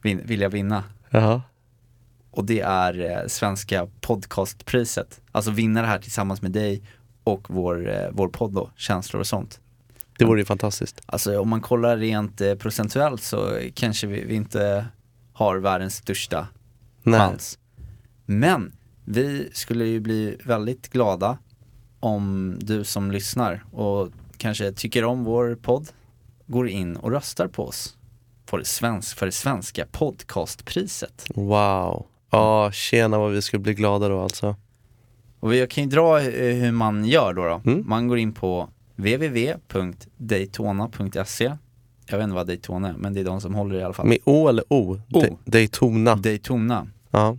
vin, 0.03 0.21
vilja 0.25 0.49
vinna. 0.49 0.85
Jaha. 1.11 1.43
Och 2.31 2.45
det 2.45 2.61
är 2.61 3.11
eh, 3.11 3.27
Svenska 3.29 3.88
podcastpriset. 4.01 5.21
Alltså 5.33 5.51
vinna 5.51 5.83
det 5.83 5.88
här 5.88 5.99
tillsammans 5.99 6.43
med 6.43 6.51
dig 6.53 6.83
och 7.25 7.51
vår, 7.51 7.91
eh, 7.91 8.09
vår 8.13 8.29
podd 8.29 8.53
då, 8.53 8.71
Känslor 8.77 9.21
och 9.21 9.27
sånt. 9.27 9.61
Det 10.19 10.25
vore 10.25 10.41
ju 10.41 10.45
fantastiskt. 10.45 11.01
Alltså 11.07 11.41
om 11.41 11.49
man 11.49 11.61
kollar 11.61 11.97
rent 11.97 12.41
eh, 12.41 12.55
procentuellt 12.55 13.23
så 13.23 13.61
kanske 13.75 14.07
vi, 14.07 14.25
vi 14.25 14.35
inte 14.35 14.87
har 15.33 15.57
världens 15.57 15.97
största 15.97 16.49
Nej. 17.03 17.21
chans. 17.21 17.59
Men 18.27 18.73
vi 19.05 19.51
skulle 19.53 19.85
ju 19.85 20.01
bli 20.01 20.37
väldigt 20.45 20.89
glada 20.89 21.39
om 22.01 22.57
du 22.61 22.85
som 22.85 23.11
lyssnar 23.11 23.65
och 23.73 24.09
kanske 24.37 24.73
tycker 24.73 25.05
om 25.05 25.25
vår 25.25 25.55
podd 25.63 25.89
går 26.47 26.69
in 26.69 26.97
och 26.97 27.11
röstar 27.11 27.49
på 27.49 27.67
oss 27.67 27.97
på 28.47 28.57
det 28.57 28.65
svensk, 28.65 29.19
för 29.19 29.27
det 29.27 29.33
svenska 29.33 29.87
podcastpriset. 29.87 31.27
Wow. 31.35 32.07
Ja, 32.31 32.71
tjena 32.73 33.19
vad 33.19 33.31
vi 33.33 33.43
skulle 33.43 33.61
bli 33.61 33.75
glada 33.75 34.09
då 34.09 34.21
alltså. 34.21 34.57
Och 35.43 35.55
jag 35.55 35.71
kan 35.71 35.85
ju 35.85 35.91
dra 35.91 36.21
eh, 36.21 36.55
hur 36.55 36.73
man 36.73 37.05
gör 37.05 37.35
då. 37.35 37.43
då. 37.45 37.61
Mm. 37.71 37.85
Man 37.87 38.09
går 38.09 38.19
in 38.19 38.33
på 38.33 38.69
www.daytona.se 38.97 41.57
Jag 42.07 42.19
vet 42.19 42.25
inte 42.25 42.35
vad 42.35 42.47
Daytona 42.47 42.89
är, 42.89 42.93
men 42.93 43.13
det 43.13 43.21
är 43.21 43.25
de 43.25 43.41
som 43.41 43.55
håller 43.55 43.79
i 43.79 43.83
alla 43.83 43.95
fall. 43.95 44.07
Med 44.07 44.19
O 44.25 44.49
eller 44.49 44.65
O? 44.69 45.01
O. 45.13 45.21
Da- 45.21 45.37
Daytona. 45.45 46.17
Daytona. 46.17 46.87
Ja. 47.11 47.39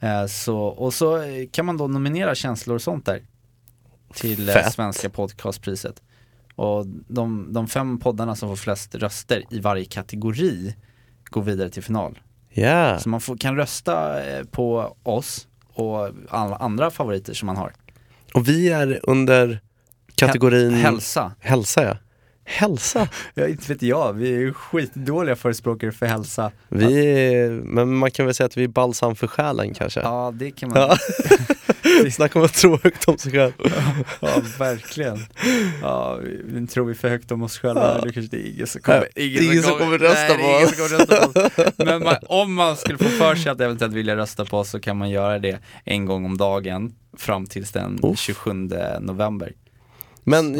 Eh, 0.00 0.26
så, 0.26 0.58
och 0.58 0.94
så 0.94 1.22
eh, 1.22 1.48
kan 1.52 1.66
man 1.66 1.76
då 1.76 1.88
nominera 1.88 2.34
känslor 2.34 2.74
och 2.74 2.82
sånt 2.82 3.06
där 3.06 3.22
till 4.14 4.46
Fett. 4.46 4.72
Svenska 4.72 5.10
podcastpriset. 5.10 6.02
Och 6.54 6.86
de, 6.86 7.52
de 7.52 7.68
fem 7.68 7.98
poddarna 7.98 8.36
som 8.36 8.48
får 8.48 8.56
flest 8.56 8.94
röster 8.94 9.44
i 9.50 9.60
varje 9.60 9.84
kategori 9.84 10.74
går 11.24 11.42
vidare 11.42 11.70
till 11.70 11.82
final. 11.82 12.18
Ja. 12.50 12.98
Så 12.98 13.08
man 13.08 13.20
får, 13.20 13.36
kan 13.36 13.56
rösta 13.56 14.14
på 14.50 14.96
oss 15.02 15.47
och 15.78 16.08
alla 16.28 16.56
andra 16.56 16.90
favoriter 16.90 17.34
som 17.34 17.46
man 17.46 17.56
har. 17.56 17.72
Och 18.34 18.48
vi 18.48 18.68
är 18.68 19.00
under 19.02 19.60
kategorin 20.14 20.70
Hä- 20.70 20.76
Hälsa. 20.82 21.32
hälsa 21.40 21.84
ja. 21.84 21.96
Hälsa? 22.44 23.08
Ja, 23.34 23.48
inte 23.48 23.72
vet 23.72 23.82
jag, 23.82 24.12
vi 24.12 24.42
är 24.44 24.52
skitdåliga 24.52 25.36
förespråkare 25.36 25.92
för 25.92 26.06
hälsa. 26.06 26.52
Vi 26.68 27.06
är, 27.34 27.50
men 27.50 27.94
man 27.94 28.10
kan 28.10 28.26
väl 28.26 28.34
säga 28.34 28.46
att 28.46 28.56
vi 28.56 28.64
är 28.64 28.68
balsam 28.68 29.16
för 29.16 29.26
själen 29.26 29.74
kanske? 29.74 30.00
Ja, 30.00 30.32
det 30.34 30.50
kan 30.50 30.68
man. 30.68 30.78
Ja. 30.78 30.96
Snacka 32.12 32.38
om 32.38 32.44
att 32.44 32.54
tro 32.54 32.78
högt 32.82 33.08
om 33.08 33.18
sig 33.18 33.32
själv. 33.32 33.52
Ja, 34.20 34.42
verkligen. 34.58 35.18
Ja, 35.82 36.16
vi, 36.22 36.40
vi 36.44 36.66
tror 36.66 36.86
vi 36.86 36.94
för 36.94 37.08
högt 37.08 37.32
om 37.32 37.42
oss 37.42 37.58
själva, 37.58 37.94
då 37.94 38.12
kanske 38.12 38.36
det 38.36 38.36
är 38.48 38.52
ingen 38.54 38.66
som 38.66 38.80
kommer, 38.82 39.08
Ja, 39.14 39.22
ingen 39.22 39.62
som 39.62 39.78
kommer 39.78 39.98
rösta 39.98 40.20
nej, 40.22 40.36
på 40.36 40.42
det 40.42 40.48
ingen 40.48 40.64
oss. 40.68 40.76
som 40.76 40.88
kommer 40.88 40.98
rösta 40.98 41.26
på 41.32 41.62
oss. 41.62 41.72
Men 41.76 42.02
man, 42.02 42.16
om 42.28 42.54
man 42.54 42.76
skulle 42.76 42.98
få 42.98 43.04
för 43.04 43.34
sig 43.34 43.52
att 43.52 43.60
eventuellt 43.60 43.94
vilja 43.94 44.16
rösta 44.16 44.44
på 44.44 44.58
oss 44.58 44.70
så 44.70 44.80
kan 44.80 44.96
man 44.96 45.10
göra 45.10 45.38
det 45.38 45.58
en 45.84 46.06
gång 46.06 46.24
om 46.24 46.36
dagen 46.36 46.92
fram 47.16 47.46
tills 47.46 47.72
den 47.72 47.98
Uff. 48.02 48.18
27 48.18 48.52
november. 49.00 49.52
Men, 50.24 50.56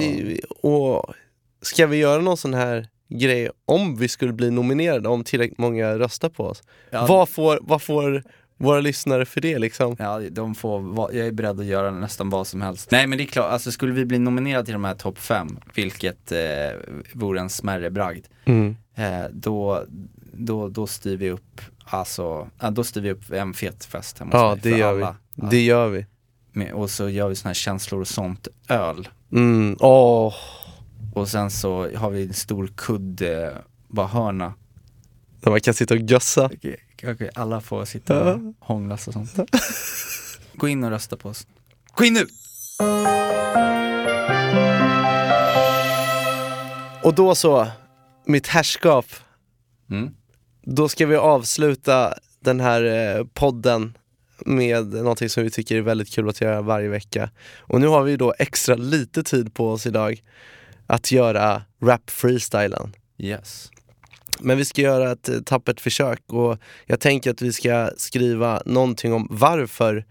och 0.63 1.15
ska 1.63 1.87
vi 1.87 1.97
göra 1.97 2.21
någon 2.23 2.37
sån 2.37 2.55
här 2.55 2.87
grej 3.11 3.51
om 3.67 3.97
vi 3.97 4.09
skulle 4.09 4.33
bli 4.33 4.51
nominerade, 4.51 5.09
om 5.09 5.25
tillräckligt 5.25 5.59
många 5.59 5.99
röstar 5.99 6.29
på 6.29 6.45
oss? 6.45 6.63
Ja, 6.91 7.07
Vad, 7.07 7.29
får, 7.29 7.59
vad 7.63 7.83
får 7.83 8.23
våra 8.59 8.81
lyssnare 8.81 9.25
för 9.25 9.41
det 9.41 9.59
liksom? 9.59 9.97
Ja, 9.99 10.21
de 10.31 10.55
får, 10.55 10.81
va- 10.81 11.09
jag 11.13 11.27
är 11.27 11.33
beredd 11.33 11.61
att 11.61 11.67
göra 11.67 11.91
nästan 11.91 12.31
vad 12.31 12.47
som 12.47 12.63
helst. 12.63 12.91
Nej 12.91 13.07
men 13.07 13.19
det 13.19 13.25
är 13.25 13.27
klart, 13.27 13.53
alltså 13.53 13.73
skulle 13.73 13.93
vi 13.93 14.05
bli 14.05 14.19
nominerade 14.19 14.65
till 14.65 14.73
de 14.73 14.85
här 14.85 14.95
topp 14.95 15.19
fem, 15.19 15.59
vilket 15.75 16.33
eh, 16.33 16.39
vore 17.13 17.41
en 17.41 17.51
smärre 17.51 17.91
bragd, 17.91 18.25
Mm. 18.45 18.77
eh, 18.95 19.25
då, 19.33 19.85
då, 20.33 20.69
då 20.69 20.87
styr 20.87 21.17
vi 21.17 21.31
upp, 21.31 21.61
alltså, 21.85 22.49
ja, 22.61 22.71
då 22.71 22.85
styr 22.85 23.01
vi 23.01 23.11
upp 23.13 23.33
en 23.33 23.55
fet 23.55 23.85
fest 23.85 24.19
hemma 24.19 24.31
hos 24.33 24.41
Ja, 24.43 24.49
mig 24.51 24.61
det 24.63 24.71
för 24.71 24.79
gör 24.79 24.95
vi. 24.95 25.03
alla. 25.03 25.17
Ja, 25.35 25.47
Det 25.51 25.61
gör 25.65 25.89
vi. 25.89 26.07
med, 26.53 26.73
och 26.73 26.91
så 26.91 27.09
gör 27.09 27.29
vi 27.29 27.35
såna 27.37 27.49
här 27.49 27.55
känslor 27.55 28.01
och 28.01 28.09
sånt 28.09 28.49
öl. 28.69 29.09
Mm. 29.33 29.77
Åh, 29.81 30.35
Och 31.15 31.29
sen 31.29 31.51
så 31.51 31.97
har 31.97 32.11
vi 32.11 32.23
en 32.27 32.33
stor 32.33 32.71
kudde, 32.77 33.55
bara 33.89 34.07
hörna. 34.07 34.55
där 35.41 35.51
man 35.51 35.61
kan 35.61 35.75
sitta 35.75 35.95
och 35.95 36.01
gössa. 36.01 36.51
Alla 37.35 37.61
får 37.61 37.85
sitta 37.85 38.35
och 38.35 38.41
hånglas 38.59 39.09
och 39.09 39.15
sånt. 39.15 39.37
Gå 40.55 40.69
in 40.69 40.85
och 40.85 40.91
rösta 40.91 41.17
på 41.17 41.29
oss. 41.29 41.47
Gå 41.95 42.05
in 42.05 42.15
nu! 42.15 42.27
Och 47.03 47.15
då 47.15 47.35
så, 47.35 47.67
mitt 48.27 48.47
härskap. 48.47 49.07
Mm. 49.91 50.15
Då 50.63 50.89
ska 50.89 51.07
vi 51.07 51.17
avsluta 51.17 52.15
den 52.41 52.61
här 52.61 52.85
eh, 52.85 53.25
podden 53.35 53.99
med 54.47 54.87
någonting 54.87 55.29
som 55.29 55.43
vi 55.43 55.51
tycker 55.51 55.77
är 55.77 55.81
väldigt 55.81 56.11
kul 56.11 56.29
att 56.29 56.41
göra 56.41 56.63
varje 56.63 56.89
vecka. 56.89 57.31
Och 57.57 57.81
nu 57.81 57.87
har 57.87 58.03
vi 58.03 58.17
då 58.17 58.35
extra 58.39 58.75
lite 58.75 59.23
tid 59.23 59.55
på 59.55 59.71
oss 59.71 59.87
idag 59.87 60.23
att 60.87 61.13
göra 61.13 61.63
rap 61.83 62.11
freestylen. 62.11 62.97
Yes. 63.19 63.71
Men 64.41 64.57
vi 64.57 64.65
ska 64.65 64.83
göra 64.83 65.13
ett 65.13 65.29
eh, 65.29 65.41
tappert 65.41 65.81
försök 65.81 66.23
och 66.27 66.59
jag 66.87 67.01
tänker 67.01 67.31
att 67.31 67.43
vi 67.43 67.53
ska 67.53 67.91
skriva 67.97 68.63
någonting 68.67 69.13
om 69.13 69.27
varför 69.31 70.05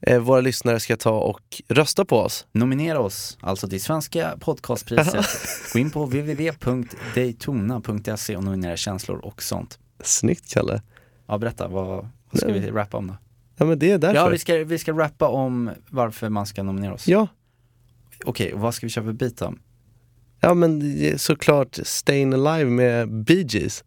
eh, 0.00 0.18
våra 0.18 0.40
lyssnare 0.40 0.80
ska 0.80 0.96
ta 0.96 1.20
och 1.20 1.62
rösta 1.68 2.04
på 2.04 2.18
oss. 2.18 2.46
Nominera 2.52 3.00
oss 3.00 3.38
alltså 3.40 3.68
till 3.68 3.82
Svenska 3.82 4.36
podcastpriset. 4.40 5.26
Gå 5.72 5.78
in 5.78 5.90
på 5.90 6.04
www.daytona.se 6.04 8.36
och 8.36 8.44
nominera 8.44 8.76
känslor 8.76 9.18
och 9.18 9.42
sånt. 9.42 9.78
Snyggt 10.02 10.52
Kalle. 10.52 10.82
Ja, 11.26 11.38
berätta, 11.38 11.68
vad, 11.68 12.08
vad 12.30 12.40
ska 12.40 12.52
vi 12.52 12.70
rappa 12.70 12.96
om 12.96 13.06
då? 13.06 13.16
Ja 13.56 13.64
men 13.64 13.78
det 13.78 13.90
är 13.90 13.98
därför. 13.98 14.16
Ja, 14.16 14.28
vi 14.28 14.38
ska, 14.38 14.64
vi 14.64 14.78
ska 14.78 14.92
rappa 14.92 15.28
om 15.28 15.70
varför 15.90 16.28
man 16.28 16.46
ska 16.46 16.62
nominera 16.62 16.94
oss. 16.94 17.08
ja. 17.08 17.26
Okej, 18.24 18.54
och 18.54 18.60
vad 18.60 18.74
ska 18.74 18.86
vi 18.86 18.90
köra 18.90 19.04
för 19.04 19.12
beat 19.12 19.36
då? 19.36 19.54
Ja 20.40 20.54
men 20.54 21.18
såklart 21.18 21.78
Stayin' 21.84 22.34
Alive 22.46 22.70
med 22.70 23.24
Bee 23.24 23.46
Gees. 23.48 23.84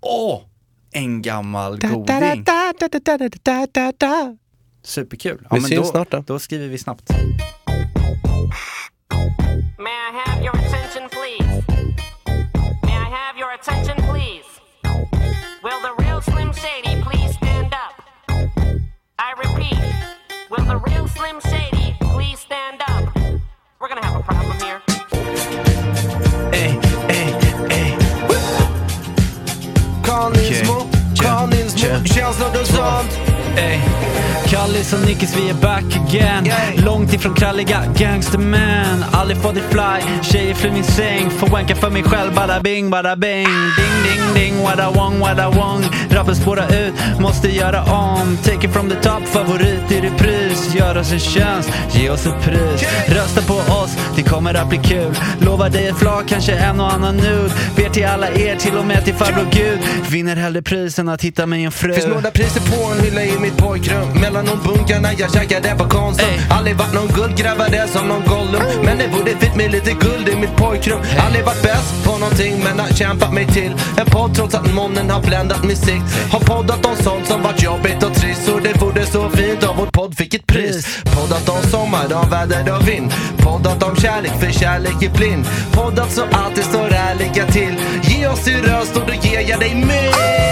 Åh! 0.00 0.42
En 0.92 1.22
gammal 1.22 1.78
Da, 1.78 1.88
goding. 1.88 2.44
da. 3.98 4.36
Superkul. 4.82 5.38
Vi 5.38 5.46
men 5.50 5.62
syns 5.62 5.80
då, 5.80 5.84
snart 5.84 6.10
då. 6.10 6.24
Då 6.26 6.38
skriver 6.38 6.68
vi 6.68 6.78
snabbt. 6.78 7.10
May 9.78 9.92
I 9.92 10.12
have 10.24 10.44
your 10.44 10.56
attention, 10.56 11.08
please? 11.08 11.29
Och 34.92 35.06
Nickis 35.06 35.36
vi 35.36 35.50
är 35.50 35.54
back 35.54 35.84
again. 35.84 36.46
Yay. 36.46 36.84
Långt 36.84 37.12
ifrån 37.12 37.34
kralliga 37.34 37.82
gangstermän. 37.96 39.04
Aldrig 39.12 39.38
fått 39.38 39.54
det 39.54 39.60
fly, 39.60 40.22
tjejer 40.22 40.54
flyr 40.54 40.72
min 40.72 40.84
säng. 40.84 41.30
Får 41.30 41.46
wanka 41.46 41.76
för 41.76 41.90
mig 41.90 42.02
själv, 42.02 42.34
bada 42.34 42.60
bing, 42.60 42.90
bada 42.90 43.16
bing. 43.16 43.44
Ding 43.44 44.02
ding 44.04 44.34
ding, 44.34 44.62
want, 44.62 45.20
what 45.20 45.38
I 45.38 45.58
want 45.58 45.86
Rappen 46.10 46.36
spåra 46.36 46.68
ut, 46.68 46.94
måste 47.20 47.48
göra 47.48 47.82
om. 47.82 48.38
Take 48.44 48.66
it 48.66 48.72
from 48.72 48.88
the 48.90 48.96
top, 48.96 49.26
favorit 49.26 49.92
i 49.92 50.00
repris. 50.00 50.74
Gör 50.74 50.98
oss 50.98 51.12
en 51.12 51.20
tjänst, 51.20 51.70
ge 51.92 52.10
oss 52.10 52.26
ett 52.26 52.44
pris. 52.44 52.84
Rösta 53.08 53.42
på 53.42 53.54
oss, 53.54 53.96
det 54.16 54.22
kommer 54.22 54.54
att 54.54 54.68
bli 54.68 54.78
kul. 54.78 55.14
Lovar 55.40 55.70
dig 55.70 55.86
ett 55.86 55.98
flak, 55.98 56.28
kanske 56.28 56.52
en 56.52 56.80
och 56.80 56.92
annan 56.92 57.16
nude. 57.16 57.50
Ber 57.76 57.88
till 57.88 58.06
alla 58.06 58.28
er, 58.28 58.56
till 58.56 58.76
och 58.76 58.86
med 58.86 59.04
till 59.04 59.14
farbror 59.14 59.46
Gud. 59.52 59.78
Vinner 60.10 60.36
hellre 60.36 60.62
pris 60.62 60.98
än 60.98 61.08
att 61.08 61.22
hitta 61.22 61.46
mig 61.46 61.64
en 61.64 61.72
fru. 61.72 61.94
Finns 61.94 62.06
några 62.06 62.30
priser 62.30 62.60
på 62.60 62.92
en 62.92 63.04
hylla 63.04 63.24
i 63.24 63.38
mitt 63.38 63.56
pojkrum. 63.56 64.20
Mellan 64.20 64.44
de 64.44 64.58
bunkarna 64.80 65.12
jag 65.18 65.32
käkade 65.32 65.74
på 65.78 65.88
Konsum. 65.88 66.28
Ey. 66.28 66.40
Aldrig 66.50 66.76
varit 66.76 66.94
någon 66.94 67.08
guldgrävare 67.08 67.88
som 67.88 68.08
någon 68.08 68.22
Gollum. 68.24 68.62
Men 68.84 68.98
det 68.98 69.08
borde 69.08 69.30
fint 69.30 69.56
med 69.56 69.72
lite 69.72 69.92
guld 69.92 70.28
i 70.28 70.36
mitt 70.36 70.56
pojkrum. 70.56 71.00
Aldrig 71.26 71.44
varit 71.44 71.62
bäst 71.62 72.04
på 72.04 72.18
någonting 72.18 72.54
men 72.64 72.78
har 72.78 72.88
kämpat 72.88 73.32
mig 73.32 73.46
till. 73.46 73.72
En 73.96 74.06
podd 74.06 74.34
trots 74.34 74.54
att 74.54 74.74
månen 74.74 75.10
har 75.10 75.22
bländat 75.22 75.64
min 75.64 75.76
sikt. 75.76 76.04
Har 76.32 76.40
poddat 76.40 76.86
om 76.86 76.96
sånt 76.96 77.26
som 77.26 77.42
varit 77.42 77.62
jobbigt 77.62 78.02
och 78.02 78.14
trist. 78.14 78.44
Så 78.46 78.58
det 78.58 78.82
vore 78.82 79.06
så 79.06 79.30
fint 79.30 79.62
om 79.64 79.76
vår 79.76 79.86
podd 79.86 80.16
fick 80.16 80.34
ett 80.34 80.46
pris. 80.46 81.02
Poddat 81.04 81.48
om 81.48 81.70
sommar, 81.70 82.14
om 82.22 82.30
väder 82.30 82.76
och 82.76 82.88
vind. 82.88 83.12
Poddat 83.38 83.82
om 83.82 83.96
kärlek 83.96 84.32
för 84.40 84.50
kärlek 84.50 85.02
är 85.02 85.10
blind. 85.10 85.46
Poddat 85.72 86.12
så 86.12 86.22
att 86.22 86.54
det 86.54 86.62
står 86.62 86.88
ärliga 86.94 87.46
till. 87.46 87.74
Ge 88.02 88.28
oss 88.28 88.44
din 88.44 88.62
röst 88.62 88.96
och 88.96 89.02
då 89.06 89.14
ger 89.14 89.40
jag 89.40 89.60
dig 89.60 89.74
min 89.74 90.49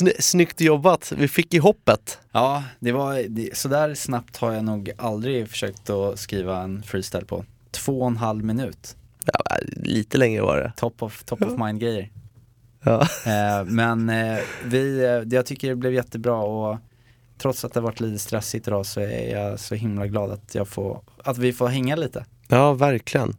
sny- 0.00 0.20
snyggt 0.20 0.60
jobbat. 0.60 1.12
Vi 1.16 1.28
fick 1.28 1.54
i 1.54 1.58
hoppet. 1.58 2.18
Ja, 2.32 2.64
det 2.80 2.92
var, 2.92 3.22
det, 3.28 3.56
sådär 3.56 3.94
snabbt 3.94 4.36
har 4.36 4.52
jag 4.52 4.64
nog 4.64 4.90
aldrig 4.98 5.48
försökt 5.48 5.90
att 5.90 6.18
skriva 6.18 6.58
en 6.62 6.82
freestyle 6.82 7.24
på. 7.24 7.44
Två 7.70 8.00
och 8.00 8.06
en 8.06 8.16
halv 8.16 8.44
minut. 8.44 8.96
Ja, 9.24 9.56
lite 9.76 10.18
längre 10.18 10.42
var 10.42 10.56
det. 10.56 10.72
Top 10.76 11.02
of, 11.02 11.22
top 11.24 11.42
of 11.42 11.58
mind 11.58 11.80
grejer. 11.80 12.10
Ja. 12.82 13.00
Eh, 13.26 13.64
men 13.64 14.08
eh, 14.10 14.38
vi, 14.64 14.98
eh, 15.04 15.34
jag 15.36 15.46
tycker 15.46 15.68
det 15.68 15.76
blev 15.76 15.94
jättebra 15.94 16.36
och 16.36 16.78
trots 17.38 17.64
att 17.64 17.72
det 17.74 17.80
har 17.80 17.84
varit 17.84 18.00
lite 18.00 18.18
stressigt 18.18 18.68
idag 18.68 18.86
så 18.86 19.00
är 19.00 19.36
jag 19.36 19.60
så 19.60 19.74
himla 19.74 20.06
glad 20.06 20.30
att, 20.30 20.54
jag 20.54 20.68
får, 20.68 21.00
att 21.24 21.38
vi 21.38 21.52
får 21.52 21.68
hänga 21.68 21.96
lite. 21.96 22.24
ja, 22.48 22.72
verkligen. 22.72 23.36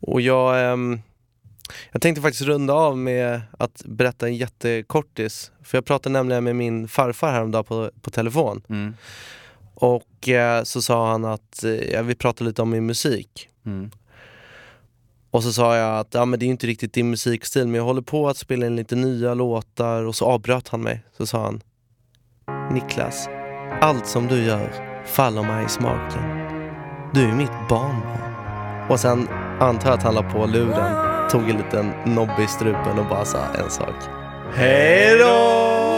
Och 0.00 0.20
jag, 0.20 0.72
ehm, 0.72 1.00
jag 1.92 2.02
tänkte 2.02 2.22
faktiskt 2.22 2.42
runda 2.42 2.72
av 2.74 2.98
med 2.98 3.40
att 3.58 3.82
berätta 3.84 4.26
en 4.26 4.36
jättekortis. 4.36 5.52
För 5.62 5.78
jag 5.78 5.84
pratade 5.84 6.12
nämligen 6.12 6.44
med 6.44 6.56
min 6.56 6.88
farfar 6.88 7.32
häromdagen 7.32 7.64
på, 7.64 7.90
på 8.02 8.10
telefon. 8.10 8.62
Mm. 8.68 8.94
Och 9.74 10.28
eh, 10.28 10.62
så 10.62 10.82
sa 10.82 11.10
han 11.10 11.24
att 11.24 11.64
eh, 11.64 11.70
ja, 11.70 12.02
vi 12.02 12.14
pratade 12.14 12.50
lite 12.50 12.62
om 12.62 12.70
min 12.70 12.86
musik. 12.86 13.48
Mm. 13.66 13.90
Och 15.30 15.42
så 15.42 15.52
sa 15.52 15.76
jag 15.76 15.98
att 15.98 16.14
ja, 16.14 16.24
men 16.24 16.38
det 16.38 16.46
är 16.46 16.48
inte 16.48 16.66
riktigt 16.66 16.92
din 16.92 17.10
musikstil 17.10 17.66
men 17.66 17.74
jag 17.74 17.84
håller 17.84 18.02
på 18.02 18.28
att 18.28 18.36
spela 18.36 18.66
in 18.66 18.76
lite 18.76 18.96
nya 18.96 19.34
låtar 19.34 20.04
och 20.04 20.14
så 20.14 20.24
avbröt 20.24 20.68
han 20.68 20.82
mig. 20.82 21.04
Så 21.16 21.26
sa 21.26 21.44
han 21.44 21.60
Niklas, 22.72 23.28
allt 23.80 24.06
som 24.06 24.26
du 24.26 24.44
gör 24.44 24.88
faller 25.06 25.42
mig 25.42 25.64
i 25.64 25.68
smaken. 25.68 26.22
Du 27.14 27.28
är 27.28 27.34
mitt 27.34 27.68
barnbarn. 27.68 28.88
Och 28.90 29.00
sen 29.00 29.28
antar 29.60 29.88
jag 29.88 29.98
att 29.98 30.02
han 30.02 30.14
la 30.14 30.22
på 30.22 30.46
luren, 30.46 31.07
tog 31.30 31.50
en 31.50 31.56
liten 31.56 31.92
nobb 32.04 32.30
i 32.40 32.46
strupen 32.46 32.98
och 32.98 33.06
bara 33.06 33.24
sa 33.24 33.38
en 33.38 33.70
sak. 33.70 33.94
Hej 34.54 35.18
då! 35.18 35.97